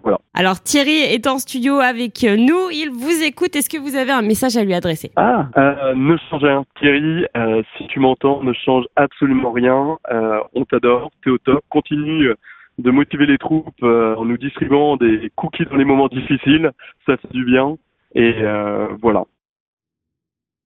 voilà. 0.03 0.19
Alors, 0.33 0.63
Thierry 0.63 1.01
est 1.01 1.27
en 1.27 1.39
studio 1.39 1.75
avec 1.75 2.23
nous, 2.23 2.71
il 2.71 2.91
vous 2.91 3.23
écoute. 3.23 3.55
Est-ce 3.55 3.69
que 3.69 3.77
vous 3.77 3.95
avez 3.95 4.11
un 4.11 4.23
message 4.23 4.57
à 4.57 4.65
lui 4.65 4.73
adresser? 4.73 5.13
Ah, 5.17 5.49
euh, 5.59 5.95
ne 5.95 6.17
change 6.31 6.43
rien. 6.43 6.65
Thierry, 6.79 7.27
euh, 7.37 7.63
si 7.77 7.87
tu 7.89 8.01
m'entends, 8.01 8.43
ne 8.43 8.53
change 8.55 8.87
absolument 8.97 9.53
rien. 9.53 9.99
Euh, 10.11 10.41
on 10.55 10.65
t'adore, 10.65 11.11
t'es 11.23 11.31
au 11.31 11.39
top. 11.39 11.63
Continue 11.69 12.31
de 12.79 12.91
motiver 12.91 13.27
les 13.27 13.37
troupes 13.37 13.83
en 13.83 14.25
nous 14.25 14.39
distribuant 14.39 14.97
des 14.97 15.31
cookies 15.37 15.67
dans 15.67 15.77
les 15.77 15.85
moments 15.85 16.09
difficiles. 16.09 16.71
Ça 17.07 17.19
fait 17.19 17.33
du 17.33 17.45
bien. 17.45 17.77
Et 18.15 18.35
voilà. 19.03 19.25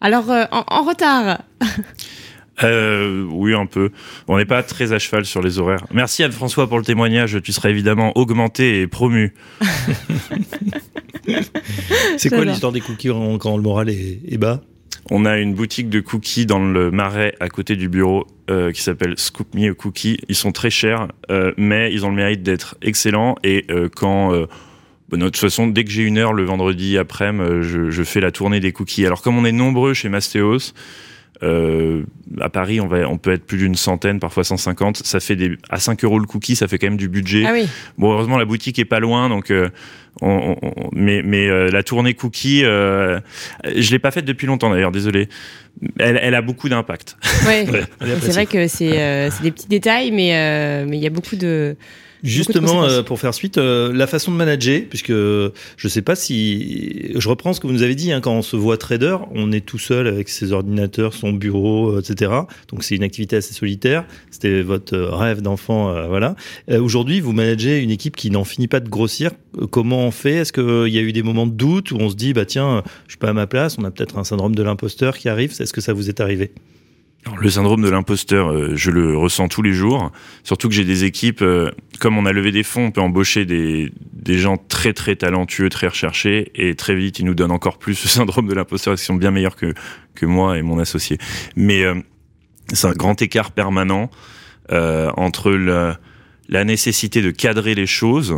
Alors, 0.01 0.29
en, 0.29 0.63
en 0.67 0.83
retard. 0.83 1.39
Euh, 2.61 3.25
oui, 3.31 3.53
un 3.55 3.65
peu. 3.65 3.89
On 4.27 4.37
n'est 4.37 4.45
pas 4.45 4.61
très 4.61 4.93
à 4.93 4.99
cheval 4.99 5.25
sur 5.25 5.41
les 5.41 5.57
horaires. 5.59 5.85
Merci 5.91 6.23
Anne-François 6.23 6.67
pour 6.67 6.77
le 6.77 6.83
témoignage. 6.85 7.41
Tu 7.43 7.51
seras 7.51 7.69
évidemment 7.69 8.11
augmenté 8.15 8.81
et 8.81 8.87
promu. 8.87 9.33
C'est 12.17 12.29
quoi 12.29 12.45
l'histoire 12.45 12.71
des 12.71 12.81
cookies 12.81 13.09
quand 13.39 13.55
le 13.55 13.63
moral 13.63 13.89
est, 13.89 14.19
est 14.27 14.37
bas? 14.37 14.61
On 15.11 15.25
a 15.25 15.37
une 15.37 15.53
boutique 15.53 15.89
de 15.89 15.99
cookies 15.99 16.45
dans 16.45 16.59
le 16.59 16.89
marais 16.89 17.35
à 17.39 17.49
côté 17.49 17.75
du 17.75 17.89
bureau 17.89 18.25
euh, 18.49 18.71
qui 18.71 18.81
s'appelle 18.81 19.15
Scoop 19.17 19.53
Me 19.53 19.71
a 19.71 19.73
Cookie. 19.73 20.17
Ils 20.29 20.35
sont 20.35 20.51
très 20.51 20.69
chers, 20.69 21.07
euh, 21.29 21.51
mais 21.57 21.91
ils 21.93 22.05
ont 22.05 22.09
le 22.09 22.15
mérite 22.15 22.41
d'être 22.41 22.75
excellents. 22.81 23.35
Et 23.43 23.65
euh, 23.69 23.89
quand, 23.93 24.33
euh, 24.33 24.45
bon, 25.09 25.19
de 25.19 25.25
toute 25.25 25.37
façon, 25.37 25.67
dès 25.67 25.83
que 25.83 25.91
j'ai 25.91 26.03
une 26.03 26.17
heure 26.17 26.31
le 26.31 26.43
vendredi 26.43 26.97
après-midi, 26.97 27.63
je, 27.63 27.89
je 27.89 28.03
fais 28.03 28.21
la 28.21 28.31
tournée 28.31 28.61
des 28.61 28.71
cookies. 28.71 29.05
Alors 29.05 29.21
comme 29.21 29.37
on 29.37 29.43
est 29.43 29.51
nombreux 29.51 29.93
chez 29.93 30.07
Mastéos, 30.07 30.73
euh, 31.41 32.03
à 32.39 32.49
Paris, 32.49 32.79
on, 32.79 32.87
va, 32.87 33.09
on 33.09 33.17
peut 33.17 33.31
être 33.33 33.45
plus 33.45 33.57
d'une 33.57 33.75
centaine, 33.75 34.19
parfois 34.19 34.43
150. 34.43 34.97
Ça 34.97 35.19
fait 35.19 35.35
des, 35.35 35.57
à 35.69 35.79
5 35.79 36.03
euros 36.03 36.19
le 36.19 36.25
cookie, 36.27 36.55
ça 36.55 36.67
fait 36.67 36.77
quand 36.77 36.87
même 36.87 36.97
du 36.97 37.09
budget. 37.09 37.43
Ah 37.47 37.51
oui. 37.53 37.67
Bon, 37.97 38.11
heureusement, 38.13 38.37
la 38.37 38.45
boutique 38.45 38.77
est 38.79 38.85
pas 38.85 38.99
loin, 38.99 39.29
donc. 39.29 39.49
euh, 39.51 39.69
on, 40.21 40.55
on- 40.61 40.67
on- 40.67 40.89
mais 40.93 41.23
mais 41.23 41.47
euh, 41.47 41.69
la 41.71 41.81
tournée 41.81 42.13
cookie, 42.13 42.61
euh, 42.63 43.19
je 43.75 43.89
l'ai 43.91 43.97
pas 43.97 44.11
faite 44.11 44.25
depuis 44.25 44.45
longtemps 44.45 44.69
d'ailleurs, 44.69 44.91
désolé. 44.91 45.27
Elle, 45.97 46.19
elle 46.21 46.35
a 46.35 46.41
beaucoup 46.43 46.69
d'impact. 46.69 47.17
Ouais, 47.47 47.65
C'est 48.21 48.31
vrai 48.31 48.45
que 48.45 48.67
c'est 48.67 48.99
euh, 49.01 49.31
c'est 49.31 49.41
des 49.41 49.51
petits 49.51 49.67
détails, 49.67 50.11
mais 50.11 50.35
euh, 50.35 50.85
mais 50.87 50.97
il 50.97 51.03
y 51.03 51.07
a 51.07 51.09
beaucoup 51.09 51.35
de. 51.35 51.75
Justement, 52.23 52.85
euh, 52.85 53.03
pour 53.03 53.19
faire 53.19 53.33
suite, 53.33 53.57
euh, 53.57 53.91
la 53.91 54.07
façon 54.07 54.31
de 54.31 54.37
manager, 54.37 54.83
puisque 54.89 55.11
je 55.11 55.87
sais 55.87 56.01
pas 56.01 56.15
si 56.15 57.11
je 57.15 57.27
reprends 57.27 57.51
ce 57.51 57.59
que 57.59 57.67
vous 57.67 57.73
nous 57.73 57.83
avez 57.83 57.95
dit, 57.95 58.13
hein, 58.13 58.21
quand 58.21 58.33
on 58.33 58.41
se 58.41 58.55
voit 58.55 58.77
trader, 58.77 59.17
on 59.35 59.51
est 59.51 59.65
tout 59.65 59.77
seul 59.77 60.07
avec 60.07 60.29
ses 60.29 60.53
ordinateurs, 60.53 61.13
son 61.13 61.33
bureau, 61.33 61.91
euh, 61.91 61.99
etc. 61.99 62.31
Donc 62.69 62.83
c'est 62.83 62.95
une 62.95 63.03
activité 63.03 63.35
assez 63.35 63.53
solitaire. 63.53 64.05
C'était 64.31 64.61
votre 64.61 64.95
euh, 64.95 65.09
rêve 65.13 65.41
d'enfant, 65.41 65.89
euh, 65.89 66.07
voilà. 66.07 66.35
Euh, 66.71 66.79
Aujourd'hui, 66.79 67.19
vous 67.19 67.33
managez 67.33 67.79
une 67.79 67.91
équipe 67.91 68.15
qui 68.15 68.31
n'en 68.31 68.45
finit 68.45 68.69
pas 68.69 68.79
de 68.79 68.87
grossir. 68.89 69.31
Euh, 69.61 69.67
Comment 69.67 70.05
on 70.07 70.11
fait? 70.11 70.35
Est-ce 70.35 70.53
qu'il 70.53 70.93
y 70.93 70.97
a 70.97 71.01
eu 71.01 71.11
des 71.11 71.23
moments 71.23 71.47
de 71.47 71.51
doute 71.51 71.91
où 71.91 71.97
on 71.99 72.09
se 72.09 72.15
dit, 72.15 72.31
bah 72.31 72.45
tiens, 72.45 72.77
euh, 72.77 72.81
je 73.07 73.11
suis 73.11 73.19
pas 73.19 73.29
à 73.29 73.33
ma 73.33 73.47
place 73.47 73.77
On 73.79 73.83
a 73.83 73.91
peut-être 73.91 74.17
un 74.17 74.23
syndrome 74.23 74.55
de 74.55 74.63
l'imposteur 74.63 75.17
qui 75.17 75.27
arrive? 75.27 75.51
Est-ce 75.59 75.73
que 75.73 75.81
ça 75.81 75.91
vous 75.91 76.07
est 76.07 76.21
arrivé? 76.21 76.51
Le 77.39 77.49
syndrome 77.49 77.81
de 77.81 77.89
l'imposteur, 77.89 78.51
euh, 78.51 78.71
je 78.75 78.91
le 78.91 79.17
ressens 79.17 79.47
tous 79.47 79.61
les 79.61 79.73
jours. 79.73 80.11
Surtout 80.43 80.67
que 80.67 80.75
j'ai 80.75 80.83
des 80.83 81.03
équipes, 81.03 81.41
euh, 81.41 81.71
comme 81.99 82.17
on 82.17 82.25
a 82.25 82.31
levé 82.31 82.51
des 82.51 82.63
fonds, 82.63 82.85
on 82.85 82.91
peut 82.91 83.01
embaucher 83.01 83.45
des, 83.45 83.91
gens 84.27 84.57
très 84.57 84.93
très 84.93 85.15
talentueux, 85.15 85.69
très 85.69 85.87
recherchés, 85.87 86.51
et 86.55 86.75
très 86.75 86.95
vite 86.95 87.19
ils 87.19 87.25
nous 87.25 87.35
donnent 87.35 87.51
encore 87.51 87.77
plus 87.77 87.95
ce 87.95 88.07
syndrome 88.07 88.47
de 88.47 88.53
l'imposteur, 88.53 88.95
qu'ils 88.95 89.05
sont 89.05 89.15
bien 89.15 89.31
meilleurs 89.31 89.55
que, 89.55 89.73
moi 90.25 90.57
et 90.57 90.61
mon 90.61 90.79
associé. 90.79 91.17
Mais 91.57 91.83
euh, 91.83 91.95
c'est 92.71 92.87
un 92.87 92.93
grand 92.93 93.21
écart 93.21 93.51
permanent 93.51 94.09
entre 94.69 95.51
la, 95.51 96.63
nécessité 96.63 97.21
de 97.21 97.31
cadrer 97.31 97.75
les 97.75 97.85
choses 97.85 98.35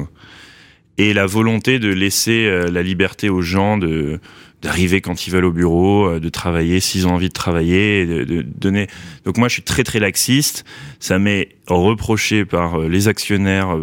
et 0.98 1.13
la 1.13 1.28
volonté 1.28 1.78
de 1.78 1.89
laisser 1.89 2.50
la 2.71 2.82
liberté 2.82 3.30
aux 3.30 3.41
gens 3.41 3.78
de 3.78 4.19
d'arriver 4.65 4.99
quand 4.99 5.28
ils 5.28 5.32
veulent 5.32 5.45
au 5.45 5.51
bureau, 5.51 6.08
euh, 6.08 6.19
de 6.19 6.30
travailler 6.30 6.80
s'ils 6.80 7.08
ont 7.08 7.12
envie 7.12 7.30
de 7.30 7.34
travailler, 7.34 8.06
de, 8.06 8.41
donner. 8.41 8.88
Donc 9.23 9.38
moi, 9.38 9.47
je 9.47 9.54
suis 9.54 9.62
très 9.62 9.84
très 9.84 9.99
laxiste. 9.99 10.65
Ça 10.99 11.19
m'est 11.19 11.49
reproché 11.67 12.45
par 12.45 12.82
euh, 12.82 12.89
les 12.89 13.08
actionnaires, 13.08 13.78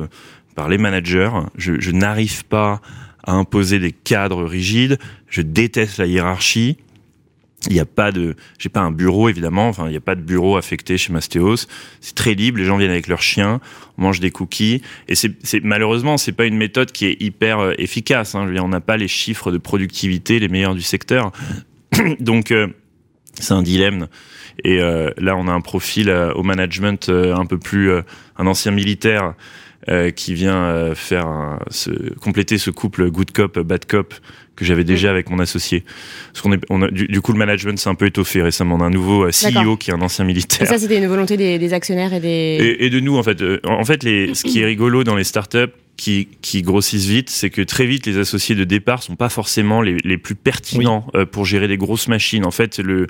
par 0.54 0.68
les 0.68 0.78
managers. 0.78 1.30
Je 1.56 1.90
n'arrive 1.90 2.44
pas 2.44 2.80
à 3.24 3.32
imposer 3.32 3.78
des 3.78 3.92
cadres 3.92 4.44
rigides. 4.44 4.98
Je 5.28 5.42
déteste 5.42 5.98
la 5.98 6.06
hiérarchie. 6.06 6.76
Il 7.68 7.74
n'y 7.74 7.80
a 7.80 7.84
pas 7.84 8.10
de, 8.10 8.34
j'ai 8.58 8.68
pas 8.68 8.80
un 8.80 8.90
bureau 8.90 9.28
évidemment. 9.28 9.68
Enfin, 9.68 9.86
il 9.86 9.90
n'y 9.90 9.96
a 9.96 10.00
pas 10.00 10.16
de 10.16 10.20
bureau 10.20 10.56
affecté 10.56 10.98
chez 10.98 11.12
Mastéos. 11.12 11.68
C'est 12.00 12.14
très 12.14 12.34
libre. 12.34 12.58
Les 12.58 12.64
gens 12.64 12.76
viennent 12.76 12.90
avec 12.90 13.06
leurs 13.06 13.22
chiens, 13.22 13.60
on 13.98 14.02
mange 14.02 14.18
des 14.18 14.32
cookies. 14.32 14.82
Et 15.08 15.14
c'est, 15.14 15.32
c'est 15.44 15.62
malheureusement, 15.62 16.16
c'est 16.16 16.32
pas 16.32 16.46
une 16.46 16.56
méthode 16.56 16.90
qui 16.90 17.06
est 17.06 17.22
hyper 17.22 17.60
euh, 17.60 17.72
efficace. 17.78 18.34
Hein. 18.34 18.52
On 18.60 18.68
n'a 18.68 18.80
pas 18.80 18.96
les 18.96 19.06
chiffres 19.06 19.52
de 19.52 19.58
productivité 19.58 20.40
les 20.40 20.48
meilleurs 20.48 20.74
du 20.74 20.82
secteur. 20.82 21.30
Donc 22.20 22.50
euh, 22.50 22.66
c'est 23.38 23.54
un 23.54 23.62
dilemme. 23.62 24.08
Et 24.64 24.80
euh, 24.80 25.10
là, 25.18 25.36
on 25.36 25.46
a 25.46 25.52
un 25.52 25.60
profil 25.60 26.10
au 26.34 26.42
management 26.42 27.08
un 27.08 27.46
peu 27.46 27.58
plus 27.58 27.92
un 28.36 28.46
ancien 28.46 28.72
militaire 28.72 29.34
qui 30.14 30.34
vient 30.34 30.94
faire 30.94 31.26
un, 31.26 31.58
compléter 32.20 32.56
ce 32.56 32.70
couple 32.70 33.10
good 33.10 33.32
cop 33.32 33.58
bad 33.58 33.84
cop 33.86 34.14
que 34.56 34.64
j'avais 34.64 34.84
déjà 34.84 35.10
avec 35.10 35.30
mon 35.30 35.38
associé. 35.38 35.84
Parce 36.32 36.42
qu'on 36.42 36.52
est, 36.52 36.60
on 36.70 36.82
a, 36.82 36.90
du, 36.90 37.06
du, 37.06 37.20
coup, 37.20 37.32
le 37.32 37.38
management 37.38 37.78
s'est 37.78 37.88
un 37.88 37.94
peu 37.94 38.06
étoffé 38.06 38.42
récemment. 38.42 38.76
On 38.76 38.80
a 38.80 38.84
un 38.84 38.90
nouveau 38.90 39.26
CEO 39.26 39.76
qui 39.76 39.90
est 39.90 39.94
un 39.94 40.02
ancien 40.02 40.24
militaire. 40.24 40.62
Et 40.62 40.66
ça, 40.66 40.78
c'était 40.78 40.98
une 40.98 41.06
volonté 41.06 41.36
des, 41.36 41.58
des, 41.58 41.72
actionnaires 41.72 42.12
et 42.12 42.20
des. 42.20 42.28
Et, 42.28 42.84
et, 42.86 42.90
de 42.90 43.00
nous, 43.00 43.16
en 43.16 43.22
fait. 43.22 43.42
En 43.64 43.84
fait, 43.84 44.02
les, 44.02 44.34
ce 44.34 44.42
qui 44.44 44.60
est 44.60 44.64
rigolo 44.64 45.04
dans 45.04 45.16
les 45.16 45.24
startups, 45.24 45.72
qui, 45.96 46.28
qui 46.40 46.62
grossissent 46.62 47.06
vite, 47.06 47.30
c'est 47.30 47.50
que 47.50 47.62
très 47.62 47.86
vite 47.86 48.06
les 48.06 48.18
associés 48.18 48.54
de 48.54 48.64
départ 48.64 49.02
sont 49.02 49.14
pas 49.14 49.28
forcément 49.28 49.82
les, 49.82 49.96
les 50.04 50.18
plus 50.18 50.34
pertinents 50.34 51.06
oui. 51.14 51.20
euh, 51.20 51.26
pour 51.26 51.44
gérer 51.44 51.68
des 51.68 51.76
grosses 51.76 52.08
machines. 52.08 52.44
En 52.44 52.50
fait, 52.50 52.78
le 52.78 53.06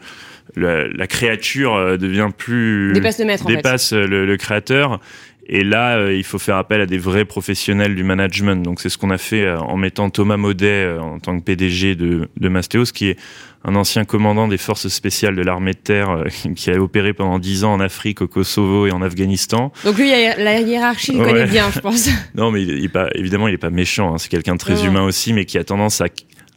la, 0.57 0.89
la 0.89 1.07
créature 1.07 1.75
euh, 1.75 1.97
devient 1.97 2.29
plus 2.37 2.93
dépasse 2.93 3.19
le 3.19 3.25
maître, 3.25 3.47
dépasse 3.47 3.93
en 3.93 3.97
fait. 3.97 4.07
le, 4.07 4.27
le, 4.27 4.37
créateur. 4.37 5.01
Et 5.47 5.65
là, 5.65 5.97
euh, 5.99 6.15
il 6.15 6.25
faut 6.25 6.39
faire 6.39 6.57
appel 6.57 6.81
à 6.81 6.87
des 6.87 6.99
vrais 6.99 7.25
professionnels 7.25 7.95
du 7.95 8.05
management. 8.05 8.63
Donc 8.63 8.81
c'est 8.81 8.89
ce 8.89 8.97
qu'on 8.97 9.11
a 9.11 9.19
fait 9.19 9.45
euh, 9.45 9.59
en 9.59 9.77
mettant 9.77 10.09
Thomas 10.09 10.37
Maudet 10.37 10.97
en 11.01 11.19
tant 11.19 11.39
que 11.39 11.45
PDG 11.45 11.97
de, 11.97 12.29
de 12.37 12.49
Mastéos, 12.49 12.93
qui 12.95 13.09
est 13.09 13.19
un 13.65 13.75
ancien 13.75 14.05
commandant 14.05 14.49
des 14.49 14.59
forces 14.59 14.89
spéciales 14.89 15.35
de 15.35 15.43
l'armée 15.43 15.73
de 15.73 15.79
terre 15.79 16.25
qui 16.57 16.71
a 16.71 16.81
opéré 16.81 17.13
pendant 17.13 17.39
dix 17.39 17.65
ans 17.65 17.73
en 17.73 17.81
Afrique, 17.81 18.23
au 18.23 18.29
Kosovo 18.29 18.87
et 18.87 18.93
en 18.93 19.03
Afghanistan. 19.03 19.73
Donc 19.85 19.99
lui, 19.99 20.11
la 20.11 20.61
hiérarchie, 20.61 21.13
il 21.15 21.21
ouais. 21.21 21.27
connaît 21.27 21.47
bien, 21.47 21.71
je 21.71 21.81
pense. 21.81 22.09
non, 22.35 22.51
mais 22.51 22.63
il, 22.63 22.71
il 22.71 22.85
est 22.85 22.89
pas, 22.89 23.09
évidemment, 23.15 23.49
il 23.49 23.55
est 23.55 23.59
pas 23.59 23.71
méchant. 23.71 24.15
Hein. 24.15 24.19
C'est 24.19 24.29
quelqu'un 24.29 24.55
de 24.55 24.61
très 24.61 24.81
ouais. 24.81 24.87
humain 24.87 25.03
aussi, 25.03 25.33
mais 25.33 25.45
qui 25.45 25.59
a 25.59 25.65
tendance 25.65 26.01
à, 26.01 26.07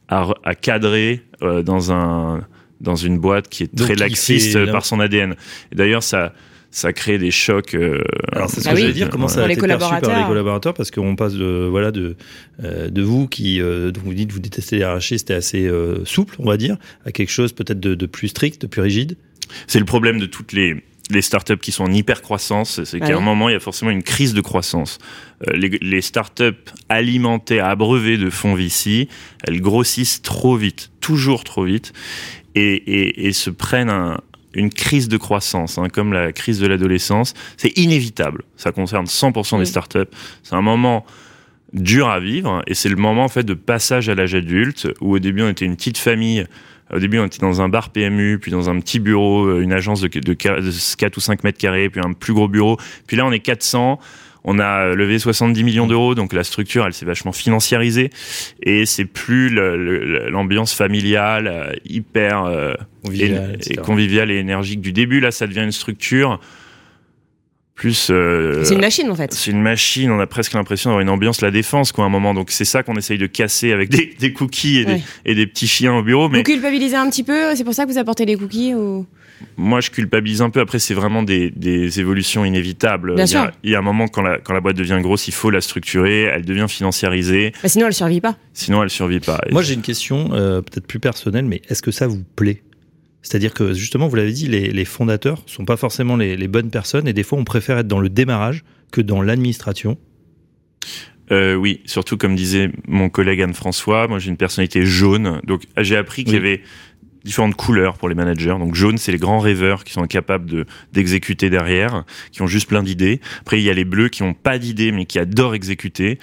à, 0.09 0.27
à 0.43 0.55
cadrer 0.55 1.23
euh, 1.41 1.63
dans 1.63 1.91
un 1.91 2.41
dans 2.81 2.95
une 2.95 3.17
boîte 3.17 3.47
qui 3.47 3.63
est 3.63 3.75
très 3.75 3.95
Donc, 3.95 3.99
laxiste 3.99 4.53
fait, 4.53 4.71
par 4.71 4.85
son 4.85 4.99
ADN. 4.99 5.35
D'ailleurs, 5.73 6.03
ça 6.03 6.33
ça 6.75 6.91
crée 6.91 7.17
des 7.17 7.31
chocs. 7.31 7.73
Euh, 7.73 8.03
Alors 8.33 8.49
c'est 8.49 8.59
ce 8.59 8.67
ah 8.67 8.71
que 8.71 8.75
oui. 8.75 8.81
j'allais 8.81 8.93
dire. 8.93 9.09
Comment 9.09 9.29
ça 9.29 9.45
a 9.45 9.49
été 9.49 9.61
perçu 9.61 10.01
par 10.01 10.19
les 10.19 10.25
collaborateurs 10.25 10.73
Parce 10.73 10.91
qu'on 10.91 11.15
passe 11.15 11.33
de 11.33 11.67
voilà 11.71 11.91
de 11.91 12.17
euh, 12.61 12.89
de 12.89 13.01
vous 13.01 13.29
qui 13.29 13.61
euh, 13.61 13.91
dont 13.91 14.01
vous 14.03 14.13
dites 14.13 14.33
vous 14.33 14.41
détestez 14.41 14.75
les 14.75 14.79
hiérarchies, 14.81 15.19
c'était 15.19 15.35
assez 15.35 15.65
euh, 15.67 16.03
souple, 16.03 16.35
on 16.37 16.45
va 16.45 16.57
dire, 16.57 16.75
à 17.05 17.13
quelque 17.13 17.31
chose 17.31 17.53
peut-être 17.53 17.79
de, 17.79 17.95
de, 17.95 18.05
plus 18.05 18.27
strict, 18.27 18.61
de 18.61 18.67
plus 18.67 18.81
rigide. 18.81 19.15
C'est 19.67 19.79
le 19.79 19.85
problème 19.85 20.19
de 20.19 20.25
toutes 20.25 20.51
les 20.51 20.83
les 21.11 21.21
startups 21.21 21.59
qui 21.59 21.71
sont 21.71 21.85
en 21.85 21.93
hyper 21.93 22.21
croissance, 22.21 22.83
c'est 22.83 22.99
qu'à 22.99 23.05
ah 23.05 23.09
oui. 23.11 23.15
un 23.15 23.21
moment 23.21 23.47
il 23.47 23.53
y 23.53 23.55
a 23.55 23.59
forcément 23.61 23.91
une 23.91 24.03
crise 24.03 24.33
de 24.33 24.41
croissance. 24.41 24.97
Euh, 25.47 25.55
les, 25.55 25.69
les 25.81 26.01
startups 26.01 26.51
alimentées, 26.89 27.61
abreuvées 27.61 28.17
de 28.17 28.29
fonds 28.29 28.55
VC, 28.55 29.07
elles 29.47 29.61
grossissent 29.61 30.23
trop 30.23 30.57
vite, 30.57 30.91
toujours 30.99 31.45
trop 31.45 31.63
vite, 31.63 31.93
et, 32.55 32.75
et, 32.75 33.27
et 33.27 33.33
se 33.33 33.49
prennent 33.49 33.91
un, 33.91 34.19
une 34.55 34.69
crise 34.69 35.07
de 35.09 35.17
croissance, 35.17 35.77
hein, 35.77 35.87
comme 35.91 36.13
la 36.13 36.31
crise 36.31 36.59
de 36.59 36.67
l'adolescence. 36.67 37.33
C'est 37.57 37.77
inévitable. 37.77 38.43
Ça 38.55 38.71
concerne 38.71 39.05
100% 39.05 39.53
oui. 39.53 39.59
des 39.59 39.65
startups. 39.65 40.09
C'est 40.43 40.55
un 40.55 40.61
moment 40.61 41.05
dur 41.73 42.07
à 42.07 42.19
vivre 42.19 42.61
et 42.67 42.73
c'est 42.73 42.89
le 42.89 42.95
moment 42.95 43.25
en 43.25 43.27
fait 43.27 43.43
de 43.43 43.53
passage 43.53 44.07
à 44.07 44.15
l'âge 44.15 44.33
adulte 44.33 44.87
où 45.01 45.15
au 45.15 45.19
début 45.19 45.41
on 45.41 45.49
était 45.49 45.65
une 45.65 45.75
petite 45.75 45.97
famille 45.97 46.45
au 46.93 46.99
début, 46.99 47.17
on 47.17 47.25
était 47.25 47.39
dans 47.39 47.61
un 47.61 47.69
bar 47.69 47.89
PMU, 47.89 48.37
puis 48.39 48.51
dans 48.51 48.69
un 48.69 48.79
petit 48.79 48.99
bureau, 48.99 49.45
euh, 49.45 49.61
une 49.61 49.73
agence 49.73 50.01
de, 50.01 50.07
de, 50.07 50.19
de 50.19 50.33
4 50.33 51.17
ou 51.17 51.19
5 51.19 51.43
mètres 51.43 51.57
carrés, 51.57 51.89
puis 51.89 51.99
un 52.03 52.13
plus 52.13 52.33
gros 52.33 52.47
bureau. 52.47 52.77
Puis 53.07 53.17
là, 53.17 53.25
on 53.25 53.31
est 53.31 53.39
400. 53.39 53.99
On 54.47 54.59
a 54.59 54.93
levé 54.93 55.17
70 55.17 55.63
millions 55.63 55.87
d'euros, 55.87 56.13
donc 56.13 56.31
la 56.31 56.43
structure, 56.43 56.85
elle 56.85 56.93
s'est 56.93 57.05
vachement 57.05 57.31
financiarisée. 57.31 58.11
Et 58.61 58.85
c'est 58.85 59.05
plus 59.05 59.49
l'ambiance 59.49 60.73
familiale, 60.73 61.47
euh, 61.47 61.73
hyper 61.83 62.45
euh, 62.45 62.75
conviviale, 63.03 63.57
et, 63.67 63.73
et, 63.73 63.75
conviviale 63.75 64.31
et 64.31 64.35
énergique 64.35 64.81
du 64.81 64.93
début. 64.93 65.19
Là, 65.19 65.31
ça 65.31 65.47
devient 65.47 65.63
une 65.63 65.71
structure 65.71 66.39
plus. 67.73 68.09
Euh, 68.11 68.63
c'est 68.63 68.75
une 68.75 68.81
machine 68.81 69.09
en 69.09 69.15
fait. 69.15 69.33
C'est 69.33 69.51
une 69.51 69.61
machine. 69.61 70.09
On 70.11 70.19
a 70.19 70.27
presque 70.27 70.53
l'impression 70.53 70.91
d'avoir 70.91 71.01
une 71.01 71.09
ambiance 71.09 71.41
la 71.41 71.51
défense 71.51 71.91
quoi 71.91 72.05
à 72.05 72.07
un 72.07 72.11
moment. 72.11 72.33
Donc 72.33 72.51
c'est 72.51 72.65
ça 72.65 72.83
qu'on 72.83 72.95
essaye 72.95 73.17
de 73.17 73.27
casser 73.27 73.71
avec 73.73 73.89
des, 73.89 74.15
des 74.19 74.31
cookies 74.31 74.77
et, 74.77 74.85
ouais. 74.85 74.95
des, 74.95 75.31
et, 75.31 75.35
des, 75.35 75.47
petits 75.47 75.67
chiens 75.67 75.95
au 75.95 76.03
bureau. 76.03 76.29
Mais 76.29 76.37
vous 76.37 76.43
culpabilisez 76.43 76.95
un 76.95 77.09
petit 77.09 77.23
peu. 77.23 77.55
C'est 77.55 77.63
pour 77.63 77.73
ça 77.73 77.85
que 77.85 77.91
vous 77.91 77.97
apportez 77.97 78.25
les 78.25 78.35
cookies 78.35 78.73
ou 78.73 79.05
moi, 79.57 79.81
je 79.81 79.89
culpabilise 79.89 80.41
un 80.41 80.49
peu. 80.49 80.59
Après, 80.59 80.79
c'est 80.79 80.93
vraiment 80.93 81.23
des, 81.23 81.51
des, 81.51 81.99
évolutions 81.99 82.45
inévitables. 82.45 83.15
Bien 83.15 83.25
il, 83.25 83.31
y 83.31 83.35
a, 83.35 83.41
sûr. 83.43 83.51
il 83.63 83.71
y 83.71 83.75
a 83.75 83.79
un 83.79 83.83
moment 83.83 84.07
quand 84.07 84.21
la, 84.21 84.39
quand 84.39 84.53
la 84.53 84.61
boîte 84.61 84.75
devient 84.75 84.99
grosse, 85.01 85.27
il 85.27 85.33
faut 85.33 85.49
la 85.49 85.61
structurer. 85.61 86.23
Elle 86.23 86.45
devient 86.45 86.67
financiarisée. 86.67 87.53
Bah 87.63 87.69
sinon, 87.69 87.87
elle 87.87 87.93
survit 87.93 88.21
pas. 88.21 88.37
Sinon, 88.53 88.83
elle 88.83 88.89
survit 88.89 89.19
pas. 89.19 89.39
Moi, 89.51 89.61
j'ai 89.61 89.73
une 89.73 89.81
question 89.81 90.29
euh, 90.33 90.61
peut-être 90.61 90.87
plus 90.87 90.99
personnelle, 90.99 91.45
mais 91.45 91.61
est-ce 91.69 91.81
que 91.81 91.91
ça 91.91 92.07
vous 92.07 92.23
plaît? 92.35 92.63
C'est-à-dire 93.21 93.53
que 93.53 93.73
justement, 93.73 94.07
vous 94.07 94.15
l'avez 94.15 94.33
dit, 94.33 94.47
les, 94.47 94.69
les, 94.69 94.85
fondateurs 94.85 95.41
sont 95.47 95.65
pas 95.65 95.77
forcément 95.77 96.15
les, 96.15 96.37
les, 96.37 96.47
bonnes 96.47 96.69
personnes 96.69 97.07
et 97.07 97.13
des 97.13 97.23
fois 97.23 97.39
on 97.39 97.43
préfère 97.43 97.79
être 97.79 97.87
dans 97.87 97.99
le 97.99 98.09
démarrage 98.09 98.63
que 98.91 99.01
dans 99.01 99.23
l'administration. 99.23 99.97
Euh, 101.31 101.55
oui, 101.55 101.81
surtout 101.85 102.17
comme 102.17 102.35
disait 102.35 102.69
mon 102.87 103.09
collègue 103.09 103.41
Anne-François, 103.41 104.07
moi 104.07 104.19
j'ai 104.19 104.29
une 104.29 104.37
personnalité 104.37 104.85
jaune, 104.85 105.41
donc 105.43 105.63
j'ai 105.77 105.97
appris 105.97 106.23
qu'il 106.23 106.35
oui. 106.35 106.39
y 106.39 106.45
avait 106.47 106.61
différentes 107.25 107.55
couleurs 107.55 107.97
pour 107.97 108.07
les 108.07 108.15
managers. 108.15 108.55
Donc 108.59 108.75
jaune, 108.75 108.97
c'est 108.97 109.11
les 109.11 109.17
grands 109.17 109.39
rêveurs 109.39 109.83
qui 109.83 109.91
sont 109.91 110.05
capables 110.05 110.49
de 110.49 110.65
d'exécuter 110.93 111.49
derrière, 111.49 112.05
qui 112.31 112.41
ont 112.41 112.47
juste 112.47 112.69
plein 112.69 112.83
d'idées. 112.83 113.19
Après, 113.41 113.59
il 113.59 113.63
y 113.63 113.69
a 113.69 113.73
les 113.73 113.83
bleus 113.83 114.09
qui 114.09 114.23
ont 114.23 114.33
pas 114.33 114.59
d'idées 114.59 114.91
mais 114.91 115.05
qui 115.05 115.19
adorent 115.19 115.55
exécuter. 115.55 116.19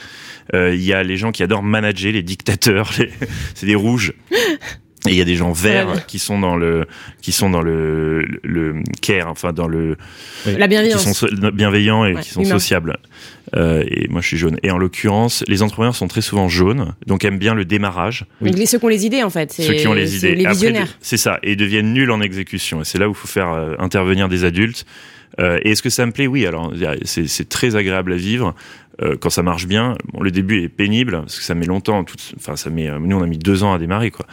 Euh, 0.55 0.75
il 0.75 0.83
y 0.83 0.93
a 0.93 1.03
les 1.03 1.17
gens 1.17 1.33
qui 1.33 1.43
adorent 1.43 1.63
manager, 1.63 2.13
les 2.13 2.23
dictateurs. 2.23 2.93
Les... 2.99 3.11
c'est 3.55 3.67
des 3.67 3.75
rouges. 3.75 4.13
Et 5.09 5.11
il 5.11 5.17
y 5.17 5.21
a 5.21 5.25
des 5.25 5.35
gens 5.35 5.51
verts 5.51 5.89
ouais. 5.89 6.03
qui 6.07 6.21
sont 6.21 6.39
dans 6.39 6.57
le 6.57 6.87
qui 7.21 7.33
sont 7.33 7.51
dans 7.51 7.61
le 7.61 8.23
le, 8.23 8.39
le 8.45 8.83
care, 9.01 9.29
enfin 9.29 9.53
dans 9.53 9.67
le 9.67 9.97
la 10.47 10.69
bienveillance, 10.69 11.05
qui 11.05 11.13
sont 11.13 11.27
bienveillants 11.53 12.05
et 12.05 12.15
ouais, 12.15 12.21
qui 12.21 12.31
sont 12.31 12.43
humain. 12.43 12.51
sociables. 12.51 12.97
Euh, 13.57 13.83
et 13.89 14.07
moi 14.09 14.21
je 14.21 14.29
suis 14.29 14.37
jaune. 14.37 14.59
Et 14.63 14.71
en 14.71 14.79
l'occurrence, 14.79 15.43
les 15.49 15.63
entrepreneurs 15.63 15.97
sont 15.97 16.07
très 16.07 16.21
souvent 16.21 16.49
jaunes, 16.49 16.95
donc 17.07 17.25
aiment 17.25 17.39
bien 17.39 17.55
le 17.55 17.65
démarrage. 17.65 18.27
Oui. 18.41 18.53
Donc 18.53 18.67
ceux 18.69 18.79
qui 18.79 18.85
ont 18.85 18.89
les 18.89 19.05
idées 19.05 19.25
en 19.25 19.31
fait, 19.31 19.53
ceux 19.53 19.75
qui 19.75 19.89
ont 19.89 19.93
les 19.93 20.17
idées, 20.17 20.37
les 20.37 20.47
visionnaires. 20.47 20.97
C'est 21.01 21.17
ça, 21.17 21.41
et 21.43 21.53
ils 21.53 21.57
deviennent 21.57 21.93
nuls 21.93 22.11
en 22.13 22.21
exécution. 22.21 22.83
Et 22.83 22.85
c'est 22.85 22.99
là 22.99 23.09
où 23.09 23.13
il 23.13 23.17
faut 23.17 23.29
faire 23.29 23.53
euh, 23.53 23.75
intervenir 23.81 24.29
des 24.29 24.45
adultes. 24.45 24.87
Euh, 25.41 25.59
et 25.63 25.71
est-ce 25.71 25.83
que 25.83 25.91
ça 25.91 26.05
me 26.05 26.13
plaît? 26.13 26.27
Oui. 26.27 26.47
Alors 26.47 26.73
c'est 27.05 27.49
très 27.49 27.75
agréable 27.75 28.13
à 28.13 28.17
vivre 28.17 28.55
euh, 29.01 29.17
quand 29.21 29.31
ça 29.31 29.43
marche 29.43 29.67
bien. 29.67 29.97
Bon, 30.13 30.23
le 30.23 30.31
début 30.31 30.63
est 30.63 30.69
pénible 30.69 31.21
parce 31.21 31.39
que 31.39 31.45
ça 31.45 31.55
met 31.55 31.67
longtemps. 31.67 32.05
Tout, 32.05 32.17
enfin, 32.37 32.57
ça 32.57 32.69
met. 32.69 32.91
Nous, 32.99 33.17
on 33.17 33.23
a 33.23 33.27
mis 33.27 33.39
deux 33.39 33.63
ans 33.63 33.73
à 33.73 33.79
démarrer, 33.79 34.11
quoi. 34.11 34.27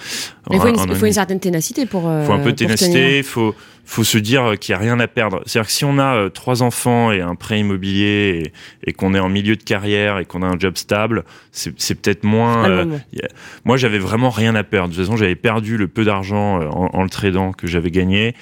Il 0.51 0.59
faut, 0.59 0.67
une, 0.67 0.75
il 0.89 0.95
faut 0.95 1.05
une 1.05 1.13
certaine 1.13 1.39
ténacité 1.39 1.85
pour. 1.85 2.01
Il 2.01 2.25
faut 2.25 2.33
un 2.33 2.39
peu 2.39 2.51
de 2.51 2.57
ténacité. 2.57 3.19
Il 3.19 3.23
faut 3.23 3.55
faut 3.89 4.03
se 4.03 4.19
dire 4.19 4.53
qu'il 4.59 4.73
n'y 4.73 4.77
a 4.77 4.83
rien 4.83 4.99
à 4.99 5.07
perdre. 5.07 5.41
C'est-à-dire 5.47 5.67
que 5.67 5.73
si 5.73 5.83
on 5.83 5.97
a 5.97 6.15
euh, 6.15 6.29
trois 6.29 6.61
enfants 6.61 7.11
et 7.11 7.21
un 7.21 7.33
prêt 7.33 7.59
immobilier 7.59 8.51
et, 8.85 8.89
et 8.89 8.93
qu'on 8.93 9.15
est 9.15 9.19
en 9.19 9.29
milieu 9.29 9.55
de 9.55 9.63
carrière 9.63 10.19
et 10.19 10.25
qu'on 10.25 10.43
a 10.43 10.45
un 10.45 10.59
job 10.59 10.77
stable, 10.77 11.23
c'est 11.51 11.95
peut-être 11.95 12.23
moins. 12.23 12.69
Euh, 12.69 12.97
a... 13.23 13.27
Moi, 13.65 13.77
j'avais 13.77 13.97
vraiment 13.97 14.29
rien 14.29 14.53
à 14.53 14.63
perdre. 14.63 14.89
De 14.89 14.95
toute 14.95 15.05
façon, 15.05 15.17
j'avais 15.17 15.35
perdu 15.35 15.75
le 15.75 15.87
peu 15.87 16.05
d'argent 16.05 16.61
en, 16.61 16.91
en, 16.93 17.03
le 17.03 17.09
tradant 17.09 17.51
que 17.51 17.65
j'avais 17.65 17.89
gagné. 17.89 18.35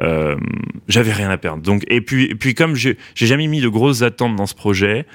Euh, 0.00 0.36
j'avais 0.86 1.12
rien 1.12 1.30
à 1.30 1.38
perdre. 1.38 1.62
Donc, 1.62 1.84
et 1.88 2.02
puis, 2.02 2.24
et 2.24 2.34
puis 2.34 2.54
comme 2.54 2.74
j'ai 2.74 2.96
jamais 3.14 3.46
mis 3.46 3.62
de 3.62 3.68
grosses 3.68 4.02
attentes 4.02 4.36
dans 4.36 4.46
ce 4.46 4.54
projet, 4.54 4.98
euh, 4.98 5.06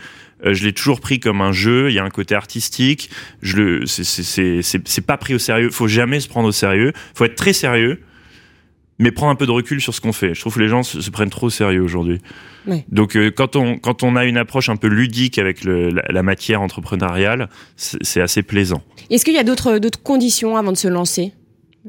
je 0.43 0.65
l'ai 0.65 0.73
toujours 0.73 0.99
pris 0.99 1.19
comme 1.19 1.41
un 1.41 1.51
jeu. 1.51 1.89
Il 1.89 1.93
y 1.93 1.99
a 1.99 2.03
un 2.03 2.09
côté 2.09 2.36
artistique. 2.36 3.09
Je 3.41 3.57
le, 3.57 3.86
c'est 3.86 5.05
pas 5.05 5.17
pris 5.17 5.33
au 5.36 5.39
sérieux. 5.39 5.69
Faut 5.69 5.88
jamais 5.88 6.19
se 6.19 6.27
prendre 6.27 6.49
au 6.49 6.51
sérieux. 6.51 6.93
Faut 7.13 7.25
être 7.25 7.36
très 7.36 7.53
sérieux, 7.53 8.01
mais 8.99 9.11
prendre 9.11 9.31
un 9.31 9.36
peu 9.36 9.45
de 9.45 9.51
recul 9.51 9.81
sur 9.81 9.93
ce 9.93 10.01
qu'on 10.01 10.13
fait. 10.13 10.33
Je 10.33 10.41
trouve 10.41 10.55
que 10.55 10.59
les 10.59 10.67
gens 10.67 10.83
se, 10.83 11.01
se 11.01 11.09
prennent 11.09 11.29
trop 11.29 11.47
au 11.47 11.51
sérieux 11.51 11.81
aujourd'hui. 11.81 12.21
Oui. 12.67 12.83
Donc, 12.89 13.15
euh, 13.15 13.31
quand 13.31 13.55
on 13.55 13.77
quand 13.77 14.03
on 14.03 14.15
a 14.15 14.25
une 14.25 14.38
approche 14.38 14.69
un 14.69 14.75
peu 14.75 14.88
ludique 14.88 15.38
avec 15.38 15.63
le, 15.63 15.89
la, 15.89 16.03
la, 16.09 16.23
matière 16.23 16.61
entrepreneuriale, 16.61 17.49
c'est 17.75 18.21
assez 18.21 18.43
plaisant. 18.43 18.81
Est-ce 19.09 19.25
qu'il 19.25 19.36
y 19.36 19.39
a 19.39 19.43
d'autres 19.43 19.77
d'autres 19.77 20.01
conditions 20.01 20.57
avant 20.57 20.71
de 20.71 20.77
se 20.77 20.88
lancer? 20.88 21.33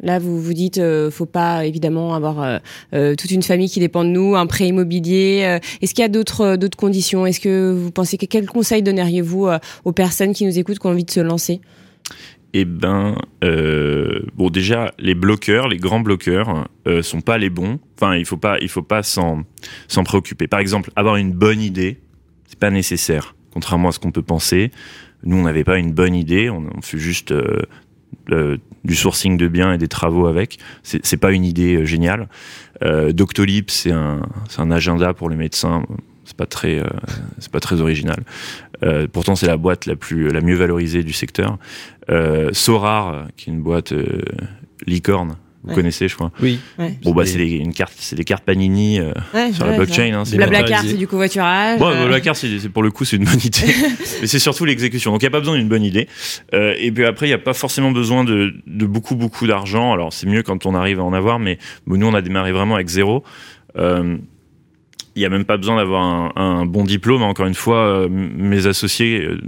Là, 0.02 0.18
vous 0.18 0.40
vous 0.40 0.52
dites, 0.52 0.78
euh, 0.78 1.10
faut 1.10 1.26
pas 1.26 1.64
évidemment 1.64 2.14
avoir 2.14 2.42
euh, 2.42 2.58
euh, 2.94 3.14
toute 3.14 3.30
une 3.30 3.42
famille 3.42 3.70
qui 3.70 3.80
dépend 3.80 4.04
de 4.04 4.10
nous, 4.10 4.36
un 4.36 4.46
prêt 4.46 4.68
immobilier. 4.68 5.42
euh, 5.44 5.58
Est-ce 5.80 5.94
qu'il 5.94 6.02
y 6.02 6.04
a 6.04 6.08
d'autres 6.08 6.56
d'autres 6.56 6.76
conditions? 6.76 7.26
Est-ce 7.26 7.40
que 7.40 7.72
vous 7.72 7.90
pensez 7.90 8.18
que 8.18 8.26
quel 8.26 8.46
conseil 8.46 8.82
donneriez-vous 8.82 9.48
aux 9.84 9.92
personnes 9.92 10.32
qui 10.34 10.44
nous 10.44 10.58
écoutent, 10.58 10.78
qui 10.78 10.86
ont 10.86 10.90
envie 10.90 11.04
de 11.04 11.10
se 11.10 11.20
lancer? 11.20 11.60
Eh 12.52 12.64
ben, 12.64 13.16
bon, 14.34 14.50
déjà, 14.50 14.92
les 14.98 15.14
bloqueurs, 15.14 15.68
les 15.68 15.76
grands 15.76 16.00
bloqueurs, 16.00 16.68
euh, 16.86 17.02
sont 17.02 17.20
pas 17.20 17.36
les 17.36 17.50
bons. 17.50 17.78
Enfin, 17.96 18.16
il 18.16 18.24
faut 18.24 18.36
pas, 18.38 18.56
il 18.60 18.68
faut 18.68 18.82
pas 18.82 19.02
s'en 19.02 19.42
s'en 19.88 20.04
préoccuper. 20.04 20.46
Par 20.46 20.60
exemple, 20.60 20.90
avoir 20.96 21.16
une 21.16 21.32
bonne 21.32 21.60
idée, 21.60 21.98
c'est 22.46 22.58
pas 22.58 22.70
nécessaire, 22.70 23.34
contrairement 23.52 23.88
à 23.88 23.92
ce 23.92 23.98
qu'on 23.98 24.12
peut 24.12 24.22
penser. 24.22 24.70
Nous, 25.24 25.36
on 25.36 25.42
n'avait 25.42 25.64
pas 25.64 25.78
une 25.78 25.92
bonne 25.92 26.14
idée, 26.14 26.48
on, 26.48 26.64
on 26.76 26.82
fait 26.82 26.98
juste 26.98 27.34
le- 28.26 28.58
du 28.84 28.94
sourcing 28.94 29.36
de 29.36 29.48
biens 29.48 29.72
et 29.72 29.78
des 29.78 29.88
travaux 29.88 30.26
avec. 30.26 30.58
C'est 30.82 31.16
pas 31.16 31.32
une 31.32 31.44
idée 31.44 31.76
euh, 31.76 31.84
géniale. 31.84 32.28
Euh, 32.82 33.12
Doctolib, 33.12 33.64
c'est 33.68 33.90
un, 33.92 34.22
un 34.58 34.70
agenda 34.70 35.12
pour 35.12 35.28
les 35.28 35.36
médecins. 35.36 35.82
C'est 36.24 36.36
pas 36.36 36.46
très, 36.46 36.78
euh, 36.78 36.84
c'est 37.38 37.50
pas 37.50 37.60
très 37.60 37.80
original. 37.80 38.22
Euh, 38.82 39.06
pourtant, 39.12 39.34
c'est 39.36 39.46
la 39.46 39.56
boîte 39.56 39.86
la 39.86 39.96
plus, 39.96 40.28
la 40.30 40.40
mieux 40.40 40.54
valorisée 40.56 41.02
du 41.02 41.12
secteur. 41.12 41.58
Euh, 42.10 42.50
Sorar, 42.52 43.26
qui 43.36 43.50
est 43.50 43.52
une 43.52 43.62
boîte 43.62 43.92
euh, 43.92 44.22
licorne, 44.86 45.36
vous 45.66 45.70
Ouais. 45.72 45.74
connaissez, 45.76 46.06
je 46.08 46.14
crois. 46.14 46.30
Oui. 46.40 46.58
Bon 47.02 47.12
bah 47.12 47.26
c'est 47.26 47.38
des, 47.38 47.50
une 47.50 47.72
carte, 47.74 47.92
c'est 47.98 48.14
des 48.16 48.22
cartes 48.24 48.44
Panini 48.44 49.00
euh, 49.00 49.12
Ouais, 49.34 49.52
sur 49.52 49.64
ouais, 49.64 49.72
la 49.72 49.76
blockchain. 49.76 50.12
Hein, 50.14 50.22
Blablacar, 50.36 50.82
c'est 50.82 50.94
du 50.94 51.06
covoiturage. 51.08 51.78
Bon, 51.80 51.88
euh, 51.90 52.08
la 52.08 52.20
carte, 52.20 52.36
c'est 52.38 52.58
c'est- 52.60 52.68
pour 52.68 52.82
le 52.84 52.90
coup, 52.90 53.04
c'est 53.04 53.16
une 53.16 53.24
bonne 53.24 53.40
idée. 53.44 53.74
Mais 54.20 54.26
c'est 54.26 54.38
surtout 54.38 54.64
l'exécution. 54.64 55.10
Donc, 55.12 55.22
il 55.22 55.24
n'y 55.24 55.28
a 55.28 55.30
pas 55.32 55.40
besoin 55.40 55.56
d'une 55.58 55.68
bonne 55.68 55.82
idée. 55.82 56.08
Euh, 56.54 56.74
et 56.78 56.90
puis 56.92 57.04
après, 57.04 57.26
il 57.26 57.30
n'y 57.30 57.34
a 57.34 57.38
pas 57.38 57.52
forcément 57.54 57.90
besoin 57.90 58.22
de, 58.24 58.54
de 58.66 58.86
beaucoup, 58.86 59.16
beaucoup 59.16 59.46
d'argent. 59.46 59.92
Alors, 59.92 60.12
c'est 60.12 60.26
mieux 60.28 60.42
quand 60.42 60.66
on 60.66 60.74
arrive 60.74 61.00
à 61.00 61.04
en 61.04 61.12
avoir, 61.12 61.38
mais 61.40 61.58
bon, 61.86 61.96
nous, 61.98 62.06
on 62.06 62.14
a 62.14 62.22
démarré 62.22 62.52
vraiment 62.52 62.76
avec 62.76 62.88
zéro. 62.88 63.24
Euh, 63.76 64.16
il 65.16 65.20
n'y 65.20 65.26
a 65.26 65.30
même 65.30 65.44
pas 65.44 65.56
besoin 65.56 65.76
d'avoir 65.76 66.02
un, 66.04 66.32
un 66.36 66.66
bon 66.66 66.84
diplôme. 66.84 67.22
Encore 67.22 67.46
une 67.46 67.54
fois, 67.54 67.78
euh, 68.02 68.08
mes 68.10 68.66
associés, 68.66 69.22
euh, 69.22 69.40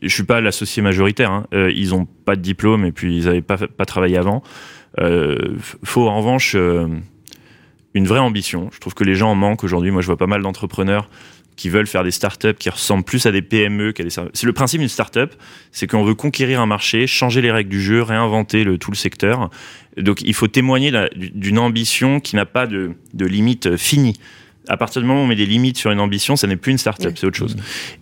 je 0.00 0.08
suis 0.12 0.22
pas 0.24 0.40
l'associé 0.40 0.82
majoritaire. 0.82 1.30
Hein, 1.30 1.46
euh, 1.54 1.72
ils 1.74 1.94
ont 1.94 2.06
pas 2.06 2.36
de 2.36 2.40
diplôme 2.40 2.84
et 2.84 2.92
puis 2.92 3.16
ils 3.18 3.24
n'avaient 3.24 3.42
pas, 3.42 3.56
pas 3.58 3.84
travaillé 3.84 4.16
avant. 4.16 4.42
Euh, 5.00 5.56
faut 5.84 6.08
en 6.08 6.18
revanche 6.18 6.54
euh, 6.54 6.86
une 7.94 8.06
vraie 8.06 8.18
ambition. 8.20 8.68
Je 8.72 8.78
trouve 8.78 8.94
que 8.94 9.04
les 9.04 9.14
gens 9.14 9.30
en 9.30 9.34
manquent 9.34 9.64
aujourd'hui. 9.64 9.90
Moi, 9.90 10.02
je 10.02 10.06
vois 10.06 10.16
pas 10.16 10.26
mal 10.26 10.42
d'entrepreneurs 10.42 11.08
qui 11.56 11.68
veulent 11.68 11.86
faire 11.86 12.02
des 12.02 12.10
startups 12.10 12.54
qui 12.58 12.70
ressemblent 12.70 13.04
plus 13.04 13.26
à 13.26 13.30
des 13.32 13.42
PME 13.42 13.92
qu'à 13.92 14.02
des 14.04 14.10
C'est 14.10 14.46
le 14.46 14.52
principe 14.54 14.80
d'une 14.80 14.88
startup, 14.88 15.34
c'est 15.70 15.86
qu'on 15.86 16.02
veut 16.02 16.14
conquérir 16.14 16.60
un 16.60 16.66
marché, 16.66 17.06
changer 17.06 17.42
les 17.42 17.52
règles 17.52 17.68
du 17.70 17.80
jeu, 17.80 18.02
réinventer 18.02 18.64
le, 18.64 18.78
tout 18.78 18.90
le 18.90 18.96
secteur. 18.96 19.50
Donc, 19.98 20.22
il 20.22 20.32
faut 20.32 20.48
témoigner 20.48 20.90
d'un- 20.90 21.08
d'une 21.14 21.58
ambition 21.58 22.20
qui 22.20 22.36
n'a 22.36 22.46
pas 22.46 22.66
de, 22.66 22.94
limite 23.14 23.76
finie. 23.76 24.18
À 24.68 24.76
partir 24.76 25.02
du 25.02 25.08
moment 25.08 25.20
où 25.20 25.24
on 25.24 25.26
met 25.26 25.34
des 25.34 25.46
limites 25.46 25.76
sur 25.76 25.90
une 25.90 25.98
ambition, 26.00 26.36
ça 26.36 26.46
n'est 26.46 26.56
plus 26.56 26.70
une 26.72 26.78
startup, 26.78 27.06
Ouais. 27.06 27.14
c'est 27.16 27.26
autre 27.26 27.36
chose. 27.36 27.56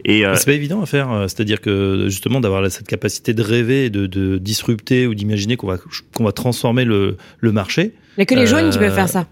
Et 0.05 0.27
euh, 0.27 0.35
C'est 0.35 0.45
pas 0.45 0.53
évident 0.53 0.83
à 0.83 0.87
faire, 0.87 1.11
euh, 1.11 1.23
c'est-à-dire 1.27 1.61
que 1.63 2.07
justement 2.09 2.41
d'avoir 2.41 2.71
cette 2.71 2.87
capacité 2.87 3.33
de 3.33 3.43
rêver, 3.43 3.89
de, 3.89 4.07
de 4.07 4.37
disrupter 4.39 5.07
ou 5.07 5.15
d'imaginer 5.15 5.57
qu'on 5.57 5.69
va 5.69 5.79
qu'on 6.15 6.25
va 6.25 6.33
transformer 6.33 6.85
le, 6.85 7.17
le 7.41 7.53
marché. 7.53 7.93
Il 8.17 8.21
n'y 8.21 8.23
a 8.23 8.27
que 8.27 8.35
les 8.35 8.47
jaunes 8.47 8.69
qui 8.71 8.77
Euh, 8.77 8.81
peuvent 8.81 8.95
faire 8.95 9.09
ça. 9.09 9.27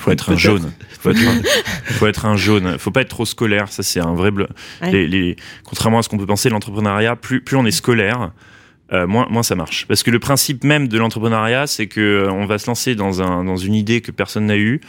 faut 0.00 0.10
être 0.10 0.30
un 0.32 0.36
jaune. 0.36 0.72
Faut 1.00 1.10
être 1.10 1.18
un, 1.28 1.42
faut 1.94 2.06
être 2.06 2.26
un 2.26 2.36
jaune. 2.36 2.76
Faut 2.78 2.90
pas 2.90 3.00
être 3.02 3.08
trop 3.08 3.24
scolaire. 3.26 3.68
Ça, 3.68 3.82
c'est 3.82 4.00
un 4.00 4.14
vrai 4.14 4.30
bleu. 4.30 4.46
Ouais. 4.82 4.90
Les, 4.92 5.06
les- 5.08 5.36
contrairement 5.64 5.98
à 5.98 6.02
ce 6.02 6.08
qu'on 6.08 6.18
peut 6.18 6.26
penser, 6.26 6.48
l'entrepreneuriat, 6.48 7.16
plus, 7.16 7.40
plus 7.40 7.56
on 7.56 7.66
est 7.66 7.70
scolaire, 7.72 8.30
euh, 8.92 9.06
moins, 9.06 9.26
moins 9.30 9.42
ça 9.42 9.54
marche. 9.54 9.86
Parce 9.88 10.02
que 10.02 10.10
le 10.10 10.18
principe 10.18 10.62
même 10.62 10.88
de 10.88 10.98
l'entrepreneuriat, 10.98 11.66
c'est 11.66 11.86
que 11.86 12.00
euh, 12.00 12.30
on 12.30 12.44
va 12.44 12.58
se 12.58 12.66
lancer 12.66 12.94
dans, 12.94 13.22
un, 13.22 13.42
dans 13.44 13.56
une 13.56 13.74
idée 13.74 14.00
que 14.02 14.10
personne 14.10 14.46
n'a 14.46 14.56
eue. 14.58 14.80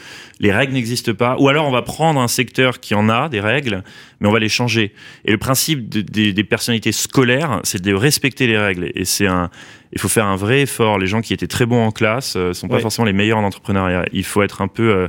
Les 0.41 0.52
règles 0.52 0.74
n'existent 0.74 1.14
pas. 1.14 1.38
Ou 1.39 1.48
alors 1.48 1.66
on 1.68 1.72
va 1.72 1.82
prendre 1.82 2.20
un 2.20 2.28
secteur 2.28 2.80
qui 2.82 2.93
en 2.93 3.08
a 3.08 3.30
des 3.30 3.39
règles, 3.39 3.84
mais 4.20 4.28
on 4.28 4.32
va 4.32 4.39
les 4.39 4.50
changer. 4.50 4.93
Et 5.24 5.32
le 5.32 5.38
principe 5.38 5.88
de- 5.88 6.02
des- 6.02 6.34
des 6.34 6.43
personnalités 6.43 6.91
scolaires, 6.91 7.62
c'est 7.64 7.82
de 7.82 7.93
respecter 7.93 8.48
les 8.48 8.58
règles. 8.58 8.91
Et 8.96 9.06
c'est 9.06 9.28
un, 9.28 9.50
il 9.93 10.02
faut 10.02 10.10
faire 10.10 10.26
un 10.26 10.36
vrai 10.36 10.62
effort. 10.64 11.00
Les 11.00 11.08
gens 11.08 11.22
qui 11.22 11.34
étaient 11.34 11.48
très 11.48 11.66
bons 11.66 11.82
en 11.86 11.91
classe 11.91 12.36
euh, 12.36 12.52
sont 12.54 12.68
pas 12.68 12.76
Ouais. 12.76 12.82
forcément 12.82 13.06
les 13.06 13.14
meilleurs 13.14 13.38
en 13.38 13.43
entrepreneuriat. 13.46 14.06
Il 14.12 14.26
faut 14.26 14.43
être 14.43 14.62
un 14.62 14.68
peu 14.68 15.08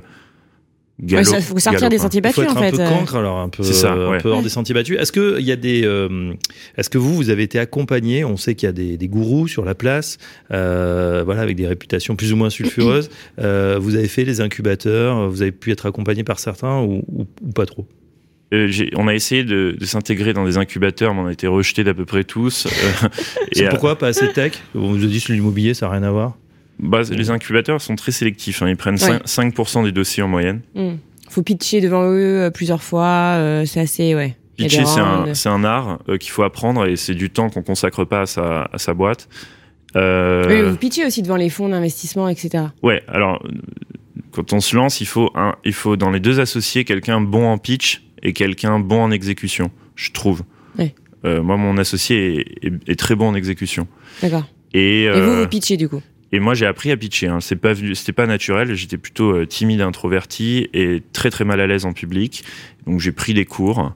Ouais, 1.02 1.24
ça, 1.24 1.40
faut 1.42 1.58
sortir 1.58 1.72
galop, 1.80 1.90
des 1.90 1.98
sentiers 1.98 2.22
Il 2.24 2.32
faut 2.32 2.40
battus 2.40 2.44
être 2.52 2.56
en 2.56 2.60
un 2.60 2.70
fait. 2.70 2.76
peu 2.76 2.80
euh. 2.82 2.88
cancre, 2.88 3.16
alors 3.16 3.38
un 3.38 3.48
peu, 3.50 3.62
C'est 3.62 3.74
ça, 3.74 3.92
un 3.92 4.10
ouais. 4.12 4.18
peu 4.18 4.30
hors 4.30 4.42
des 4.42 4.48
sentiers 4.48 4.74
battus. 4.74 4.96
Est-ce 4.98 5.12
que 5.12 5.36
il 5.38 5.44
y 5.44 5.52
a 5.52 5.56
des, 5.56 5.82
euh, 5.84 6.32
est-ce 6.78 6.88
que 6.88 6.96
vous 6.96 7.14
vous 7.14 7.28
avez 7.28 7.42
été 7.42 7.58
accompagné? 7.58 8.24
On 8.24 8.38
sait 8.38 8.54
qu'il 8.54 8.66
y 8.66 8.70
a 8.70 8.72
des, 8.72 8.96
des 8.96 9.08
gourous 9.08 9.46
sur 9.46 9.64
la 9.66 9.74
place, 9.74 10.16
euh, 10.52 11.22
voilà, 11.24 11.42
avec 11.42 11.56
des 11.56 11.66
réputations 11.66 12.16
plus 12.16 12.32
ou 12.32 12.36
moins 12.36 12.50
sulfureuses. 12.50 13.10
Euh, 13.38 13.76
vous 13.78 13.94
avez 13.96 14.08
fait 14.08 14.24
les 14.24 14.40
incubateurs, 14.40 15.28
vous 15.28 15.42
avez 15.42 15.52
pu 15.52 15.70
être 15.70 15.84
accompagné 15.86 16.24
par 16.24 16.38
certains 16.38 16.80
ou, 16.80 17.02
ou- 17.08 17.26
ou 17.46 17.52
pas 17.52 17.66
trop? 17.66 17.86
Euh, 18.54 18.70
on 18.94 19.08
a 19.08 19.14
essayé 19.14 19.44
de, 19.44 19.76
de 19.78 19.84
s'intégrer 19.84 20.32
dans 20.32 20.44
des 20.46 20.56
incubateurs, 20.56 21.12
mais 21.14 21.20
on 21.20 21.26
a 21.26 21.32
été 21.32 21.46
rejetés 21.46 21.84
d'à 21.84 21.92
peu 21.94 22.04
près 22.06 22.24
tous. 22.24 22.66
Euh, 23.58 23.62
euh, 23.64 23.68
pourquoi 23.70 23.98
pas 23.98 24.08
assez 24.08 24.32
tech? 24.32 24.52
On 24.74 24.92
vous 24.92 25.04
a 25.04 25.06
dit 25.06 25.20
sur 25.20 25.32
l'immobilier, 25.34 25.74
ça 25.74 25.86
n'a 25.86 25.92
rien 25.92 26.02
à 26.04 26.10
voir? 26.10 26.36
Bah, 26.78 27.02
les 27.10 27.30
incubateurs 27.30 27.80
sont 27.80 27.96
très 27.96 28.12
sélectifs. 28.12 28.62
hein. 28.62 28.68
Ils 28.68 28.76
prennent 28.76 28.94
Ouais. 28.94 29.18
5%, 29.24 29.52
5% 29.52 29.84
des 29.84 29.92
dossiers 29.92 30.22
en 30.22 30.28
moyenne. 30.28 30.60
Hmm. 30.74 30.94
Faut 31.28 31.42
pitcher 31.42 31.80
devant 31.80 32.04
eux 32.04 32.42
euh, 32.44 32.50
plusieurs 32.50 32.82
fois. 32.82 33.06
euh, 33.36 33.64
c'est 33.66 33.80
assez, 33.80 34.14
ouais. 34.14 34.36
Pitcher, 34.56 34.84
c'est 34.86 35.00
un, 35.00 35.34
c'est 35.34 35.48
un 35.50 35.64
art 35.64 35.98
euh, 36.08 36.16
qu'il 36.16 36.30
faut 36.30 36.42
apprendre 36.42 36.86
et 36.86 36.96
c'est 36.96 37.14
du 37.14 37.28
temps 37.30 37.50
qu'on 37.50 37.62
consacre 37.62 38.04
pas 38.04 38.22
à 38.22 38.26
sa, 38.26 38.70
à 38.72 38.78
sa 38.78 38.94
boîte. 38.94 39.28
Euh, 39.96 40.46
Oui, 40.48 40.70
vous 40.70 40.76
pitchez 40.76 41.04
aussi 41.04 41.22
devant 41.22 41.36
les 41.36 41.50
fonds 41.50 41.68
d'investissement, 41.68 42.28
etc. 42.28 42.64
Ouais, 42.82 43.02
alors 43.08 43.42
euh, 43.44 43.50
quand 44.32 44.52
on 44.52 44.60
se 44.60 44.74
lance, 44.76 45.00
il 45.00 45.06
faut 45.06 45.30
un, 45.34 45.54
il 45.64 45.72
faut 45.74 45.96
dans 45.96 46.10
les 46.10 46.20
deux 46.20 46.40
associés 46.40 46.84
quelqu'un 46.84 47.20
bon 47.20 47.46
en 47.46 47.58
pitch 47.58 48.02
et 48.22 48.32
quelqu'un 48.32 48.78
bon 48.78 49.02
en 49.02 49.10
exécution, 49.10 49.70
je 49.94 50.10
trouve. 50.12 50.42
Ouais. 50.78 50.94
Euh, 51.24 51.42
moi, 51.42 51.56
mon 51.56 51.76
associé 51.76 52.40
est, 52.62 52.66
est- 52.66 52.88
est 52.92 52.98
très 52.98 53.14
bon 53.14 53.28
en 53.28 53.34
exécution. 53.34 53.86
D'accord. 54.22 54.44
Et, 54.72 55.02
Et 55.04 55.10
vous, 55.10 55.16
euh, 55.18 55.40
vous 55.42 55.48
pitchez 55.48 55.76
du 55.76 55.88
coup? 55.88 56.02
Et 56.32 56.40
moi, 56.40 56.54
j'ai 56.54 56.66
appris 56.66 56.90
à 56.90 56.96
pitcher. 56.96 57.28
Hein. 57.28 57.40
C'est 57.40 57.56
pas, 57.56 57.74
c'était 57.94 58.12
pas 58.12 58.26
naturel. 58.26 58.74
J'étais 58.74 58.98
plutôt 58.98 59.32
euh, 59.34 59.46
timide, 59.46 59.80
introverti 59.80 60.68
et 60.74 61.02
très 61.12 61.30
très 61.30 61.44
mal 61.44 61.60
à 61.60 61.66
l'aise 61.66 61.84
en 61.84 61.92
public. 61.92 62.44
Donc 62.86 63.00
j'ai 63.00 63.12
pris 63.12 63.32
des 63.34 63.44
cours 63.44 63.94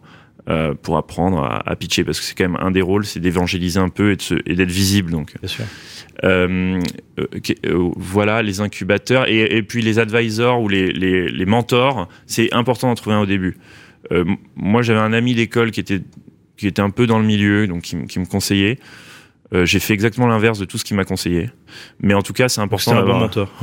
euh, 0.49 0.75
pour 0.75 0.97
apprendre 0.97 1.43
à, 1.43 1.69
à 1.69 1.77
pitcher 1.77 2.03
parce 2.05 2.19
que 2.19 2.25
c'est 2.27 2.35
quand 2.37 2.49
même 2.49 2.59
un 2.61 2.71
des 2.71 2.81
rôles, 2.83 3.05
c'est 3.05 3.21
d'évangéliser 3.21 3.79
un 3.79 3.89
peu 3.89 4.13
et, 4.13 4.17
de 4.17 4.23
se- 4.23 4.43
et 4.47 4.55
d'être 4.55 4.71
visible. 4.71 5.11
Donc 5.11 5.35
Bien 5.41 5.49
sûr. 5.49 5.65
euh, 6.25 6.81
euh, 7.19 7.91
voilà 7.97 8.43
les 8.43 8.61
incubateurs 8.61 9.29
et, 9.29 9.57
et 9.57 9.63
puis 9.63 9.83
les 9.83 9.99
advisors 9.99 10.61
ou 10.63 10.69
les, 10.69 10.93
les, 10.93 11.29
les 11.29 11.47
mentors, 11.47 12.09
c'est 12.27 12.53
important 12.55 12.89
d'en 12.89 12.95
trouver 12.95 13.17
un 13.17 13.21
au 13.21 13.27
début. 13.27 13.57
Moi, 14.57 14.83
j'avais 14.83 14.99
un 14.99 15.13
ami 15.13 15.35
d'école 15.35 15.71
qui 15.71 15.81
était 15.81 16.01
qui 16.57 16.67
était 16.67 16.83
un 16.83 16.91
peu 16.91 17.07
dans 17.07 17.19
le 17.19 17.25
milieu, 17.25 17.67
donc 17.67 17.83
qui 17.83 17.97
me 17.97 18.25
conseillait. 18.27 18.79
Euh, 19.53 19.65
j'ai 19.67 19.81
fait 19.81 19.95
exactement 19.95 20.29
l'inverse 20.29 20.61
de 20.61 20.65
tout 20.65 20.79
ce 20.79 20.85
qu'il 20.85 20.97
m'a 20.97 21.05
conseillé. 21.05 21.51
Mais 22.01 22.15
en 22.15 22.23
tout 22.23 22.33
cas, 22.33 22.49
c'est 22.49 22.61
important 22.61 22.93
C'est 22.93 22.97
un 22.97 23.01
bon 23.01 23.07
d'avoir. 23.07 23.21
mentor. 23.23 23.53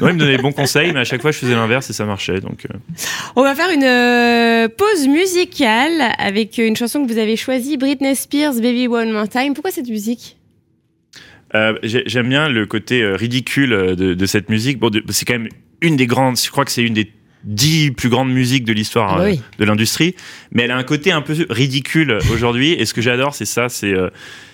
non, 0.00 0.08
il 0.08 0.14
me 0.14 0.18
donnait 0.18 0.36
des 0.38 0.42
bons 0.42 0.52
conseils, 0.52 0.90
mais 0.92 1.00
à 1.00 1.04
chaque 1.04 1.20
fois, 1.20 1.32
je 1.32 1.38
faisais 1.38 1.54
l'inverse 1.54 1.90
et 1.90 1.92
ça 1.92 2.06
marchait. 2.06 2.40
Donc, 2.40 2.64
euh, 2.64 2.78
On 3.36 3.42
va 3.42 3.54
faire 3.54 3.68
une 3.70 3.84
euh, 3.84 4.68
pause 4.68 5.06
musicale 5.08 6.14
avec 6.18 6.56
une 6.56 6.76
chanson 6.76 7.04
que 7.06 7.12
vous 7.12 7.18
avez 7.18 7.36
choisie, 7.36 7.76
Britney 7.76 8.16
Spears, 8.16 8.54
Baby 8.54 8.88
One 8.88 9.12
More 9.12 9.28
Time. 9.28 9.52
Pourquoi 9.52 9.70
cette 9.70 9.88
musique? 9.88 10.38
Euh, 11.54 11.74
j'ai- 11.82 12.04
J'aime 12.06 12.28
bien 12.30 12.48
le 12.48 12.64
côté 12.64 13.04
ridicule 13.04 13.70
de, 13.96 14.14
de 14.14 14.26
cette 14.26 14.48
musique. 14.48 14.78
Bon, 14.78 14.90
c'est 15.10 15.26
quand 15.26 15.34
même 15.34 15.48
une 15.82 15.96
des 15.96 16.06
grandes. 16.06 16.38
Je 16.38 16.50
crois 16.50 16.64
que 16.64 16.70
c'est 16.70 16.82
une 16.82 16.94
des 16.94 17.12
dix 17.44 17.90
plus 17.90 18.08
grandes 18.08 18.32
musiques 18.32 18.64
de 18.64 18.72
l'histoire 18.72 19.18
Ah 19.20 19.24
oui. 19.24 19.42
de 19.58 19.64
l'industrie, 19.64 20.14
mais 20.52 20.62
elle 20.62 20.70
a 20.70 20.76
un 20.76 20.84
côté 20.84 21.12
un 21.12 21.20
peu 21.22 21.34
ridicule 21.50 22.18
aujourd'hui. 22.32 22.72
Et 22.72 22.86
ce 22.86 22.94
que 22.94 23.02
j'adore, 23.02 23.34
c'est 23.34 23.44
ça, 23.44 23.68
c'est 23.68 23.92
euh, 23.92 24.08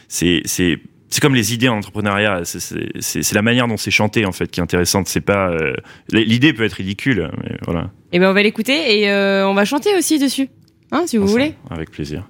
c'est 0.08 0.42
c'est 0.44 0.78
c'est 1.10 1.20
comme 1.20 1.34
les 1.34 1.54
idées 1.54 1.68
en 1.68 1.76
entrepreneuriat. 1.78 2.42
C'est- 2.44 3.32
la 3.32 3.42
manière 3.42 3.66
dont 3.68 3.76
c'est 3.76 3.90
chanté 3.90 4.26
en 4.26 4.32
fait 4.32 4.50
qui 4.50 4.60
est 4.60 4.62
intéressante. 4.62 5.08
C'est 5.08 5.20
pas 5.22 5.48
euh, 5.50 5.72
l'idée 6.12 6.52
peut 6.52 6.64
être 6.64 6.74
ridicule, 6.74 7.30
mais 7.42 7.56
voilà. 7.64 7.90
Eh 8.12 8.18
ben, 8.18 8.28
on 8.28 8.32
va 8.34 8.42
l'écouter 8.42 9.00
et 9.00 9.10
euh, 9.10 9.48
on 9.48 9.54
va 9.54 9.64
chanter 9.64 9.96
aussi 9.96 10.18
dessus, 10.18 10.48
hein, 10.92 11.04
si 11.06 11.16
vous 11.16 11.26
voulez. 11.26 11.54
Avec 11.70 11.90
plaisir. 11.90 12.24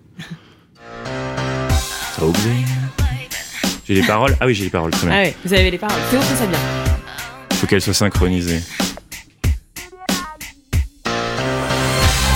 Good. 2.20 2.36
J'ai 3.86 3.94
les 3.94 4.02
paroles. 4.02 4.36
Ah 4.40 4.46
oui, 4.46 4.54
j'ai 4.54 4.64
les 4.64 4.70
paroles. 4.70 4.90
Très 4.90 5.06
bien. 5.06 5.16
Ah 5.16 5.22
ouais, 5.22 5.34
vous 5.44 5.54
avez 5.54 5.70
les 5.70 5.78
paroles. 5.78 5.96
Théo 6.10 6.20
fait 6.20 6.34
ça 6.36 6.46
bien. 6.46 6.58
faut 7.54 7.66
qu'elle 7.66 7.80
soit 7.80 7.94
synchronisée. 7.94 8.60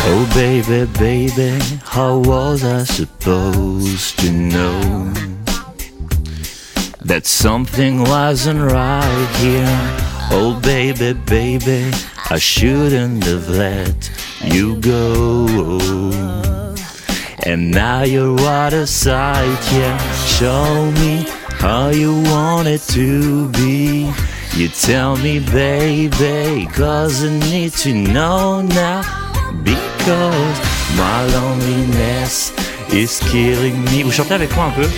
Oh 0.05 0.29
baby, 0.35 0.85
baby, 0.99 1.59
how 1.85 2.19
was 2.19 2.65
I 2.65 2.83
supposed 2.83 4.19
to 4.19 4.33
know 4.33 5.13
that 7.01 7.25
something 7.25 8.03
wasn't 8.03 8.61
right 8.61 9.29
here? 9.37 9.79
Oh 10.33 10.59
baby, 10.61 11.13
baby, 11.13 11.91
I 12.31 12.39
shouldn't 12.39 13.25
have 13.25 13.49
let 13.49 14.11
you 14.43 14.77
go. 14.81 15.47
And 17.45 17.71
now 17.71 18.03
you're 18.03 18.41
out 18.41 18.73
of 18.73 18.89
sight, 18.89 19.59
yeah. 19.73 19.99
Show 20.27 20.91
me 20.93 21.27
how 21.61 21.91
you 21.91 22.23
want 22.23 22.67
it 22.67 22.81
to 22.89 23.49
be. 23.51 24.13
You 24.57 24.69
tell 24.69 25.17
me, 25.17 25.39
baby, 25.39 26.67
cause 26.73 27.25
I 27.25 27.39
need 27.39 27.73
to 27.85 27.95
know 27.95 28.63
now. 28.63 29.32
Because 29.63 30.59
my 30.97 31.27
loneliness 31.35 32.53
is 32.93 33.21
killing 33.31 33.83
me. 33.85 34.03
Vous 34.03 34.13
chantez 34.13 34.35
avec 34.35 34.55
moi 34.57 34.67
un 34.67 34.71
peu? 34.71 34.89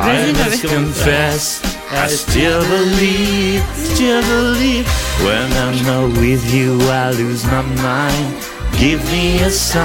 I 0.00 0.32
must 0.32 0.62
confess, 0.66 1.60
I 1.92 2.08
still 2.08 2.62
believe, 2.64 3.62
still 3.76 4.22
believe. 4.22 4.86
When 5.22 5.52
I'm 5.52 5.84
not 5.84 6.18
with 6.18 6.42
you, 6.52 6.80
I 6.90 7.10
lose 7.12 7.44
my 7.44 7.62
mind. 7.82 8.32
Give 8.78 9.00
me 9.12 9.42
a 9.42 9.50
sign. 9.50 9.82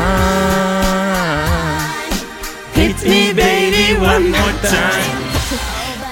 Hit 2.74 3.04
me, 3.04 3.34
baby, 3.34 4.00
one 4.00 4.30
more 4.32 4.54
time. 4.64 5.18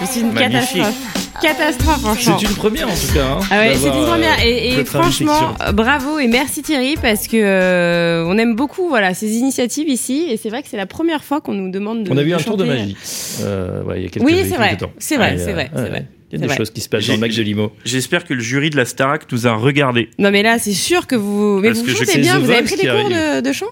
C'est 0.06 0.20
une 0.20 0.34
Magnifique. 0.34 0.84
catastrophe. 0.84 1.15
Catastrophe, 1.42 2.00
franchement. 2.02 2.38
C'est 2.40 2.48
une 2.48 2.56
première 2.56 2.88
en 2.88 2.94
tout 2.94 3.14
cas. 3.14 3.26
hein, 3.26 3.40
Ah 3.52 3.60
ouais, 3.60 3.76
c'est 3.76 3.88
une 3.88 4.06
première. 4.06 4.38
euh, 4.40 4.80
Et, 4.80 4.84
travail 4.84 5.12
franchement, 5.12 5.56
euh, 5.68 5.72
bravo 5.72 6.20
et 6.20 6.28
merci 6.28 6.62
Thierry 6.62 6.96
parce 7.02 7.28
que 7.28 7.38
euh, 7.38 8.26
on 8.28 8.38
aime 8.38 8.56
beaucoup 8.56 8.88
voilà 8.90 9.14
ces 9.14 9.36
initiatives 9.38 9.90
ici 9.90 10.28
et 10.30 10.38
c'est 10.38 10.50
vrai 10.50 10.64
que 10.64 10.70
c'est 10.70 10.78
la 10.78 10.86
première 10.86 11.24
fois 11.24 11.42
qu'on 11.42 11.54
nous 11.54 11.70
demande 11.70 12.04
de. 12.04 12.12
On 12.12 12.18
a 12.18 12.24
vu 12.24 12.30
de 12.32 12.36
un 12.36 12.40
tour 12.40 12.58
de 12.58 12.64
magie. 12.64 12.96
Euh, 13.42 13.84
ouais, 13.84 14.00
il 14.00 14.04
y 14.04 14.08
a 14.08 14.10
quelques 14.10 14.26
Oui, 14.26 14.36
c'est 14.50 14.56
vrai. 14.56 14.78
temps. 14.78 14.92
C'est 14.98 15.18
vrai, 15.18 15.36
c'est 15.38 15.50
euh, 15.50 15.54
vrai, 15.54 15.70
c'est 15.74 15.82
ouais, 15.82 15.90
vrai. 15.90 16.08
Il 16.32 16.34
y 16.34 16.38
a 16.38 16.42
des 16.42 16.48
vrai. 16.48 16.58
choses 16.58 16.72
qui 16.72 16.82
se 16.82 16.90
passent 16.90 17.06
dans 17.08 17.14
le 17.14 17.20
Mac 17.20 17.32
de 17.32 17.42
Limo. 17.44 17.72
J'espère 17.86 18.24
que 18.26 18.34
le 18.34 18.40
jury 18.42 18.70
de 18.70 18.78
la 18.78 18.86
Starac 18.86 19.32
nous 19.32 19.46
a 19.48 19.54
regardé. 19.54 20.10
Non 20.18 20.32
mais 20.32 20.42
là 20.44 20.58
c'est 20.58 20.74
sûr 20.74 21.06
que 21.08 21.16
vous 21.16 21.60
mais 21.62 21.70
Parce 21.70 21.82
vous 21.82 21.90
chantez 21.96 22.20
bien. 22.20 22.40
Vous 22.40 22.50
avez 22.50 22.64
pris 22.64 22.76
des 22.78 22.88
cours 22.88 23.10
de, 23.44 23.52
chant? 23.54 23.68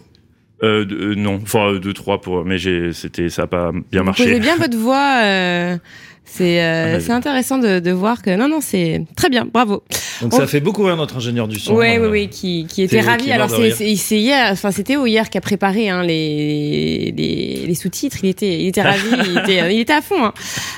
Euh, 0.62 0.86
de- 0.86 0.96
euh, 0.96 1.16
non, 1.16 1.40
enfin 1.44 1.74
euh, 1.74 1.80
deux 1.80 1.94
trois 1.94 2.22
pour, 2.22 2.46
mais 2.46 2.58
j'ai, 2.58 2.94
c'était, 2.94 3.28
ça 3.30 3.44
a 3.44 3.48
pas 3.48 3.72
bien 3.92 4.02
Vous 4.02 4.06
marché. 4.06 4.24
posez 4.26 4.40
bien 4.40 4.56
votre 4.56 4.78
voix. 4.78 5.20
euh, 5.24 5.78
c'est 6.26 6.64
euh, 6.64 6.86
Ah, 6.94 6.98
bah, 6.98 7.04
c'est 7.04 7.12
intéressant 7.12 7.58
de, 7.58 7.80
de 7.80 7.92
voir 7.92 8.22
que 8.22 8.36
non 8.36 8.48
non 8.48 8.60
c'est 8.62 9.04
très 9.16 9.30
bien. 9.30 9.46
Bravo. 9.52 9.84
Donc 10.22 10.34
On- 10.34 10.38
ça 10.38 10.48
fait 10.48 10.60
beaucoup 10.62 10.84
rire 10.84 10.96
notre 10.96 11.18
ingénieur 11.18 11.48
du 11.48 11.60
son. 11.60 11.76
Euh, 11.76 11.80
oui, 12.00 12.08
oui, 12.10 12.30
qui, 12.30 12.66
qui 12.70 12.84
était 12.84 13.02
ravi. 13.02 13.26
qui 13.26 13.32
Alors, 13.32 13.50
c'est, 13.50 14.20
hier, 14.20 14.50
enfin, 14.52 14.72
c'était 14.72 14.96
hier 15.06 15.30
qui 15.30 15.38
a 15.38 15.42
préparé 15.42 15.90
hein, 15.90 16.04
les, 16.04 17.14
les, 17.18 17.66
les 17.68 17.76
sous-titres. 17.76 18.18
Il 18.24 18.30
était, 18.30 18.60
il 18.62 18.68
était 18.68 18.82
ravi, 18.82 19.10
il 19.12 19.38
était, 19.40 19.74
il 19.76 19.80
était 19.80 19.94
à 19.94 20.02
fond. 20.02 20.24
hein. 20.24 20.34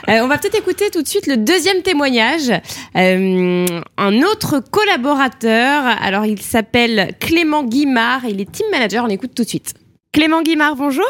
Euh, 0.10 0.20
on 0.24 0.28
va 0.28 0.38
peut-être 0.38 0.58
écouter 0.58 0.86
tout 0.92 1.02
de 1.02 1.08
suite 1.08 1.28
le 1.28 1.38
deuxième 1.38 1.82
témoignage. 1.84 2.50
Euh, 2.96 3.66
un 3.98 4.22
autre 4.24 4.62
collaborateur. 4.72 5.84
Alors, 6.02 6.26
il 6.26 6.42
s'appelle 6.42 7.12
Clément 7.20 7.64
Guimard. 7.64 8.22
Il 8.28 8.42
est 8.42 8.52
team 8.52 8.66
manager. 8.72 9.04
On 9.06 9.10
écoute 9.10 9.32
tout 9.36 9.44
de 9.44 9.50
suite. 9.50 9.74
Clément 10.12 10.42
Guimard, 10.42 10.76
bonjour. 10.76 11.10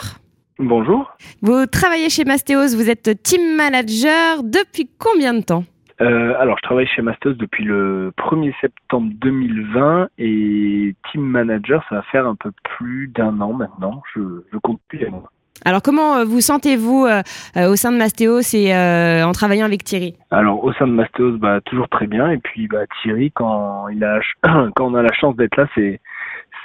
Bonjour. 0.60 1.12
Vous 1.42 1.66
travaillez 1.66 2.10
chez 2.10 2.24
Mastéos. 2.24 2.76
Vous 2.76 2.90
êtes 2.90 3.22
team 3.24 3.56
manager 3.58 4.42
depuis 4.44 4.90
combien 4.98 5.34
de 5.34 5.42
temps 5.42 5.66
Euh, 6.00 6.34
alors, 6.40 6.58
je 6.58 6.64
travaille 6.64 6.88
chez 6.88 7.02
Mastos 7.02 7.36
depuis 7.36 7.66
le 7.66 8.14
1er 8.18 8.54
septembre 8.62 9.12
2020 9.16 10.10
et 10.18 10.96
team 11.12 11.22
manager, 11.22 11.84
ça 11.90 11.96
va 11.96 12.02
faire 12.04 12.26
un 12.26 12.36
peu 12.36 12.52
plus 12.64 13.10
d'un 13.10 13.40
an 13.42 13.54
maintenant. 13.54 14.02
Je, 14.14 14.22
je 14.52 14.58
compte 14.60 14.80
plus 14.88 15.00
les 15.00 15.10
mois. 15.10 15.30
Alors, 15.64 15.82
comment 15.82 16.18
euh, 16.18 16.26
vous 16.26 16.42
sentez-vous 16.42 17.06
euh, 17.06 17.22
au 17.70 17.76
sein 17.76 17.92
de 17.92 17.98
Mastéos 17.98 18.54
et 18.54 18.74
euh, 18.74 19.26
en 19.26 19.32
travaillant 19.32 19.66
avec 19.66 19.84
Thierry? 19.84 20.16
Alors, 20.32 20.64
au 20.64 20.74
sein 20.74 20.88
de 20.88 20.92
Mastos, 20.92 21.40
bah, 21.40 21.62
toujours 21.62 21.88
très 21.88 22.08
bien. 22.08 22.30
Et 22.30 22.38
puis, 22.38 22.68
bah, 22.68 22.86
Thierry, 23.02 23.32
quand, 23.32 23.88
il 23.88 24.04
a, 24.04 24.20
quand 24.76 24.86
on 24.86 24.96
a 24.96 25.02
la 25.02 25.14
chance 25.14 25.36
d'être 25.38 25.56
là, 25.56 25.68
c'est 25.76 26.02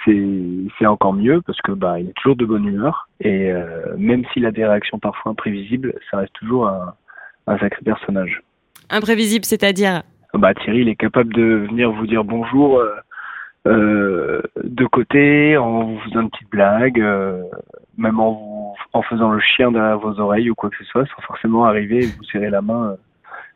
c'est 0.04 0.86
encore 0.86 1.12
mieux 1.12 1.42
parce 1.42 1.60
que 1.60 1.72
bah 1.72 2.00
il 2.00 2.08
est 2.08 2.12
toujours 2.14 2.36
de 2.36 2.44
bonne 2.44 2.64
humeur 2.64 3.08
et 3.20 3.50
euh, 3.50 3.94
même 3.98 4.24
s'il 4.32 4.46
a 4.46 4.50
des 4.50 4.64
réactions 4.64 4.98
parfois 4.98 5.32
imprévisibles, 5.32 5.94
ça 6.10 6.18
reste 6.18 6.32
toujours 6.34 6.68
un, 6.68 6.94
un 7.46 7.58
sacré 7.58 7.82
personnage. 7.82 8.42
Imprévisible, 8.88 9.44
c'est-à-dire? 9.44 10.02
Bah 10.34 10.54
Thierry, 10.54 10.80
il 10.80 10.88
est 10.88 10.96
capable 10.96 11.32
de 11.34 11.66
venir 11.68 11.90
vous 11.92 12.06
dire 12.06 12.24
bonjour 12.24 12.78
euh, 12.78 12.94
euh, 13.66 14.42
de 14.62 14.86
côté 14.86 15.56
en 15.56 15.84
vous 15.84 16.00
faisant 16.00 16.22
une 16.22 16.30
petite 16.30 16.50
blague, 16.50 17.00
euh, 17.00 17.42
même 17.98 18.20
en 18.20 18.32
vous 18.32 18.60
en 18.92 19.02
faisant 19.02 19.30
le 19.30 19.40
chien 19.40 19.70
derrière 19.70 19.98
vos 19.98 20.18
oreilles 20.18 20.50
ou 20.50 20.54
quoi 20.54 20.70
que 20.70 20.76
ce 20.78 20.84
soit, 20.84 21.04
sans 21.06 21.22
forcément 21.22 21.64
arriver 21.64 22.04
et 22.04 22.06
vous 22.06 22.24
serrer 22.24 22.50
la 22.50 22.62
main 22.62 22.96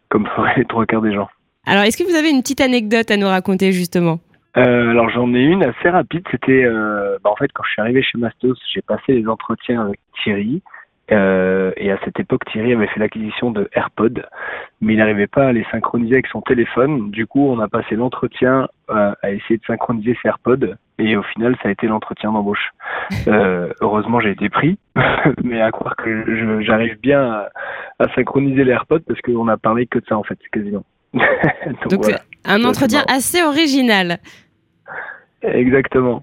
comme 0.08 0.26
feraient 0.36 0.54
les 0.58 0.64
trois 0.64 0.86
quarts 0.86 1.02
des 1.02 1.12
gens. 1.12 1.28
Alors, 1.66 1.84
est-ce 1.84 1.96
que 1.96 2.04
vous 2.04 2.14
avez 2.14 2.30
une 2.30 2.42
petite 2.42 2.60
anecdote 2.60 3.10
à 3.10 3.16
nous 3.16 3.26
raconter 3.26 3.72
justement? 3.72 4.20
Euh, 4.56 4.90
alors 4.90 5.10
j'en 5.10 5.34
ai 5.34 5.40
une 5.40 5.64
assez 5.64 5.88
rapide. 5.88 6.24
C'était 6.30 6.64
euh, 6.64 7.18
bah, 7.22 7.30
en 7.30 7.36
fait 7.36 7.50
quand 7.52 7.64
je 7.64 7.70
suis 7.70 7.80
arrivé 7.80 8.02
chez 8.02 8.18
Mastos, 8.18 8.58
j'ai 8.72 8.82
passé 8.82 9.12
les 9.12 9.28
entretiens 9.28 9.82
avec 9.82 10.00
Thierry. 10.22 10.62
Euh, 11.12 11.72
et 11.76 11.90
à 11.90 11.98
cette 12.04 12.18
époque, 12.18 12.44
Thierry 12.50 12.72
avait 12.72 12.86
fait 12.86 13.00
l'acquisition 13.00 13.50
de 13.50 13.68
AirPod, 13.74 14.26
mais 14.80 14.94
il 14.94 14.96
n'arrivait 14.96 15.26
pas 15.26 15.48
à 15.48 15.52
les 15.52 15.64
synchroniser 15.70 16.14
avec 16.14 16.26
son 16.28 16.40
téléphone. 16.40 17.10
Du 17.10 17.26
coup, 17.26 17.46
on 17.46 17.58
a 17.60 17.68
passé 17.68 17.94
l'entretien 17.94 18.68
euh, 18.90 19.12
à 19.22 19.30
essayer 19.30 19.58
de 19.58 19.64
synchroniser 19.66 20.16
ses 20.22 20.28
AirPods, 20.28 20.76
et 20.98 21.16
au 21.16 21.22
final, 21.22 21.56
ça 21.62 21.68
a 21.68 21.72
été 21.72 21.86
l'entretien 21.86 22.32
d'embauche. 22.32 22.70
Euh, 23.26 23.72
heureusement, 23.80 24.20
j'ai 24.20 24.30
été 24.30 24.48
pris, 24.48 24.78
mais 25.44 25.60
à 25.60 25.70
croire 25.70 25.94
que 25.96 26.62
j'arrive 26.62 26.98
bien 27.00 27.22
à, 27.22 27.48
à 27.98 28.08
synchroniser 28.14 28.64
les 28.64 28.72
AirPods 28.72 29.00
parce 29.00 29.20
qu'on 29.20 29.48
a 29.48 29.56
parlé 29.58 29.86
que 29.86 29.98
de 29.98 30.04
ça 30.06 30.16
en 30.16 30.22
fait, 30.22 30.38
quasiment. 30.52 30.84
Donc, 31.14 31.88
Donc, 31.88 32.02
voilà, 32.02 32.20
un 32.44 32.64
entretien 32.64 33.02
assez 33.08 33.42
original. 33.42 34.18
Exactement. 35.42 36.22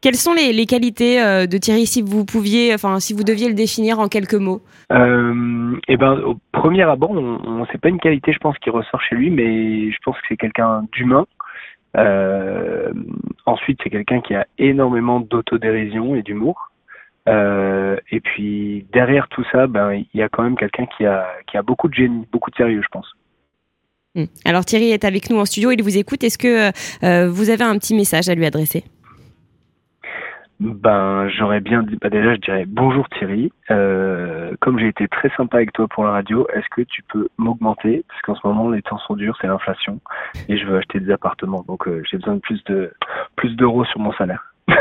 Quelles 0.00 0.16
sont 0.16 0.34
les, 0.34 0.52
les 0.52 0.66
qualités 0.66 1.22
euh, 1.22 1.46
de 1.46 1.56
Thierry 1.56 1.86
si 1.86 2.02
vous 2.02 2.26
pouviez, 2.26 2.74
enfin, 2.74 3.00
si 3.00 3.14
vous 3.14 3.24
deviez 3.24 3.48
le 3.48 3.54
définir 3.54 4.00
en 4.00 4.08
quelques 4.08 4.34
mots 4.34 4.60
Euh, 4.92 5.76
et 5.88 5.96
ben, 5.96 6.20
au 6.20 6.36
premier 6.52 6.82
abord, 6.82 7.12
on, 7.12 7.40
on 7.42 7.66
c'est 7.72 7.80
pas 7.80 7.88
une 7.88 7.98
qualité, 7.98 8.34
je 8.34 8.38
pense, 8.38 8.58
qui 8.58 8.68
ressort 8.68 9.00
chez 9.00 9.16
lui, 9.16 9.30
mais 9.30 9.90
je 9.90 9.96
pense 10.04 10.14
que 10.16 10.26
c'est 10.28 10.36
quelqu'un 10.36 10.84
d'humain. 10.92 11.24
Euh, 11.96 12.92
ensuite, 13.46 13.80
c'est 13.82 13.90
quelqu'un 13.90 14.20
qui 14.20 14.34
a 14.34 14.46
énormément 14.58 15.20
d'autodérision 15.20 16.14
et 16.14 16.22
d'humour. 16.22 16.70
Euh, 17.26 17.96
et 18.10 18.20
puis 18.20 18.86
derrière 18.92 19.28
tout 19.28 19.44
ça, 19.52 19.66
ben, 19.66 19.92
il 19.92 20.20
y 20.20 20.22
a 20.22 20.28
quand 20.28 20.42
même 20.42 20.56
quelqu'un 20.56 20.84
qui 20.84 21.06
a, 21.06 21.26
qui 21.46 21.56
a 21.56 21.62
beaucoup 21.62 21.88
de 21.88 21.94
génie, 21.94 22.26
beaucoup 22.30 22.50
de 22.50 22.56
sérieux, 22.56 22.82
je 22.82 22.88
pense. 22.88 23.10
Hmm. 24.14 24.24
Alors, 24.44 24.64
Thierry 24.64 24.90
est 24.90 25.04
avec 25.04 25.28
nous 25.30 25.38
en 25.38 25.44
studio, 25.44 25.70
il 25.72 25.82
vous 25.82 25.96
écoute. 25.96 26.22
Est-ce 26.22 26.38
que 26.38 26.70
euh, 27.04 27.28
vous 27.28 27.50
avez 27.50 27.64
un 27.64 27.76
petit 27.78 27.94
message 27.94 28.28
à 28.28 28.34
lui 28.34 28.46
adresser? 28.46 28.84
Ben, 30.60 31.28
j'aurais 31.28 31.60
bien 31.60 31.82
dit, 31.82 31.98
bah 32.00 32.10
déjà, 32.10 32.34
je 32.34 32.40
dirais 32.40 32.64
bonjour 32.66 33.08
Thierry. 33.08 33.52
Euh, 33.72 34.54
comme 34.60 34.78
j'ai 34.78 34.86
été 34.86 35.08
très 35.08 35.28
sympa 35.36 35.56
avec 35.56 35.72
toi 35.72 35.88
pour 35.88 36.04
la 36.04 36.12
radio, 36.12 36.46
est-ce 36.54 36.66
que 36.74 36.82
tu 36.82 37.02
peux 37.02 37.28
m'augmenter? 37.38 38.04
Parce 38.08 38.22
qu'en 38.22 38.36
ce 38.36 38.46
moment, 38.46 38.70
les 38.70 38.80
temps 38.82 38.98
sont 38.98 39.16
durs, 39.16 39.36
c'est 39.40 39.48
l'inflation, 39.48 40.00
et 40.48 40.56
je 40.56 40.64
veux 40.64 40.78
acheter 40.78 41.00
des 41.00 41.10
appartements, 41.10 41.64
donc 41.66 41.88
euh, 41.88 42.02
j'ai 42.08 42.18
besoin 42.18 42.36
de 42.36 42.40
plus 42.40 42.62
de 42.64 42.92
plus 43.34 43.56
d'euros 43.56 43.84
sur 43.84 43.98
mon 43.98 44.12
salaire. 44.12 44.54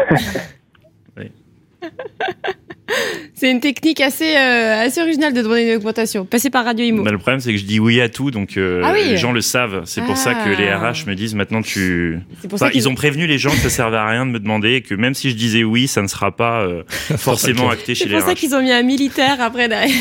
C'est 3.35 3.49
une 3.51 3.59
technique 3.59 3.99
assez, 4.01 4.35
euh, 4.37 4.85
assez 4.85 5.01
originale 5.01 5.33
de 5.33 5.41
demander 5.41 5.63
une 5.63 5.75
augmentation. 5.77 6.25
Passer 6.25 6.49
par 6.49 6.63
Radio 6.65 6.85
Imo. 6.85 7.03
Bah, 7.03 7.11
le 7.11 7.17
problème, 7.17 7.39
c'est 7.39 7.51
que 7.51 7.57
je 7.57 7.65
dis 7.65 7.79
oui 7.79 7.99
à 7.99 8.07
tout, 8.09 8.31
donc 8.31 8.55
euh, 8.57 8.81
Ah 8.83 8.91
oui. 8.93 9.09
les 9.09 9.17
gens 9.17 9.31
le 9.31 9.41
savent. 9.41 9.81
C'est 9.85 10.01
pour 10.01 10.15
ça 10.17 10.33
que 10.35 10.49
les 10.49 10.67
Ah. 10.69 10.91
RH 10.91 11.05
me 11.07 11.15
disent 11.15 11.35
maintenant 11.35 11.61
tu. 11.61 12.19
C'est 12.41 12.47
pour 12.47 12.55
Enfin, 12.55 12.65
ça 12.67 12.71
qu'ils 12.71 12.81
ils 12.81 12.89
ont 12.89 12.95
prévenu 12.95 13.27
les 13.27 13.37
gens 13.37 13.49
que 13.51 13.57
ça 13.57 13.69
servait 13.69 13.97
à 13.97 14.07
rien 14.07 14.25
de 14.25 14.31
me 14.31 14.39
demander 14.39 14.73
et 14.75 14.81
que 14.81 14.95
même 14.95 15.13
si 15.13 15.29
je 15.29 15.35
disais 15.35 15.63
oui, 15.63 15.87
ça 15.87 16.01
ne 16.01 16.07
sera 16.07 16.35
pas 16.35 16.61
euh, 16.61 16.83
forcément 17.17 17.69
acté 17.69 17.95
chez 17.95 18.03
C'est 18.05 18.09
les 18.09 18.15
pour 18.17 18.25
ça 18.25 18.31
RH. 18.33 18.35
qu'ils 18.35 18.55
ont 18.55 18.61
mis 18.61 18.71
un 18.71 18.83
militaire 18.83 19.37
après 19.41 19.67
derrière. 19.67 19.93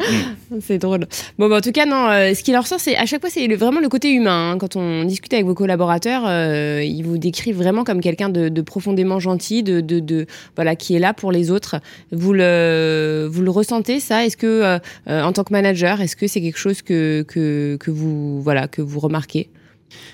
c'est 0.60 0.78
drôle. 0.78 1.06
Bon, 1.38 1.48
bah, 1.48 1.56
en 1.56 1.60
tout 1.60 1.72
cas, 1.72 1.86
non. 1.86 2.08
euh, 2.08 2.34
ce 2.34 2.42
qui 2.42 2.52
leur 2.52 2.66
sort, 2.66 2.80
c'est 2.80 2.96
à 2.96 3.06
chaque 3.06 3.20
fois, 3.20 3.30
c'est 3.30 3.46
vraiment 3.54 3.80
le 3.80 3.88
côté 3.88 4.10
humain. 4.12 4.52
hein. 4.52 4.58
Quand 4.58 4.76
on 4.76 5.04
discute 5.04 5.32
avec 5.32 5.46
vos 5.46 5.54
collaborateurs, 5.54 6.22
euh, 6.26 6.82
ils 6.84 7.02
vous 7.02 7.18
décrivent 7.18 7.56
vraiment 7.56 7.84
comme 7.84 8.00
quelqu'un 8.00 8.28
de, 8.28 8.48
de 8.48 8.60
profondément 8.62 9.20
gentil, 9.20 9.62
de, 9.62 9.80
de, 9.80 10.00
de- 10.00 10.26
voilà, 10.56 10.76
qui 10.76 10.94
est 10.94 10.98
là 10.98 11.12
pour 11.14 11.32
les 11.32 11.50
autres. 11.50 11.76
Vous 12.16 12.32
le, 12.32 13.28
vous 13.30 13.42
le 13.42 13.50
ressentez 13.50 14.00
ça? 14.00 14.24
Est-ce 14.24 14.36
que, 14.36 14.46
euh, 14.46 14.78
euh, 15.08 15.22
en 15.22 15.32
tant 15.32 15.44
que 15.44 15.52
manager, 15.52 16.00
est-ce 16.00 16.16
que 16.16 16.26
c'est 16.26 16.40
quelque 16.40 16.58
chose 16.58 16.82
que, 16.82 17.22
que, 17.28 17.76
que 17.78 17.90
vous, 17.90 18.40
voilà, 18.42 18.66
que 18.68 18.82
vous 18.82 19.00
remarquez? 19.00 19.48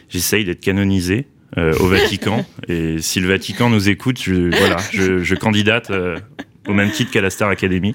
J'essaye 0.09 0.45
d'être 0.45 0.61
canonisé 0.61 1.27
euh, 1.59 1.75
au 1.81 1.87
Vatican 1.87 2.45
et 2.69 2.97
si 3.01 3.21
le 3.21 3.29
Vatican 3.29 3.71
nous 3.71 3.89
écoute, 3.89 4.21
je, 4.23 4.57
voilà, 4.57 4.77
je, 4.93 5.19
je 5.23 5.35
candidate 5.35 5.91
euh, 5.91 6.19
au 6.69 6.73
même 6.75 6.91
titre 6.91 7.11
qu'à 7.11 7.21
la 7.21 7.31
Star 7.31 7.49
Academy. 7.49 7.95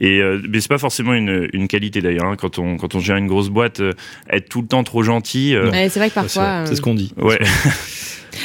Et 0.00 0.20
euh, 0.20 0.40
mais 0.48 0.60
c'est 0.60 0.68
pas 0.68 0.78
forcément 0.78 1.12
une, 1.12 1.48
une 1.52 1.66
qualité 1.66 2.00
d'ailleurs. 2.00 2.26
hein. 2.26 2.36
Quand 2.38 2.60
on 2.60 2.76
quand 2.76 2.94
on 2.94 3.00
gère 3.00 3.16
une 3.16 3.26
grosse 3.26 3.48
boîte, 3.48 3.80
euh, 3.80 3.92
être 4.30 4.48
tout 4.48 4.60
le 4.62 4.68
temps 4.68 4.84
trop 4.84 5.02
gentil. 5.02 5.56
euh, 5.56 5.72
Ouais, 5.72 5.88
C'est 5.88 5.98
vrai 5.98 6.08
que 6.08 6.14
parfois. 6.14 6.64
c'est 6.66 6.76
ce 6.76 6.80
qu'on 6.80 6.94
dit. 6.94 7.12
ouais. 7.16 7.40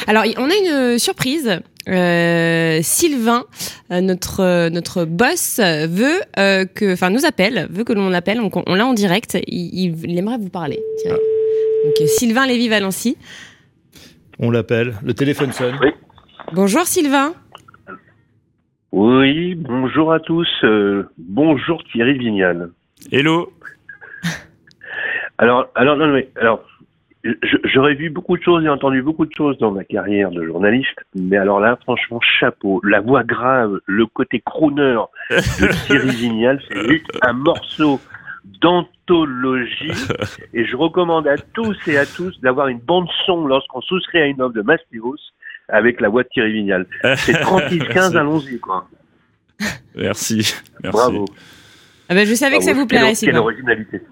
Alors, 0.06 0.24
on 0.38 0.50
a 0.50 0.54
une 0.54 0.98
surprise. 0.98 1.60
Euh, 1.86 2.78
Sylvain, 2.82 3.44
euh, 3.90 4.00
notre 4.00 4.40
euh, 4.40 4.70
notre 4.70 5.04
boss, 5.04 5.58
euh, 5.58 5.86
veut 5.86 6.20
euh, 6.38 6.64
que, 6.64 6.94
enfin, 6.94 7.10
nous 7.10 7.26
appelle, 7.26 7.66
veut 7.70 7.84
que 7.84 7.92
l'on 7.92 8.08
l'appelle. 8.08 8.38
Donc, 8.38 8.56
on, 8.56 8.62
on 8.66 8.74
l'a 8.74 8.86
en 8.86 8.94
direct. 8.94 9.36
Il, 9.46 10.18
aimerait 10.18 10.38
vous 10.38 10.48
parler. 10.48 10.80
Donc, 11.04 11.94
euh, 12.00 12.06
Sylvain 12.06 12.46
Lévy-Valency. 12.46 13.18
On 14.38 14.50
l'appelle, 14.50 14.94
le 15.04 15.12
téléphone 15.12 15.52
sonne. 15.52 15.78
Bonjour 16.52 16.86
Sylvain. 16.86 17.34
Oui, 18.92 19.54
bonjour 19.54 20.12
à 20.12 20.20
tous. 20.20 20.48
euh, 20.64 21.04
bonjour 21.18 21.82
Thierry 21.92 22.16
Vignal. 22.16 22.70
Hello. 23.12 23.52
Alors, 25.36 25.66
alors 25.74 25.96
non, 25.96 26.06
mais 26.12 26.30
alors, 26.40 26.64
j'aurais 27.64 27.94
vu 27.94 28.10
beaucoup 28.10 28.36
de 28.36 28.42
choses 28.42 28.64
et 28.64 28.68
entendu 28.68 29.02
beaucoup 29.02 29.24
de 29.24 29.32
choses 29.34 29.56
dans 29.58 29.70
ma 29.70 29.84
carrière 29.84 30.30
de 30.30 30.44
journaliste, 30.44 30.98
mais 31.14 31.36
alors 31.36 31.60
là, 31.60 31.78
franchement, 31.82 32.20
chapeau. 32.20 32.80
La 32.84 33.00
voix 33.00 33.24
grave, 33.24 33.80
le 33.86 34.06
côté 34.06 34.42
crooner 34.44 34.96
de 35.30 35.86
Thierry 35.86 36.10
Vignal, 36.10 36.60
c'est 36.68 36.88
juste 36.88 37.06
un 37.22 37.32
morceau 37.32 38.00
d'anthologie. 38.60 39.92
Et 40.52 40.66
je 40.66 40.76
recommande 40.76 41.26
à 41.26 41.36
tous 41.38 41.76
et 41.88 41.96
à 41.96 42.04
tous 42.04 42.38
d'avoir 42.40 42.68
une 42.68 42.80
bande 42.80 43.08
son 43.24 43.46
lorsqu'on 43.46 43.80
souscrit 43.80 44.18
à 44.18 44.26
une 44.26 44.40
offre 44.42 44.54
de 44.54 44.62
Mastéos 44.62 45.16
avec 45.68 46.00
la 46.00 46.10
voix 46.10 46.24
de 46.24 46.28
Thierry 46.28 46.52
Vignal. 46.52 46.86
C'est 47.16 47.32
36-15, 47.32 48.16
allons-y, 48.16 48.58
quoi. 48.58 48.86
Merci. 49.94 50.54
Merci. 50.82 50.96
Bravo. 50.98 51.24
Ah 52.08 52.14
ben, 52.14 52.26
je 52.26 52.34
savais 52.34 52.58
que 52.58 52.64
ça 52.64 52.74
vous 52.74 52.86
plairait, 52.86 53.14
Quelle, 53.14 53.30
quelle 53.30 53.38
originalité. 53.38 54.02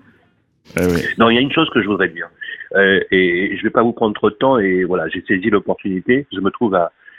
Ah. 0.77 0.81
Non, 1.19 1.31
il 1.31 1.35
y 1.35 1.39
a 1.39 1.41
une 1.41 1.53
chose 1.53 1.69
que 1.71 1.83
je 1.83 1.87
voudrais 1.87 2.09
dire. 2.09 2.29
Euh, 2.75 3.01
et 3.11 3.57
je 3.57 3.63
vais 3.63 3.71
pas 3.71 3.83
vous 3.83 3.93
prendre 3.93 4.15
trop 4.15 4.31
de 4.31 4.35
temps. 4.35 4.59
Et 4.59 4.85
voilà, 4.85 5.09
j'ai 5.09 5.23
saisi 5.23 5.51
l'opportunité. 5.51 6.27
Je 6.33 6.41
me 6.41 6.51
trouve 6.51 6.79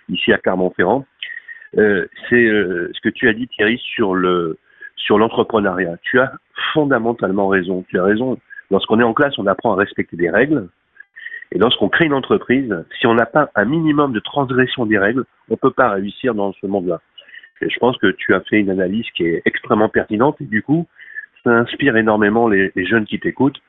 ici 0.09 0.33
à 0.33 0.37
Clermont-Ferrand. 0.37 1.05
Euh, 1.77 2.07
c'est 2.29 2.45
euh, 2.45 2.91
ce 2.93 3.01
que 3.01 3.09
tu 3.09 3.27
as 3.27 3.33
dit, 3.33 3.47
Thierry, 3.47 3.79
sur 3.79 4.15
sur 4.95 5.17
l'entrepreneuriat. 5.17 5.97
Tu 6.03 6.19
as 6.19 6.31
fondamentalement 6.73 7.47
raison. 7.47 7.83
Tu 7.89 7.99
as 7.99 8.03
raison. 8.03 8.37
Lorsqu'on 8.71 8.99
est 8.99 9.03
en 9.03 9.13
classe, 9.13 9.37
on 9.37 9.47
apprend 9.47 9.73
à 9.73 9.75
respecter 9.75 10.15
des 10.15 10.29
règles. 10.29 10.69
Et 11.51 11.59
lorsqu'on 11.59 11.89
crée 11.89 12.05
une 12.05 12.13
entreprise, 12.13 12.73
si 12.99 13.05
on 13.05 13.13
n'a 13.13 13.27
pas 13.27 13.49
un 13.53 13.65
minimum 13.65 14.11
de 14.11 14.19
transgression 14.19 14.87
des 14.87 14.97
règles, 14.97 15.25
on 15.49 15.57
peut 15.57 15.71
pas 15.71 15.91
réussir 15.91 16.33
dans 16.33 16.53
ce 16.53 16.65
monde-là. 16.65 16.99
Je 17.61 17.77
pense 17.79 17.97
que 17.97 18.07
tu 18.07 18.33
as 18.33 18.41
fait 18.41 18.59
une 18.59 18.71
analyse 18.71 19.05
qui 19.15 19.25
est 19.25 19.41
extrêmement 19.45 19.89
pertinente. 19.89 20.37
Et 20.41 20.45
du 20.45 20.63
coup, 20.63 20.87
ça 21.43 21.51
inspire 21.51 21.95
énormément 21.97 22.47
les, 22.47 22.71
les 22.75 22.85
jeunes 22.85 23.05
qui 23.05 23.19
t'écoutent. 23.19 23.61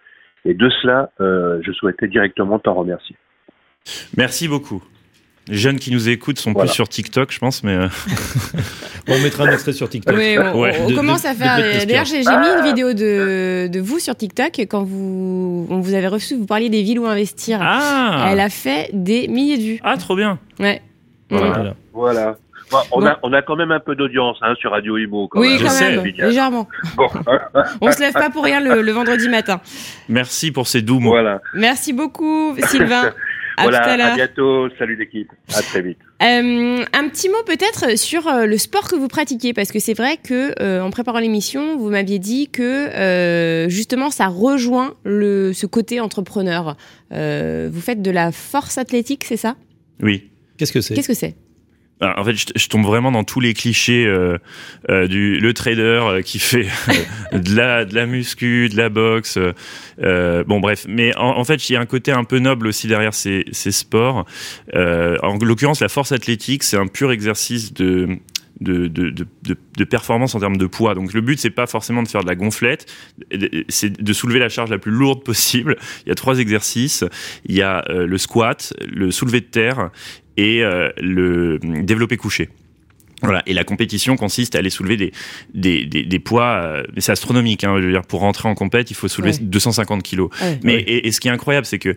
Et 0.47 0.55
de 0.55 0.69
cela, 0.83 1.11
euh, 1.21 1.61
je 1.65 1.73
souhaitais 1.73 2.07
directement 2.09 2.59
t'en 2.59 2.75
remercier. 2.75 3.17
Merci 4.17 4.47
beaucoup. 4.49 4.83
Les 5.49 5.57
jeunes 5.57 5.79
qui 5.79 5.91
nous 5.91 6.09
écoutent 6.09 6.39
sont 6.39 6.53
Voilà. 6.53 6.69
plus 6.71 6.75
sur 6.75 6.89
TikTok, 6.89 7.31
je 7.31 7.39
pense, 7.39 7.63
mais 7.65 7.75
euh, 7.75 7.89
On 9.09 9.19
mettra 9.21 9.45
un 9.45 9.53
extrait 9.53 9.73
sur 9.75 9.89
TikTok. 9.91 10.17
Oui, 10.17 10.37
on, 10.39 10.61
Ouais. 10.63 10.75
on 10.81 10.89
De- 10.89 10.95
commence 10.95 11.23
de- 11.25 11.29
à 11.29 11.35
faire. 11.35 11.87
D'ailleurs, 11.87 12.07
j'ai 12.07 12.23
j'ai 12.23 12.31
mis 12.39 12.47
une 12.59 12.65
vidéo 12.65 12.95
de, 12.95 13.69
de 13.69 13.81
vous 13.81 13.99
sur 13.99 14.15
TikTok 14.17 14.59
quand 14.61 14.83
vous, 14.85 15.67
on 15.69 15.81
vous 15.81 15.93
avez 15.93 16.09
reçu, 16.09 16.35
vous 16.37 16.47
parliez 16.47 16.71
des 16.71 16.83
villes 16.83 16.99
où 16.99 17.07
investir. 17.07 17.59
ah, 17.61 18.29
Elle 18.33 18.41
a 18.41 18.49
fait 18.49 18.89
des 18.95 19.29
milliers 19.29 19.59
de 19.59 19.63
vues. 19.63 19.81
ah, 19.83 19.99
trop 19.99 20.17
bien. 20.17 20.39
Ouais. 20.59 20.81
Voilà. 21.29 21.47
Voilà. 21.53 21.75
Voilà. 21.93 22.39
Bon, 22.71 22.79
on, 22.93 23.01
Bon. 23.01 23.07
a, 23.07 23.19
on 23.23 23.33
a 23.33 23.43
quand 23.43 23.57
même 23.57 23.71
un 23.71 23.81
peu 23.81 23.95
d'audience 23.95 24.39
hein, 24.43 24.55
sur 24.59 24.71
Radio 24.73 24.97
Imo. 24.97 25.29
Quand 25.29 25.41
Oui, 25.41 25.57
même. 25.59 25.67
Quand 25.67 25.81
même, 25.81 26.05
légèrement. 26.05 26.69
Bon, 26.97 27.09
On 27.81 27.93
se 27.93 28.01
lève 28.01 28.13
pas 28.13 28.31
pour 28.31 28.45
rien 28.45 28.61
le, 28.61 28.83
le 28.83 28.93
vendredi 28.93 29.29
matin. 29.29 29.61
Merci 30.09 30.51
pour 30.51 30.67
ces 30.67 30.83
doux 30.83 30.99
mots. 31.01 31.11
voilà. 31.11 31.41
Merci 31.55 31.93
beaucoup, 31.93 32.55
Sylvain. 32.69 33.13
À 33.57 33.63
voilà. 33.63 33.83
tout 33.85 34.03
à 34.03 34.15
bientôt. 34.17 34.69
Salut 34.81 34.97
l'équipe. 34.97 35.31
À 35.55 35.63
très 35.63 35.81
vite. 35.81 35.99
Euh, 36.25 36.85
un 36.93 37.09
petit 37.09 37.29
mot 37.29 37.37
peut-être 37.47 37.97
sur 37.97 38.27
euh, 38.27 38.47
le 38.47 38.59
sport 38.59 38.89
que 38.89 38.97
vous 38.97 39.07
pratiquez, 39.07 39.53
parce 39.53 39.71
que 39.71 39.79
c'est 39.79 39.95
vrai 39.95 40.17
que 40.17 40.61
euh, 40.61 40.81
en 40.83 40.91
préparant 40.91 41.21
l'émission, 41.21 41.77
vous 41.79 41.89
m'aviez 41.89 42.19
dit 42.19 42.49
que 42.51 42.63
euh, 42.89 43.69
justement 43.69 44.11
ça 44.11 44.27
rejoint 44.27 44.95
le, 45.05 45.53
ce 45.53 45.67
côté 45.67 46.01
entrepreneur. 46.01 46.77
Euh, 47.13 47.69
vous 47.73 47.81
faites 47.81 48.03
de 48.03 48.11
la 48.11 48.33
force 48.33 48.77
athlétique, 48.77 49.23
c'est 49.23 49.37
ça? 49.37 49.55
Oui. 50.03 50.31
Qu'est-ce 50.59 50.73
que 50.73 50.81
c'est? 50.81 50.95
Qu'est-ce 50.95 51.07
que 51.07 51.15
c'est? 51.15 51.37
En 52.17 52.25
fait, 52.25 52.35
je, 52.35 52.69
tombe 52.69 52.85
vraiment 52.85 53.13
dans 53.13 53.25
tous 53.25 53.41
les 53.41 53.55
clichés 53.55 54.07
euh, 54.07 54.39
euh, 54.91 55.07
du 55.07 55.39
le 55.39 55.55
trader 55.55 56.01
euh, 56.03 56.23
qui 56.23 56.39
fait 56.39 56.67
de 57.33 57.57
la 57.57 57.85
de 57.85 57.95
la 57.95 58.07
muscu, 58.07 58.69
de 58.69 58.77
la 58.77 58.89
boxe. 58.89 59.39
bon, 59.99 60.61
bref. 60.61 60.87
Mais 60.89 61.17
en, 61.17 61.45
fait, 61.45 61.69
il 61.69 61.75
y 61.75 61.77
a 61.77 61.81
un 61.81 61.87
côté 61.87 62.13
un 62.13 62.25
peu 62.25 62.39
noble 62.39 62.67
aussi 62.67 62.87
derrière 62.87 63.15
ces, 63.15 63.45
ces 63.53 63.73
sports. 63.73 64.25
En 64.75 65.39
l'occurrence, 65.41 65.81
la 65.81 65.89
force 65.89 66.13
athlétique, 66.13 66.63
c'est 66.63 66.77
un 66.77 66.87
pur 66.87 67.13
exercice 67.13 67.73
de 67.73 68.19
de, 68.61 68.87
de, 68.87 69.85
performance 69.85 70.35
en 70.35 70.41
termes 70.41 70.57
de 70.57 70.67
poids. 70.67 70.95
Donc 70.95 71.13
le 71.13 71.21
but, 71.21 71.39
c'est 71.39 71.51
pas 71.51 71.67
forcément 71.67 72.03
de 72.03 72.09
faire 72.09 72.23
de 72.23 72.29
la 72.29 72.37
gonflette, 72.37 72.87
c'est 73.69 74.01
de 74.01 74.13
soulever 74.13 74.39
la 74.39 74.49
charge 74.49 74.71
la 74.71 74.79
plus 74.79 74.93
lourde 74.93 75.23
possible. 75.25 75.77
Il 76.07 76.09
y 76.09 76.13
a 76.13 76.15
trois 76.15 76.39
exercices. 76.39 77.05
Il 77.47 77.55
y 77.55 77.63
a 77.63 77.85
le 77.89 78.17
squat, 78.17 78.73
le 78.87 79.11
soulevé 79.11 79.41
de 79.41 79.47
terre 79.47 79.91
et 80.37 80.65
euh, 80.65 80.91
le 80.99 81.59
développé 81.59 82.17
couché. 82.17 82.49
Voilà. 83.25 83.43
Et 83.47 83.55
la 83.55 83.65
compétition 83.65 84.17
consiste 84.17 84.55
à 84.55 84.59
aller 84.59 84.71
soulever 84.71 84.97
des, 84.97 85.13
des, 85.55 85.87
des, 85.87 86.03
des 86.05 86.19
poids, 86.19 86.61
euh, 86.63 86.83
mais 86.95 87.01
c'est 87.01 87.13
astronomique. 87.13 87.65
Hein, 87.65 87.77
je 87.81 87.87
veux 87.87 87.93
dire, 87.93 88.03
pour 88.03 88.21
rentrer 88.21 88.49
en 88.49 88.55
compète, 88.55 88.91
il 88.91 88.95
faut 88.95 89.09
soulever 89.09 89.33
Ouais. 89.33 89.39
250 89.41 90.03
kilos. 90.03 90.31
Ouais. 90.43 90.59
Mais 90.63 90.75
et, 90.75 91.07
et 91.07 91.13
ce 91.13 91.21
qui 91.21 91.29
est 91.29 91.33
incroyable, 91.33 91.67
c'est 91.67 91.79
que 91.79 91.97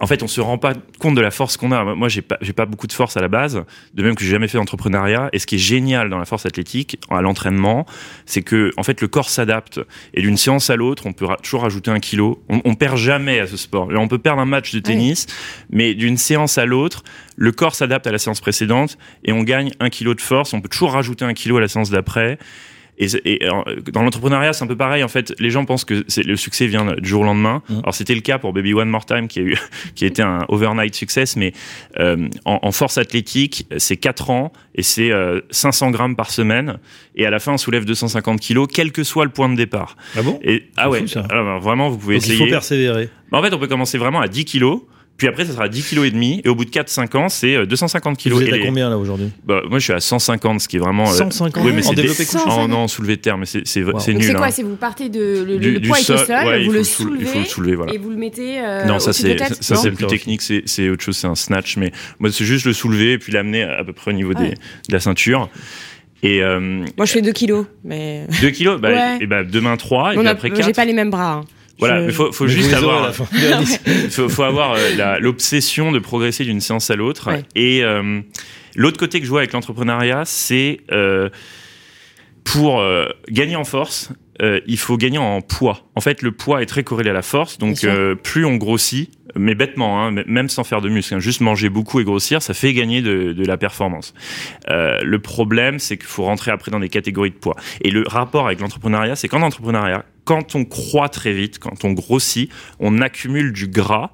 en 0.00 0.08
fait, 0.08 0.24
on 0.24 0.26
se 0.26 0.40
rend 0.40 0.58
pas 0.58 0.72
compte 0.98 1.14
de 1.14 1.20
la 1.20 1.30
force 1.30 1.56
qu'on 1.56 1.70
a. 1.70 1.94
Moi, 1.94 2.08
j'ai 2.08 2.20
pas, 2.20 2.36
j'ai 2.40 2.52
pas 2.52 2.66
beaucoup 2.66 2.88
de 2.88 2.92
force 2.92 3.16
à 3.16 3.20
la 3.20 3.28
base, 3.28 3.62
de 3.94 4.02
même 4.02 4.16
que 4.16 4.24
j'ai 4.24 4.30
jamais 4.32 4.48
fait 4.48 4.58
d'entrepreneuriat. 4.58 5.28
Et 5.32 5.38
ce 5.38 5.46
qui 5.46 5.54
est 5.54 5.58
génial 5.58 6.10
dans 6.10 6.18
la 6.18 6.24
force 6.24 6.46
athlétique, 6.46 6.98
à 7.10 7.22
l'entraînement, 7.22 7.86
c'est 8.26 8.42
que 8.42 8.72
en 8.76 8.82
fait, 8.82 9.00
le 9.00 9.06
corps 9.06 9.30
s'adapte. 9.30 9.80
Et 10.12 10.20
d'une 10.22 10.36
séance 10.36 10.68
à 10.68 10.74
l'autre, 10.74 11.06
on 11.06 11.12
peut 11.12 11.26
ra- 11.26 11.36
toujours 11.40 11.62
rajouter 11.62 11.92
un 11.92 12.00
kilo. 12.00 12.42
On, 12.48 12.60
on 12.64 12.74
perd 12.74 12.96
jamais 12.98 13.38
à 13.38 13.46
ce 13.46 13.56
sport. 13.56 13.88
On 13.94 14.08
peut 14.08 14.18
perdre 14.18 14.40
un 14.42 14.46
match 14.46 14.74
de 14.74 14.80
tennis, 14.80 15.26
mais 15.70 15.94
d'une 15.94 16.16
séance 16.16 16.58
à 16.58 16.66
l'autre, 16.66 17.04
le 17.36 17.52
corps 17.52 17.76
s'adapte 17.76 18.06
à 18.08 18.12
la 18.12 18.18
séance 18.18 18.40
précédente 18.40 18.98
et 19.24 19.32
on 19.32 19.44
gagne 19.44 19.70
un 19.78 19.90
kilo 19.90 20.14
de 20.14 20.20
force. 20.20 20.54
On 20.54 20.60
peut 20.64 20.68
toujours 20.70 20.92
rajouter 20.92 21.24
un 21.24 21.34
kilo 21.34 21.58
à 21.58 21.60
la 21.60 21.68
séance 21.68 21.90
d'après. 21.90 22.38
Et, 22.96 23.08
euh, 23.42 23.50
dans 23.92 24.02
l'entrepreneuriat, 24.04 24.52
c'est 24.52 24.62
un 24.62 24.68
peu 24.68 24.76
pareil. 24.76 25.02
En 25.02 25.08
fait, 25.08 25.34
les 25.40 25.50
gens 25.50 25.64
pensent 25.64 25.84
que 25.84 26.04
le 26.24 26.36
succès 26.36 26.68
vient 26.68 26.94
du 26.96 27.08
jour 27.08 27.22
au 27.22 27.24
lendemain. 27.24 27.60
Mhm. 27.68 27.80
Alors, 27.80 27.92
c'était 27.94 28.14
le 28.14 28.20
cas 28.20 28.38
pour 28.38 28.52
Baby 28.52 28.72
One 28.72 28.88
More 28.88 29.04
Time, 29.04 29.26
qui 29.26 29.40
a 29.40 29.42
eu, 29.42 29.56
qui 29.96 30.04
a 30.04 30.06
été 30.06 30.22
un 30.22 30.44
overnight 30.48 30.94
success, 30.94 31.34
mais 31.36 31.52
euh, 31.98 32.28
en, 32.44 32.60
en 32.62 32.70
force 32.72 32.96
athlétique, 32.96 33.66
c'est 33.78 33.96
4 33.96 34.30
ans 34.30 34.52
et 34.76 34.82
c'est 34.84 35.10
euh, 35.10 35.40
500 35.50 35.90
grammes 35.90 36.14
par 36.14 36.30
semaine. 36.30 36.78
Et 37.16 37.26
à 37.26 37.30
la 37.30 37.40
fin, 37.40 37.52
on 37.54 37.58
soulève 37.58 37.84
250 37.84 38.38
kilos, 38.40 38.68
quel 38.72 38.92
que 38.92 39.02
soit 39.02 39.24
le 39.24 39.32
point 39.32 39.48
de 39.48 39.56
départ. 39.56 39.96
Ah 40.16 40.22
bon? 40.22 40.38
Et 40.44 40.62
ah 40.76 40.88
ouais, 40.88 41.00
fou, 41.00 41.08
ça. 41.08 41.26
alors, 41.30 41.60
vraiment, 41.60 41.90
vous 41.90 41.98
pouvez 41.98 42.14
Donc 42.18 42.26
il 42.26 42.32
essayer. 42.34 42.46
faut 42.46 42.52
persévérer. 42.52 43.08
Bah, 43.32 43.38
en 43.38 43.42
fait, 43.42 43.52
on 43.52 43.58
peut 43.58 43.66
commencer 43.66 43.98
vraiment 43.98 44.20
à 44.20 44.28
10 44.28 44.44
kilos. 44.44 44.82
Puis 45.16 45.28
après, 45.28 45.44
ça 45.44 45.52
sera 45.52 45.68
10 45.68 45.82
kilos 45.88 46.06
et 46.06 46.10
demi. 46.10 46.40
Et 46.44 46.48
au 46.48 46.56
bout 46.56 46.64
de 46.64 46.70
4-5 46.70 47.16
ans, 47.16 47.28
c'est 47.28 47.54
euh, 47.54 47.66
250 47.66 48.16
kilos. 48.18 48.38
Vous 48.38 48.42
êtes 48.44 48.50
Et 48.50 48.54
à 48.54 48.56
les- 48.58 48.64
combien 48.66 48.90
là 48.90 48.98
aujourd'hui? 48.98 49.28
Bah, 49.46 49.62
moi, 49.70 49.78
je 49.78 49.84
suis 49.84 49.92
à 49.92 50.00
150, 50.00 50.60
ce 50.60 50.66
qui 50.68 50.74
est 50.76 50.80
vraiment. 50.80 51.04
euh, 51.08 51.12
150 51.14 51.64
oui, 51.64 51.70
mais 51.72 51.86
en 51.86 51.90
c'est 51.90 51.94
développé 51.94 52.24
couché. 52.26 52.44
Oh 52.48 52.66
non, 52.66 52.88
soulevé 52.88 53.14
de 53.16 53.20
terre, 53.20 53.38
mais 53.38 53.46
c'est 53.46 53.62
c'est 53.64 53.84
Wow. 53.84 53.92
nul. 53.92 54.22
c'est 54.24 54.34
quoi 54.34 54.46
hein. 54.46 54.50
C'est 54.50 54.64
vous 54.64 54.74
partez 54.74 55.08
de 55.08 55.44
le, 55.46 55.58
Du- 55.58 55.72
le 55.74 55.78
du 55.80 55.88
poids 55.88 55.98
est 55.98 56.10
au 56.10 56.16
sol, 56.16 56.26
ouais, 56.46 56.62
il 56.62 56.64
vous 56.64 56.70
faut 56.70 56.72
le 56.72 56.78
le 56.78 56.84
soule- 56.84 57.06
soulevez 57.10 57.22
il 57.22 57.26
faut 57.28 57.38
le 57.38 57.44
soulever, 57.44 57.74
voilà. 57.76 57.94
et 57.94 57.98
vous 57.98 58.10
le 58.10 58.16
mettez 58.16 58.58
euh, 58.60 58.84
non, 58.86 58.98
ça 58.98 59.12
c'est 59.12 59.36
ça 59.60 59.76
plus 59.90 60.06
technique, 60.08 60.42
c'est 60.42 60.88
autre 60.88 61.02
chose, 61.04 61.16
c'est 61.16 61.28
un 61.28 61.34
snatch. 61.36 61.76
Mais 61.76 61.92
moi, 62.18 62.30
c'est 62.32 62.44
juste 62.44 62.66
le 62.66 62.72
soulever 62.72 63.12
et 63.12 63.18
puis 63.18 63.32
l'amener 63.32 63.62
à 63.62 63.84
peu 63.84 63.92
près 63.92 64.10
au 64.10 64.14
niveau 64.14 64.32
Ouais. 64.34 64.48
des, 64.50 64.54
de 64.54 64.92
la 64.92 64.98
ceinture. 65.00 65.48
Et 66.22 66.42
euh, 66.42 66.58
Moi 66.96 67.04
je 67.06 67.12
fais 67.12 67.22
2 67.22 67.32
kilos, 67.32 67.66
mais 67.84 68.26
2 68.40 68.50
kilos, 68.50 68.80
bah, 68.80 68.88
Ouais. 68.92 69.18
et 69.20 69.26
bah 69.26 69.44
demain 69.44 69.76
3 69.76 70.14
et 70.14 70.18
puis 70.18 70.26
après 70.26 70.48
j'ai 70.56 70.62
4 70.62 70.74
pas 70.74 70.84
les 70.86 70.92
mêmes 70.94 71.10
bras. 71.10 71.42
Voilà, 71.78 72.00
mais 72.00 72.12
faut, 72.12 72.30
faut 72.32 72.44
Mais 72.44 72.50
vous 72.50 72.56
juste 72.56 72.72
avoir 72.72 73.08
liste. 73.60 73.80
faut, 74.10 74.28
faut 74.28 74.42
avoir 74.44 74.72
euh, 74.74 74.94
la- 74.96 75.18
l'obsession 75.18 75.90
de 75.92 75.98
progresser 75.98 76.44
d'une 76.44 76.60
séance 76.60 76.90
à 76.90 76.96
l'autre. 76.96 77.30
Ouais. 77.32 77.42
Et 77.56 77.82
euh, 77.82 78.20
l'autre 78.76 78.98
côté 78.98 79.18
que 79.18 79.24
je 79.26 79.30
vois 79.30 79.40
avec 79.40 79.52
l'entrepreneuriat, 79.52 80.22
c'est 80.24 80.80
euh, 80.92 81.28
pour 82.44 82.80
euh, 82.80 83.06
gagner 83.30 83.56
en 83.56 83.64
force, 83.64 84.10
euh, 84.42 84.60
il 84.66 84.78
faut 84.78 84.96
gagner 84.96 85.18
en 85.18 85.40
poids. 85.40 85.80
En 85.94 86.00
fait, 86.00 86.22
le 86.22 86.32
poids 86.32 86.60
est 86.62 86.66
très 86.66 86.82
corrélé 86.82 87.10
à 87.10 87.12
la 87.12 87.22
force. 87.22 87.58
Donc, 87.58 87.84
euh, 87.84 88.14
plus 88.14 88.44
on 88.44 88.56
grossit, 88.56 89.10
mais 89.36 89.54
bêtement, 89.54 90.02
hein, 90.02 90.24
même 90.26 90.48
sans 90.48 90.64
faire 90.64 90.80
de 90.80 90.88
muscle, 90.88 91.14
hein, 91.14 91.20
juste 91.20 91.40
manger 91.40 91.68
beaucoup 91.68 92.00
et 92.00 92.04
grossir, 92.04 92.42
ça 92.42 92.52
fait 92.52 92.72
gagner 92.72 93.00
de, 93.00 93.32
de 93.32 93.44
la 93.44 93.56
performance. 93.56 94.12
Euh, 94.70 94.98
le 95.02 95.18
problème, 95.20 95.78
c'est 95.78 95.96
qu'il 95.96 96.06
faut 96.06 96.24
rentrer 96.24 96.50
après 96.50 96.70
dans 96.70 96.80
des 96.80 96.88
catégories 96.88 97.30
de 97.30 97.36
poids. 97.36 97.56
Et 97.80 97.90
le 97.90 98.04
rapport 98.06 98.46
avec 98.46 98.60
l'entrepreneuriat, 98.60 99.14
c'est 99.14 99.28
qu'en 99.28 99.42
entrepreneuriat, 99.42 100.04
quand 100.24 100.56
on 100.56 100.64
croît 100.64 101.08
très 101.08 101.32
vite, 101.32 101.58
quand 101.58 101.84
on 101.84 101.92
grossit, 101.92 102.50
on 102.80 103.00
accumule 103.00 103.52
du 103.52 103.68
gras 103.68 104.10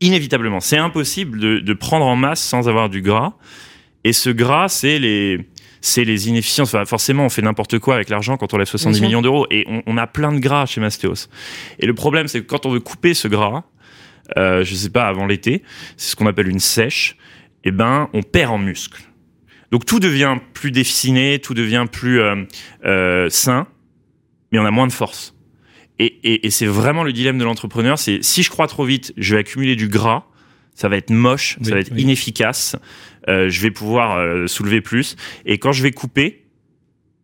inévitablement. 0.00 0.60
C'est 0.60 0.78
impossible 0.78 1.40
de, 1.40 1.58
de 1.58 1.72
prendre 1.72 2.04
en 2.04 2.16
masse 2.16 2.42
sans 2.42 2.68
avoir 2.68 2.88
du 2.88 3.02
gras. 3.02 3.32
Et 4.04 4.12
ce 4.12 4.30
gras, 4.30 4.68
c'est 4.68 4.98
les, 5.00 5.48
c'est 5.86 6.04
les 6.04 6.28
inefficiences. 6.28 6.74
Enfin, 6.74 6.84
forcément, 6.84 7.24
on 7.26 7.28
fait 7.28 7.42
n'importe 7.42 7.78
quoi 7.78 7.94
avec 7.94 8.08
l'argent 8.08 8.36
quand 8.36 8.52
on 8.54 8.58
lève 8.58 8.66
70 8.66 8.92
Bien 8.92 8.98
sûr. 8.98 9.08
millions 9.08 9.22
d'euros. 9.22 9.46
Et 9.50 9.64
on, 9.68 9.82
on 9.86 9.96
a 9.96 10.06
plein 10.06 10.32
de 10.32 10.38
gras 10.38 10.66
chez 10.66 10.80
Mastéos. 10.80 11.28
Et 11.78 11.86
le 11.86 11.94
problème, 11.94 12.26
c'est 12.28 12.40
que 12.40 12.46
quand 12.46 12.66
on 12.66 12.70
veut 12.70 12.80
couper 12.80 13.14
ce 13.14 13.28
gras, 13.28 13.64
euh, 14.36 14.64
je 14.64 14.74
sais 14.74 14.90
pas, 14.90 15.06
avant 15.06 15.26
l'été, 15.26 15.62
c'est 15.96 16.10
ce 16.10 16.16
qu'on 16.16 16.26
appelle 16.26 16.48
une 16.48 16.58
sèche, 16.58 17.16
eh 17.64 17.70
ben, 17.70 18.08
on 18.12 18.22
perd 18.22 18.52
en 18.52 18.58
muscle. 18.58 19.00
Donc 19.70 19.84
tout 19.84 20.00
devient 20.00 20.36
plus 20.54 20.70
déficiné, 20.70 21.38
tout 21.38 21.54
devient 21.54 21.86
plus 21.90 22.20
euh, 22.20 22.44
euh, 22.84 23.28
sain, 23.30 23.66
mais 24.52 24.58
on 24.58 24.64
a 24.64 24.70
moins 24.70 24.86
de 24.86 24.92
force. 24.92 25.34
Et, 25.98 26.06
et, 26.24 26.46
et 26.46 26.50
c'est 26.50 26.66
vraiment 26.66 27.04
le 27.04 27.12
dilemme 27.12 27.38
de 27.38 27.44
l'entrepreneur, 27.44 27.98
c'est 27.98 28.18
si 28.22 28.42
je 28.42 28.50
crois 28.50 28.66
trop 28.66 28.84
vite, 28.84 29.12
je 29.16 29.34
vais 29.34 29.40
accumuler 29.40 29.76
du 29.76 29.88
gras, 29.88 30.24
ça 30.74 30.88
va 30.88 30.96
être 30.98 31.10
moche, 31.10 31.56
Oui, 31.60 31.66
ça 31.66 31.74
va 31.74 31.80
être 31.80 31.90
oui. 31.92 32.02
inefficace, 32.02 32.76
euh, 33.28 33.48
je 33.48 33.60
vais 33.60 33.70
pouvoir 33.70 34.16
euh, 34.16 34.46
soulever 34.46 34.80
plus, 34.80 35.16
et 35.44 35.58
quand 35.58 35.72
je 35.72 35.82
vais 35.82 35.92
couper, 35.92 36.46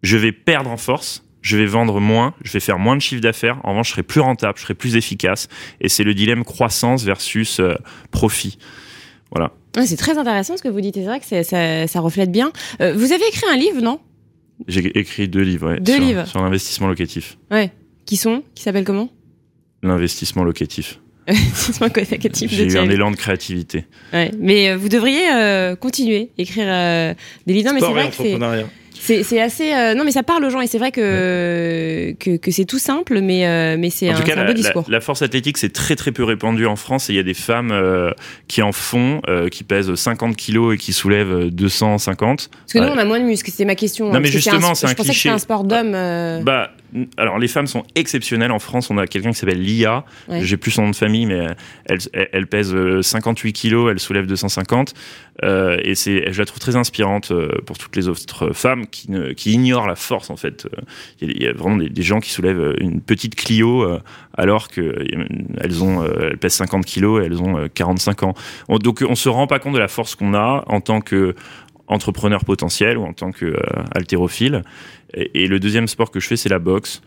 je 0.02 0.16
vais 0.16 0.32
perdre 0.32 0.70
en 0.70 0.76
force, 0.76 1.24
je 1.40 1.56
vais 1.56 1.66
vendre 1.66 2.00
moins, 2.00 2.34
je 2.42 2.52
vais 2.52 2.60
faire 2.60 2.78
moins 2.78 2.96
de 2.96 3.00
chiffre 3.00 3.20
d'affaires. 3.20 3.58
En 3.64 3.70
revanche, 3.70 3.88
je 3.88 3.92
serai 3.92 4.02
plus 4.02 4.20
rentable, 4.20 4.58
je 4.58 4.62
serai 4.62 4.74
plus 4.74 4.96
efficace. 4.96 5.48
Et 5.80 5.88
c'est 5.88 6.04
le 6.04 6.14
dilemme 6.14 6.44
croissance 6.44 7.04
versus 7.04 7.58
euh, 7.58 7.74
profit. 8.12 8.58
Voilà. 9.32 9.50
c'est 9.84 9.96
très 9.96 10.18
intéressant 10.18 10.56
ce 10.56 10.62
que 10.62 10.68
vous 10.68 10.80
dites. 10.80 10.94
C'est 10.94 11.04
vrai 11.04 11.18
que 11.18 11.26
ça, 11.26 11.86
ça, 11.86 12.00
reflète 12.00 12.30
bien. 12.30 12.52
Vous 12.78 13.12
avez 13.12 13.26
écrit 13.28 13.46
un 13.50 13.56
livre, 13.56 13.80
non? 13.80 13.98
J'ai 14.68 14.98
écrit 14.98 15.28
deux 15.28 15.40
livres. 15.40 15.70
Ouais, 15.70 15.80
deux 15.80 15.94
sur, 15.94 16.02
livres 16.02 16.26
sur 16.26 16.42
l'investissement 16.42 16.86
locatif. 16.86 17.38
Ouais. 17.50 17.72
Qui 18.06 18.16
sont? 18.16 18.42
Qui 18.54 18.62
s'appellent 18.62 18.84
comment? 18.84 19.08
L'investissement 19.82 20.44
locatif. 20.44 21.00
J'ai 21.28 22.64
eu 22.64 22.78
un 22.78 22.90
élan 22.90 23.10
de 23.10 23.16
créativité. 23.16 23.84
Ouais. 24.12 24.30
Mais 24.38 24.70
euh, 24.70 24.76
vous 24.76 24.88
devriez 24.88 25.26
continuer, 25.80 26.30
écrire 26.38 26.66
des 27.46 27.52
livres. 27.52 27.68
Non, 27.68 27.74
mais 27.74 27.80
c'est 27.80 27.92
vrai 27.92 28.10
que 28.10 28.16
c'est 28.16 29.24
c'est 29.24 29.40
assez. 29.40 29.72
Euh, 29.72 29.94
non, 29.94 30.04
mais 30.04 30.12
ça 30.12 30.22
parle 30.22 30.44
aux 30.44 30.50
gens 30.50 30.60
et 30.60 30.68
c'est 30.68 30.78
vrai 30.78 30.92
que, 30.92 32.14
que, 32.20 32.36
que 32.36 32.50
c'est 32.52 32.64
tout 32.64 32.78
simple, 32.78 33.20
mais, 33.20 33.46
euh, 33.46 33.76
mais 33.76 33.90
c'est 33.90 34.08
un, 34.08 34.20
cas, 34.20 34.40
un 34.40 34.44
beau 34.44 34.52
discours. 34.52 34.84
La, 34.88 35.00
force 35.00 35.22
athlétique, 35.22 35.58
c'est 35.58 35.72
très 35.72 35.96
très 35.96 36.12
peu 36.12 36.22
répandu 36.22 36.66
en 36.66 36.76
France 36.76 37.10
et 37.10 37.14
il 37.14 37.16
y 37.16 37.18
a 37.18 37.24
des 37.24 37.34
femmes 37.34 37.72
euh, 37.72 38.12
qui 38.46 38.62
en 38.62 38.70
font, 38.70 39.20
qui 39.50 39.64
pèsent 39.64 39.92
50 39.92 40.36
kilos 40.36 40.74
et 40.74 40.78
qui 40.78 40.92
soulèvent 40.92 41.50
250. 41.50 42.48
Parce 42.48 42.72
que 42.72 42.78
nous, 42.78 42.92
on 42.92 42.98
a 42.98 43.04
moins 43.04 43.18
de 43.18 43.24
muscles, 43.24 43.50
c'est 43.52 43.64
ma 43.64 43.74
question. 43.74 44.08
Non, 44.08 44.14
hein, 44.14 44.20
mais 44.20 44.28
justement, 44.28 44.74
c'est 44.74 44.86
un, 44.86 44.90
Je 44.90 44.94
pensais 44.94 45.10
que 45.10 45.16
c'était 45.16 45.28
un 45.30 45.38
sport 45.38 45.64
d'homme. 45.64 45.92
Bah, 46.44 46.70
alors 47.16 47.38
les 47.38 47.48
femmes 47.48 47.66
sont 47.66 47.84
exceptionnelles 47.94 48.52
en 48.52 48.58
France. 48.58 48.90
On 48.90 48.98
a 48.98 49.06
quelqu'un 49.06 49.30
qui 49.30 49.38
s'appelle 49.38 49.62
Lia. 49.62 50.04
J'ai 50.28 50.56
plus 50.56 50.70
son 50.70 50.82
nom 50.82 50.90
de 50.90 50.96
famille, 50.96 51.26
mais 51.26 51.46
elle, 51.86 51.98
elle, 52.32 52.46
pèse 52.46 52.74
58 53.00 53.52
kilos, 53.52 53.90
elle 53.90 53.98
soulève 53.98 54.26
250. 54.26 54.94
Euh, 55.44 55.78
et 55.82 55.94
c'est, 55.94 56.30
je 56.32 56.38
la 56.38 56.44
trouve 56.44 56.58
très 56.58 56.76
inspirante 56.76 57.30
euh, 57.30 57.48
pour 57.64 57.78
toutes 57.78 57.96
les 57.96 58.08
autres 58.08 58.52
femmes 58.52 58.86
qui, 58.86 59.10
ne, 59.10 59.32
qui 59.32 59.52
ignorent 59.52 59.86
la 59.86 59.96
force 59.96 60.30
en 60.30 60.36
fait. 60.36 60.68
Il 61.20 61.42
y, 61.42 61.46
a 61.46 61.52
vraiment 61.52 61.76
des, 61.76 62.02
gens 62.02 62.20
qui 62.20 62.30
soulèvent 62.30 62.74
une 62.78 63.00
petite 63.00 63.34
Clio 63.34 63.82
euh, 63.82 64.00
alors 64.36 64.68
que 64.68 65.04
elles 65.58 65.82
ont, 65.82 66.04
elles 66.04 66.36
pèsent 66.36 66.54
50 66.54 66.84
kilos 66.84 67.22
et 67.22 67.26
elles 67.26 67.40
ont 67.42 67.68
45 67.72 68.22
ans. 68.24 68.34
donc 68.68 69.02
on 69.08 69.14
se 69.14 69.28
rend 69.28 69.46
pas 69.46 69.58
compte 69.58 69.74
de 69.74 69.78
la 69.78 69.88
force 69.88 70.14
qu'on 70.14 70.34
a 70.34 70.64
en 70.66 70.80
tant 70.80 71.00
que 71.00 71.34
entrepreneur 71.92 72.44
potentiel 72.44 72.98
ou 72.98 73.04
en 73.04 73.12
tant 73.12 73.32
que 73.32 73.54
haltérophile. 73.94 74.62
Et, 75.14 75.44
et 75.44 75.46
le 75.46 75.60
deuxième 75.60 75.88
sport 75.88 76.10
que 76.10 76.20
je 76.20 76.26
fais, 76.26 76.36
c'est 76.36 76.48
la 76.48 76.58
boxe. 76.58 77.02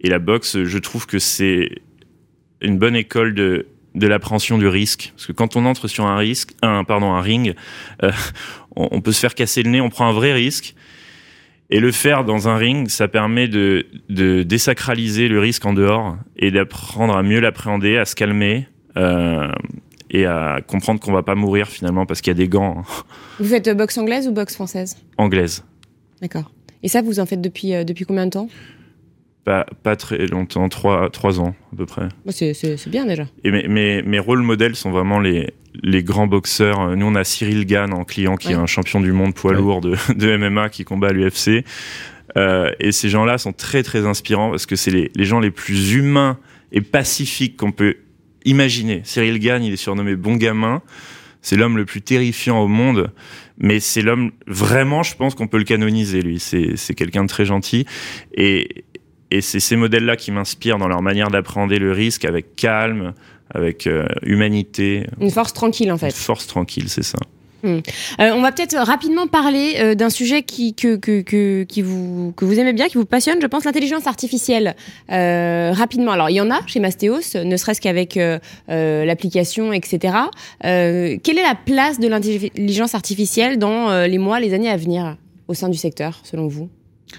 Et 0.00 0.08
la 0.08 0.18
boxe, 0.18 0.62
je 0.64 0.78
trouve 0.78 1.06
que 1.06 1.18
c'est 1.18 1.70
une 2.60 2.78
bonne 2.78 2.96
école 2.96 3.34
de 3.34 3.66
de 3.94 4.06
l'appréhension 4.06 4.58
du 4.58 4.66
risque. 4.66 5.12
Parce 5.14 5.26
que 5.26 5.32
quand 5.32 5.56
on 5.56 5.64
entre 5.64 5.88
sur 5.88 6.06
un 6.06 6.16
risque, 6.16 6.52
un, 6.62 6.84
pardon, 6.84 7.12
un 7.12 7.20
ring, 7.20 7.54
euh, 8.02 8.10
on, 8.76 9.00
peut 9.00 9.12
se 9.12 9.20
faire 9.20 9.34
casser 9.34 9.62
le 9.62 9.70
nez, 9.70 9.80
on 9.80 9.90
prend 9.90 10.06
un 10.06 10.12
vrai 10.12 10.32
risque. 10.32 10.74
Et 11.70 11.80
le 11.80 11.90
faire 11.90 12.24
dans 12.24 12.48
un 12.48 12.56
ring, 12.56 12.88
ça 12.88 13.08
permet 13.08 13.48
de, 13.48 13.86
de 14.10 14.42
désacraliser 14.42 15.28
le 15.28 15.40
risque 15.40 15.64
en 15.64 15.72
dehors 15.72 16.16
et 16.36 16.50
d'apprendre 16.50 17.16
à 17.16 17.22
mieux 17.22 17.40
l'appréhender, 17.40 17.96
à 17.96 18.04
se 18.04 18.14
calmer 18.14 18.68
euh, 18.96 19.50
et 20.12 20.26
à 20.26 20.60
comprendre 20.66 21.00
qu'on 21.00 21.12
va 21.12 21.22
pas 21.22 21.34
mourir 21.34 21.66
finalement 21.68 22.06
parce 22.06 22.20
qu'il 22.20 22.30
y 22.30 22.36
a 22.36 22.38
des 22.38 22.48
gants. 22.48 22.84
Hein. 22.86 23.04
Vous 23.40 23.46
faites 23.46 23.68
boxe 23.76 23.98
anglaise 23.98 24.28
ou 24.28 24.32
boxe 24.32 24.54
française? 24.54 24.96
Anglaise. 25.18 25.64
D'accord. 26.20 26.52
Et 26.82 26.88
ça, 26.88 27.02
vous 27.02 27.18
en 27.18 27.26
faites 27.26 27.40
depuis, 27.40 27.74
euh, 27.74 27.84
depuis 27.84 28.04
combien 28.04 28.26
de 28.26 28.30
temps? 28.30 28.48
Pas, 29.44 29.66
pas 29.82 29.96
très 29.96 30.26
longtemps, 30.26 30.68
trois, 30.68 31.10
trois 31.10 31.40
ans 31.40 31.54
à 31.72 31.76
peu 31.76 31.86
près. 31.86 32.08
C'est 32.30 32.88
bien 32.88 33.06
déjà. 33.06 33.24
Et 33.42 33.50
mes, 33.50 33.66
mes, 33.66 34.02
mes 34.02 34.18
rôles 34.20 34.42
modèles 34.42 34.76
sont 34.76 34.92
vraiment 34.92 35.18
les, 35.18 35.52
les 35.82 36.04
grands 36.04 36.28
boxeurs. 36.28 36.96
Nous, 36.96 37.06
on 37.06 37.14
a 37.16 37.24
Cyril 37.24 37.66
Gann 37.66 37.92
en 37.92 38.04
client, 38.04 38.36
qui 38.36 38.52
est 38.52 38.56
un 38.56 38.66
champion 38.66 39.00
du 39.00 39.10
monde 39.10 39.34
poids 39.34 39.52
lourd 39.52 39.80
de, 39.80 39.96
de 40.14 40.36
MMA 40.36 40.68
qui 40.68 40.84
combat 40.84 41.08
à 41.08 41.12
l'UFC. 41.12 41.64
Euh, 42.36 42.70
et 42.78 42.92
ces 42.92 43.08
gens-là 43.08 43.36
sont 43.36 43.52
très 43.52 43.82
très 43.82 44.06
inspirants 44.06 44.50
parce 44.50 44.66
que 44.66 44.76
c'est 44.76 44.90
les, 44.92 45.10
les 45.14 45.24
gens 45.24 45.40
les 45.40 45.50
plus 45.50 45.92
humains 45.94 46.38
et 46.70 46.80
pacifiques 46.80 47.56
qu'on 47.56 47.72
peut 47.72 47.96
imaginer. 48.44 49.02
Cyril 49.04 49.38
Gann, 49.38 49.62
il 49.62 49.72
est 49.72 49.76
surnommé 49.76 50.16
bon 50.16 50.36
gamin. 50.36 50.82
C'est 51.40 51.56
l'homme 51.56 51.76
le 51.76 51.84
plus 51.84 52.02
terrifiant 52.02 52.60
au 52.60 52.68
monde, 52.68 53.10
mais 53.58 53.80
c'est 53.80 54.02
l'homme 54.02 54.30
vraiment, 54.46 55.02
je 55.02 55.16
pense 55.16 55.34
qu'on 55.34 55.48
peut 55.48 55.58
le 55.58 55.64
canoniser 55.64 56.22
lui. 56.22 56.38
C'est 56.38 56.94
quelqu'un 56.94 57.24
de 57.24 57.28
très 57.28 57.44
gentil 57.44 57.84
et 58.34 58.84
et 59.32 59.40
c'est 59.40 59.60
ces 59.60 59.76
modèles-là 59.76 60.16
qui 60.16 60.30
m'inspirent 60.30 60.76
dans 60.76 60.88
leur 60.88 61.00
manière 61.00 61.30
d'appréhender 61.30 61.78
le 61.78 61.90
risque 61.90 62.26
avec 62.26 62.54
calme, 62.54 63.14
avec 63.48 63.86
euh, 63.86 64.04
humanité. 64.22 65.06
Une 65.22 65.30
force 65.30 65.54
tranquille, 65.54 65.90
en 65.90 65.96
fait. 65.96 66.08
Une 66.08 66.12
force 66.12 66.46
tranquille, 66.46 66.90
c'est 66.90 67.02
ça. 67.02 67.18
Euh, 67.64 67.80
on 68.18 68.40
va 68.40 68.52
peut-être 68.52 68.76
rapidement 68.76 69.26
parler 69.26 69.76
euh, 69.78 69.94
d'un 69.94 70.10
sujet 70.10 70.42
qui, 70.42 70.74
que, 70.74 70.96
que, 70.96 71.20
que, 71.22 71.80
vous, 71.82 72.32
que 72.36 72.44
vous 72.44 72.58
aimez 72.58 72.72
bien, 72.72 72.88
qui 72.88 72.98
vous 72.98 73.04
passionne, 73.04 73.38
je 73.40 73.46
pense, 73.46 73.64
l'intelligence 73.64 74.06
artificielle. 74.06 74.74
rapidement, 75.08 76.12
alors 76.12 76.30
il 76.30 76.34
y 76.34 76.40
en 76.40 76.50
a 76.50 76.60
chez 76.66 76.80
Mastéos, 76.80 77.34
ne 77.34 77.56
serait-ce 77.56 77.80
qu'avec 77.80 78.18
l'application, 78.68 79.72
etc. 79.72 80.14
quelle 80.60 81.38
est 81.38 81.42
la 81.42 81.54
place 81.54 82.00
de 82.00 82.08
l'intelligence 82.08 82.94
artificielle 82.94 83.58
dans 83.58 84.06
les 84.06 84.18
mois, 84.18 84.40
les 84.40 84.54
années 84.54 84.70
à 84.70 84.76
venir 84.76 85.16
au 85.48 85.54
sein 85.54 85.68
du 85.68 85.78
secteur, 85.78 86.20
selon 86.24 86.48
vous? 86.48 86.68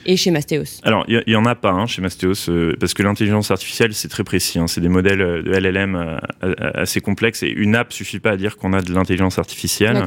Et 0.06 0.18
chez 0.18 0.32
Mastéos 0.32 0.82
Alors, 0.84 1.06
il 1.08 1.24
n'y 1.28 1.36
en 1.36 1.46
a 1.46 1.56
pas 1.56 1.72
hein, 1.72 1.86
chez 1.86 2.02
Mastéos, 2.02 2.50
euh, 2.50 2.76
parce 2.80 2.94
que 2.94 3.04
l'intelligence 3.04 3.52
artificielle, 3.52 3.94
c'est 3.94 4.08
très 4.08 4.24
précis. 4.24 4.60
Hein, 4.60 4.68
c'est 4.68 4.82
des 4.82 4.90
modèles 4.90 5.22
euh, 5.22 5.42
de 5.42 5.52
LLM 5.52 5.96
euh, 5.96 6.54
assez 6.74 7.02
complexes, 7.02 7.44
et 7.44 7.50
une 7.50 7.76
app 7.76 7.94
suffit 7.94 8.20
pas 8.20 8.32
à 8.32 8.38
dire 8.38 8.58
qu'on 8.58 8.74
a 8.74 8.82
de 8.82 8.94
l'intelligence 8.94 9.40
artificielle. 9.40 10.04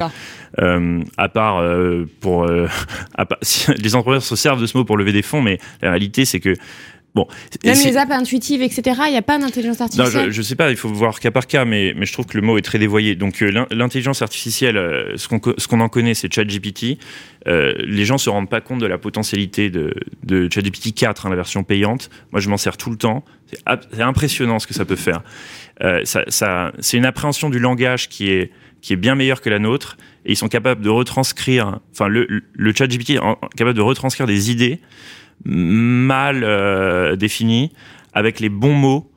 à 1.16 1.28
part 1.28 1.62
pour... 2.20 2.46
les 3.78 3.94
entrepreneurs 3.94 4.22
se 4.22 4.36
servent 4.36 4.60
de 4.60 4.66
ce 4.66 4.76
mot 4.76 4.84
pour 4.84 4.96
lever 4.96 5.12
des 5.12 5.22
fonds, 5.22 5.42
mais 5.42 5.58
la 5.82 5.90
réalité, 5.90 6.24
c'est 6.24 6.40
que 6.40 6.54
Bon, 7.16 7.26
Même 7.64 7.78
les 7.82 7.96
apps 7.96 8.12
intuitives, 8.12 8.60
etc., 8.60 9.00
il 9.06 9.12
n'y 9.12 9.16
a 9.16 9.22
pas 9.22 9.38
d'intelligence 9.38 9.80
artificielle 9.80 10.26
Non, 10.26 10.30
je 10.30 10.38
ne 10.38 10.42
sais 10.42 10.54
pas, 10.54 10.70
il 10.70 10.76
faut 10.76 10.90
voir 10.90 11.18
cas 11.18 11.30
par 11.30 11.46
cas, 11.46 11.64
mais, 11.64 11.94
mais 11.96 12.04
je 12.04 12.12
trouve 12.12 12.26
que 12.26 12.36
le 12.36 12.46
mot 12.46 12.58
est 12.58 12.62
très 12.62 12.78
dévoyé. 12.78 13.14
Donc 13.14 13.40
l'intelligence 13.40 14.20
artificielle, 14.20 14.76
ce 15.16 15.26
qu'on 15.26 15.40
ce 15.56 15.66
qu'on 15.66 15.80
en 15.80 15.88
connaît, 15.88 16.12
c'est 16.12 16.30
ChatGPT. 16.30 16.98
Euh, 17.48 17.72
les 17.78 18.04
gens 18.04 18.18
se 18.18 18.28
rendent 18.28 18.50
pas 18.50 18.60
compte 18.60 18.80
de 18.80 18.86
la 18.86 18.98
potentialité 18.98 19.70
de, 19.70 19.94
de 20.24 20.46
ChatGPT 20.52 20.92
4, 20.92 21.24
hein, 21.24 21.30
la 21.30 21.36
version 21.36 21.64
payante. 21.64 22.10
Moi, 22.32 22.42
je 22.42 22.50
m'en 22.50 22.58
sers 22.58 22.76
tout 22.76 22.90
le 22.90 22.96
temps. 22.96 23.24
C'est 23.92 24.02
impressionnant 24.02 24.58
ce 24.58 24.66
que 24.66 24.74
ça 24.74 24.84
peut 24.84 24.94
faire. 24.94 25.22
Euh, 25.82 26.02
ça, 26.04 26.22
ça, 26.28 26.72
c'est 26.80 26.98
une 26.98 27.06
appréhension 27.06 27.48
du 27.48 27.58
langage 27.58 28.10
qui 28.10 28.28
est 28.28 28.50
qui 28.82 28.92
est 28.92 28.96
bien 28.96 29.14
meilleure 29.14 29.40
que 29.40 29.48
la 29.48 29.58
nôtre, 29.58 29.96
et 30.26 30.32
ils 30.32 30.36
sont 30.36 30.48
capables 30.48 30.82
de 30.82 30.90
retranscrire, 30.90 31.80
enfin 31.92 32.08
le, 32.08 32.26
le 32.52 32.74
ChatGPT 32.74 33.10
est 33.10 33.20
capable 33.56 33.74
de 33.74 33.82
retranscrire 33.82 34.26
des 34.26 34.50
idées 34.50 34.80
mal 35.44 36.42
euh, 36.44 37.16
définies 37.16 37.72
avec 38.12 38.40
les 38.40 38.48
bons 38.48 38.74
mots 38.74 39.10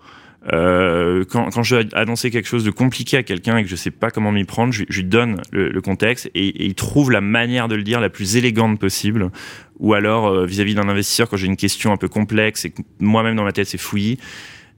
euh, 0.53 1.26
quand, 1.30 1.49
quand, 1.51 1.63
je 1.63 1.76
vais 1.76 1.88
annoncer 1.93 2.32
quelque 2.32 2.47
chose 2.47 2.63
de 2.63 2.72
compliqué 2.72 3.17
à 3.17 3.24
quelqu'un 3.24 3.57
et 3.57 3.63
que 3.63 3.70
je 3.70 3.76
sais 3.76 3.91
pas 3.91 4.09
comment 4.09 4.32
m'y 4.32 4.45
prendre, 4.45 4.74
je, 4.74 4.86
je, 4.88 5.01
lui 5.01 5.07
donne 5.07 5.41
le, 5.51 5.82
contexte 5.82 6.32
et, 6.34 6.65
il 6.65 6.76
trouve 6.76 7.11
la 7.11 7.22
manière 7.22 7.67
de 7.67 7.76
le 7.76 7.84
dire 7.84 7.99
la 7.99 8.09
plus 8.09 8.38
élégante 8.38 8.80
possible. 8.80 9.32
Ou 9.80 9.93
alors 9.93 10.28
euh, 10.28 10.45
vis-à-vis 10.45 10.76
d'un 10.76 10.88
investisseur, 10.88 11.30
quand 11.30 11.38
j'ai 11.38 11.47
une 11.47 11.57
question 11.57 11.91
un 11.91 11.97
peu 11.97 12.07
complexe 12.07 12.65
et 12.65 12.72
que 12.72 12.82
moi-même 12.99 13.36
dans 13.36 13.43
ma 13.43 13.51
tête 13.51 13.67
c'est 13.67 13.78
fouillis. 13.78 14.17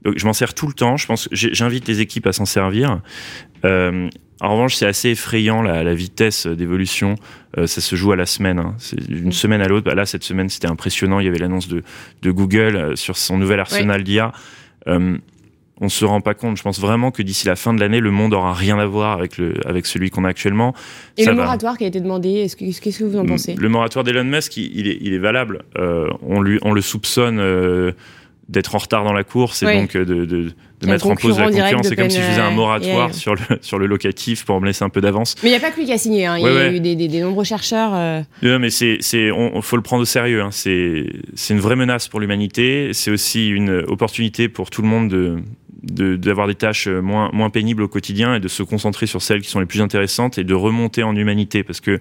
Donc 0.04 0.18
je 0.18 0.26
m'en 0.26 0.32
sers 0.32 0.54
tout 0.54 0.66
le 0.66 0.72
temps. 0.72 0.96
Je 0.96 1.06
pense, 1.06 1.28
j'invite 1.32 1.86
les 1.88 2.00
équipes 2.00 2.26
à 2.26 2.32
s'en 2.32 2.44
servir. 2.44 3.00
Euh, 3.64 4.08
en 4.40 4.52
revanche, 4.54 4.74
c'est 4.74 4.86
assez 4.86 5.10
effrayant 5.10 5.62
la, 5.62 5.84
la 5.84 5.94
vitesse 5.94 6.46
d'évolution. 6.46 7.14
Euh, 7.58 7.68
ça 7.68 7.80
se 7.80 7.94
joue 7.94 8.10
à 8.10 8.16
la 8.16 8.26
semaine. 8.26 8.58
Hein. 8.58 8.74
C'est 8.78 9.00
d'une 9.08 9.30
semaine 9.30 9.60
à 9.60 9.68
l'autre. 9.68 9.84
Bah, 9.84 9.94
là, 9.94 10.04
cette 10.04 10.24
semaine, 10.24 10.48
c'était 10.48 10.66
impressionnant. 10.66 11.20
Il 11.20 11.26
y 11.26 11.28
avait 11.28 11.38
l'annonce 11.38 11.68
de, 11.68 11.82
de 12.22 12.30
Google 12.32 12.76
euh, 12.76 12.96
sur 12.96 13.16
son 13.16 13.38
nouvel 13.38 13.60
arsenal 13.60 14.02
d'IA. 14.02 14.32
Euh, 14.88 15.16
on 15.80 15.88
se 15.88 16.04
rend 16.04 16.20
pas 16.20 16.34
compte. 16.34 16.56
Je 16.56 16.62
pense 16.62 16.80
vraiment 16.80 17.10
que 17.10 17.22
d'ici 17.22 17.46
la 17.46 17.56
fin 17.56 17.74
de 17.74 17.80
l'année, 17.80 18.00
le 18.00 18.10
monde 18.10 18.34
aura 18.34 18.54
rien 18.54 18.78
à 18.78 18.86
voir 18.86 19.12
avec 19.18 19.36
le 19.36 19.54
avec 19.66 19.86
celui 19.86 20.10
qu'on 20.10 20.24
a 20.24 20.28
actuellement. 20.28 20.74
Et 21.18 21.26
le 21.26 21.34
moratoire 21.34 21.76
qui 21.76 21.84
a 21.84 21.88
été 21.88 22.00
demandé, 22.00 22.30
est-ce 22.30 22.56
que 22.56 22.64
qu'est-ce 22.64 22.98
que 23.00 23.04
vous 23.04 23.18
en 23.18 23.26
pensez? 23.26 23.54
Le 23.56 23.68
moratoire 23.68 24.04
d'Elon 24.04 24.24
Musk, 24.24 24.56
il, 24.56 24.86
est 24.88 24.98
il 25.00 25.12
est 25.12 25.18
valable. 25.18 25.62
Euh, 25.76 26.08
on 26.22 26.40
lui 26.40 26.58
on 26.62 26.72
le 26.72 26.80
soupçonne 26.80 27.40
euh, 27.40 27.92
d'être 28.48 28.74
en 28.74 28.78
retard 28.78 29.04
dans 29.04 29.12
la 29.12 29.24
course 29.24 29.62
et 29.62 29.72
donc 29.72 29.96
euh, 29.96 30.04
de, 30.04 30.24
de, 30.24 30.52
de 30.80 30.86
mettre 30.86 31.06
en 31.06 31.14
pause 31.14 31.38
la 31.38 31.46
concurrence. 31.46 31.88
C'est 31.88 31.96
comme 31.96 32.10
si 32.10 32.18
je 32.18 32.22
faisais 32.22 32.40
un 32.40 32.50
moratoire 32.50 33.14
sur 33.14 33.34
le 33.34 33.40
sur 33.60 33.78
le 33.78 33.86
locatif 33.86 34.44
pour 34.44 34.60
me 34.60 34.66
laisser 34.66 34.84
un 34.84 34.88
peu 34.88 35.00
d'avance. 35.00 35.36
Mais 35.42 35.48
il 35.48 35.52
n'y 35.52 35.56
a 35.56 35.60
pas 35.60 35.70
que 35.70 35.78
lui 35.78 35.86
qui 35.86 35.92
a 35.92 35.98
signé. 35.98 36.26
Hein. 36.26 36.38
Il 36.38 36.44
y 36.44 36.46
a 36.46 36.72
eu 36.72 36.80
des, 36.80 36.96
des, 36.96 37.08
des, 37.08 37.20
nombreux 37.20 37.44
chercheurs. 37.44 37.92
Euh... 37.94 38.22
Non, 38.42 38.58
mais 38.58 38.70
c'est 38.70 38.98
c'est 39.00 39.30
on 39.30 39.62
faut 39.62 39.76
le 39.76 39.82
prendre 39.82 40.02
au 40.02 40.06
sérieux. 40.06 40.42
Hein. 40.42 40.50
C'est 40.50 41.06
c'est 41.34 41.54
une 41.54 41.60
vraie 41.60 41.76
menace 41.76 42.08
pour 42.08 42.20
l'humanité. 42.20 42.90
C'est 42.92 43.10
aussi 43.10 43.48
une 43.48 43.84
opportunité 43.86 44.48
pour 44.48 44.70
tout 44.70 44.82
le 44.82 44.88
monde 44.88 45.08
de 45.08 45.42
d'avoir 45.82 46.46
des 46.46 46.54
tâches 46.54 46.86
moins, 46.86 47.28
moins 47.32 47.50
pénibles 47.50 47.82
au 47.82 47.88
quotidien 47.88 48.36
et 48.36 48.40
de 48.40 48.46
se 48.46 48.62
concentrer 48.62 49.06
sur 49.06 49.20
celles 49.20 49.40
qui 49.40 49.50
sont 49.50 49.58
les 49.58 49.66
plus 49.66 49.80
intéressantes 49.80 50.38
et 50.38 50.44
de 50.44 50.54
remonter 50.54 51.02
en 51.02 51.16
humanité 51.16 51.64
parce 51.64 51.80
que 51.80 51.98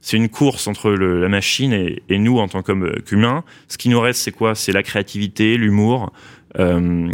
c'est 0.00 0.16
une 0.16 0.28
course 0.28 0.66
entre 0.68 0.90
la 0.90 1.28
machine 1.28 1.72
et, 1.72 2.18
nous 2.18 2.38
en 2.38 2.48
tant 2.48 2.62
qu'humains. 2.62 3.44
Ce 3.68 3.78
qui 3.78 3.88
nous 3.88 4.00
reste, 4.00 4.20
c'est 4.20 4.32
quoi? 4.32 4.54
C'est 4.54 4.72
la 4.72 4.82
créativité, 4.82 5.56
l'humour, 5.56 6.12
euh, 6.58 7.08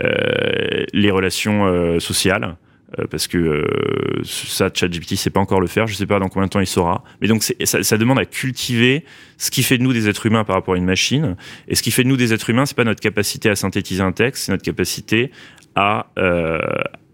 euh, 0.00 0.84
les 0.92 1.10
relations 1.10 1.66
euh, 1.66 2.00
sociales. 2.00 2.56
euh, 2.98 3.06
parce 3.10 3.28
que 3.28 3.38
euh, 3.38 4.22
ça, 4.24 4.70
ChatGPT 4.72 5.16
sait 5.16 5.30
pas 5.30 5.40
encore 5.40 5.60
le 5.60 5.66
faire. 5.66 5.86
Je 5.86 5.94
sais 5.94 6.06
pas 6.06 6.18
dans 6.18 6.28
combien 6.28 6.46
de 6.46 6.50
temps 6.50 6.60
il 6.60 6.66
saura. 6.66 7.02
Mais 7.20 7.28
donc, 7.28 7.42
ça, 7.42 7.98
demande 7.98 8.18
à 8.18 8.24
cultiver 8.24 9.04
ce 9.38 9.50
qui 9.50 9.62
fait 9.62 9.78
de 9.78 9.82
nous 9.82 9.92
des 9.92 10.08
êtres 10.08 10.26
humains 10.26 10.44
par 10.44 10.56
rapport 10.56 10.74
à 10.74 10.76
une 10.76 10.84
machine. 10.84 11.36
Et 11.68 11.74
ce 11.74 11.82
qui 11.82 11.90
fait 11.90 12.04
de 12.04 12.08
nous 12.08 12.16
des 12.16 12.32
êtres 12.32 12.50
humains, 12.50 12.66
c'est 12.66 12.76
pas 12.76 12.84
notre 12.84 13.00
capacité 13.00 13.48
à 13.48 13.56
synthétiser 13.56 14.02
un 14.02 14.12
texte, 14.12 14.44
c'est 14.44 14.52
notre 14.52 14.64
capacité 14.64 15.30
à, 15.74 16.06
euh, 16.18 16.58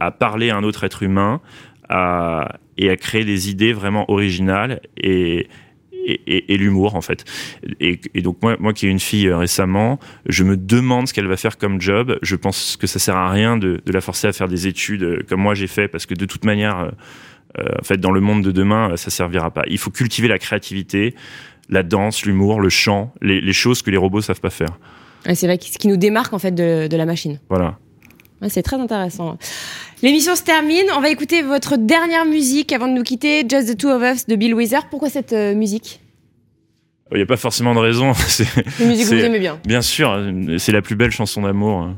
à 0.01 0.11
parler 0.11 0.51
à 0.51 0.57
un 0.57 0.63
autre 0.65 0.85
être 0.85 1.03
humain 1.03 1.41
à, 1.91 2.57
et 2.79 2.89
à 2.89 2.97
créer 2.97 3.25
des 3.25 3.51
idées 3.51 3.73
vraiment 3.73 4.11
originales 4.11 4.81
et, 4.97 5.49
et, 6.07 6.55
et, 6.55 6.57
l'humour 6.57 6.95
en 6.95 7.01
fait. 7.01 7.25
Et, 7.81 8.01
et, 8.15 8.23
donc 8.23 8.39
moi, 8.43 8.57
moi 8.61 8.73
qui 8.73 8.87
ai 8.87 8.91
une 8.91 9.01
fille 9.01 9.27
euh, 9.27 9.37
récemment, 9.37 9.99
je 10.27 10.45
me 10.45 10.57
demande 10.57 11.09
ce 11.09 11.13
qu'elle 11.13 11.27
va 11.27 11.37
faire 11.37 11.59
comme 11.59 11.81
job. 11.81 12.19
Je 12.23 12.37
pense 12.37 12.77
que 12.77 12.87
ça 12.87 12.99
sert 12.99 13.17
à 13.17 13.31
rien 13.31 13.59
de, 13.59 13.83
de 13.85 13.93
la 13.93 14.01
forcer 14.01 14.29
à 14.29 14.33
faire 14.33 14.49
des 14.49 14.69
études 14.69 15.03
euh, 15.03 15.19
comme 15.29 15.41
moi 15.41 15.55
j'ai 15.55 15.67
fait 15.67 15.89
parce 15.89 16.07
que 16.07 16.15
de 16.15 16.25
toute 16.27 16.45
manière, 16.45 16.79
euh, 16.79 16.91
euh, 17.59 17.65
en 17.81 17.85
fait, 17.85 17.99
dans 17.99 18.13
le 18.13 18.21
monde 18.21 18.45
de 18.45 18.53
demain, 18.53 18.97
ça 18.97 19.11
servira 19.11 19.51
pas. 19.51 19.65
Il 19.69 19.79
faut 19.79 19.91
cultiver 19.91 20.29
la 20.29 20.39
créativité, 20.39 21.17
la 21.69 21.83
danse, 21.83 22.25
l'humour, 22.25 22.61
le 22.61 22.69
chant, 22.69 23.13
les, 23.21 23.41
les, 23.41 23.53
choses 23.53 23.83
que 23.83 23.91
les 23.91 23.97
robots 23.97 24.21
savent 24.21 24.41
pas 24.41 24.51
faire. 24.51 24.79
c'est 25.35 25.47
vrai, 25.47 25.59
ce 25.61 25.77
qui 25.77 25.89
nous 25.89 25.97
démarque 25.97 26.33
en 26.33 26.39
fait 26.39 26.53
de, 26.53 26.87
de 26.87 26.97
la 26.97 27.05
machine. 27.05 27.41
Voilà. 27.49 27.79
C'est 28.49 28.63
très 28.63 28.77
intéressant. 28.77 29.37
L'émission 30.03 30.35
se 30.35 30.43
termine. 30.43 30.87
On 30.97 31.01
va 31.01 31.11
écouter 31.11 31.43
votre 31.43 31.77
dernière 31.77 32.25
musique 32.25 32.73
avant 32.73 32.89
de 32.89 32.95
nous 32.95 33.03
quitter, 33.03 33.45
Just 33.49 33.75
the 33.75 33.77
Two 33.77 33.91
of 33.91 34.03
Us 34.03 34.27
de 34.27 34.37
Bill 34.37 34.55
Wither. 34.55 34.81
Pourquoi 34.91 35.11
cette 35.11 35.33
euh, 35.33 35.55
musique? 35.55 36.01
Il 37.13 37.17
n'y 37.17 37.23
a 37.23 37.27
pas 37.27 37.37
forcément 37.37 37.75
de 37.75 37.81
raison. 37.81 38.15
C'est 38.29 38.47
une 38.79 38.89
musique 38.89 39.09
que 39.09 39.15
vous 39.15 39.25
aimez 39.25 39.41
bien. 39.41 39.59
Bien 39.65 39.83
sûr, 39.83 40.17
c'est 40.59 40.71
la 40.71 40.81
plus 40.81 40.95
belle 40.95 41.11
chanson 41.11 41.43
d'amour. 41.43 41.89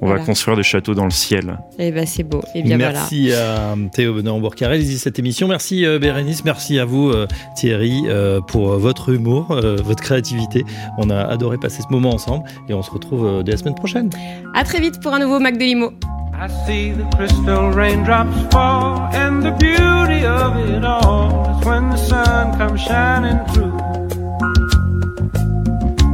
On 0.00 0.06
voilà. 0.06 0.20
va 0.20 0.26
construire 0.26 0.56
des 0.56 0.62
châteaux 0.62 0.94
dans 0.94 1.04
le 1.04 1.10
ciel. 1.10 1.58
Et 1.78 1.88
eh 1.88 1.90
ben 1.92 2.06
c'est 2.06 2.24
beau. 2.24 2.42
Et 2.54 2.62
bien 2.62 2.76
merci 2.76 3.28
voilà. 3.28 3.72
à 3.72 3.76
Théo 3.92 4.14
Benoît 4.14 4.50
qui 4.54 4.64
a 4.64 4.68
réalisé 4.68 4.98
cette 4.98 5.18
émission. 5.18 5.48
Merci 5.48 5.86
euh, 5.86 5.98
Bérénice, 5.98 6.44
merci 6.44 6.78
à 6.78 6.84
vous 6.84 7.10
euh, 7.10 7.26
Thierry 7.56 8.02
euh, 8.06 8.40
pour 8.40 8.78
votre 8.78 9.10
humour, 9.12 9.46
votre 9.48 10.02
créativité. 10.02 10.64
On 10.98 11.10
a 11.10 11.20
adoré 11.20 11.58
passer 11.58 11.82
ce 11.82 11.92
moment 11.92 12.10
ensemble 12.10 12.44
et 12.68 12.74
on 12.74 12.82
se 12.82 12.90
retrouve 12.90 13.42
dès 13.44 13.52
la 13.52 13.58
semaine 13.58 13.74
prochaine. 13.74 14.10
À 14.54 14.64
très 14.64 14.80
vite 14.80 15.00
pour 15.00 15.14
un 15.14 15.20
nouveau 15.20 15.38
Mac 15.38 15.56
de 15.56 15.64
Limo. 15.64 15.92
I 16.36 16.48
see 16.66 16.90
the 16.90 17.04
crystal 17.16 17.70
raindrops 17.70 18.52
fall, 18.52 19.08
and 19.14 19.40
the 19.40 19.52
beauty 19.52 20.26
of 20.26 20.56
it 20.68 20.84
all 20.84 21.46
is 21.56 21.64
when 21.64 21.90
the 21.90 21.96
sun 21.96 22.58
comes 22.58 22.80
shining 22.80 23.38
through. 23.52 23.72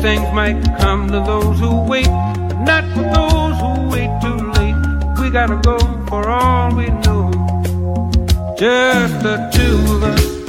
Things 0.00 0.32
might 0.32 0.62
come 0.78 1.08
to 1.08 1.20
those 1.20 1.58
who 1.60 1.82
wait, 1.86 2.06
but 2.06 2.58
not 2.60 2.84
for 2.94 3.02
those 3.02 3.56
who 3.60 3.88
wait 3.90 4.10
too 4.22 4.50
late. 4.52 4.74
We 5.20 5.30
gotta 5.30 5.60
go 5.62 5.78
for 6.08 6.26
all 6.26 6.74
we 6.74 6.86
know. 7.04 7.30
Just 8.56 9.22
the 9.22 9.50
two 9.52 9.94
of 9.96 10.02
us. 10.04 10.39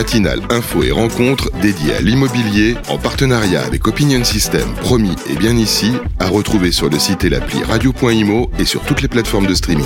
Matinale 0.00 0.40
info 0.48 0.82
et 0.82 0.92
rencontre 0.92 1.50
dédiée 1.60 1.92
à 1.92 2.00
l'immobilier 2.00 2.74
en 2.88 2.96
partenariat 2.96 3.62
avec 3.62 3.86
Opinion 3.86 4.24
System, 4.24 4.66
promis 4.80 5.14
et 5.28 5.36
bien 5.36 5.54
ici, 5.54 5.92
à 6.18 6.26
retrouver 6.26 6.72
sur 6.72 6.88
le 6.88 6.98
site 6.98 7.24
et 7.24 7.28
l'appli 7.28 7.62
radio.imo 7.62 8.50
et 8.58 8.64
sur 8.64 8.80
toutes 8.80 9.02
les 9.02 9.08
plateformes 9.08 9.46
de 9.46 9.54
streaming. 9.54 9.84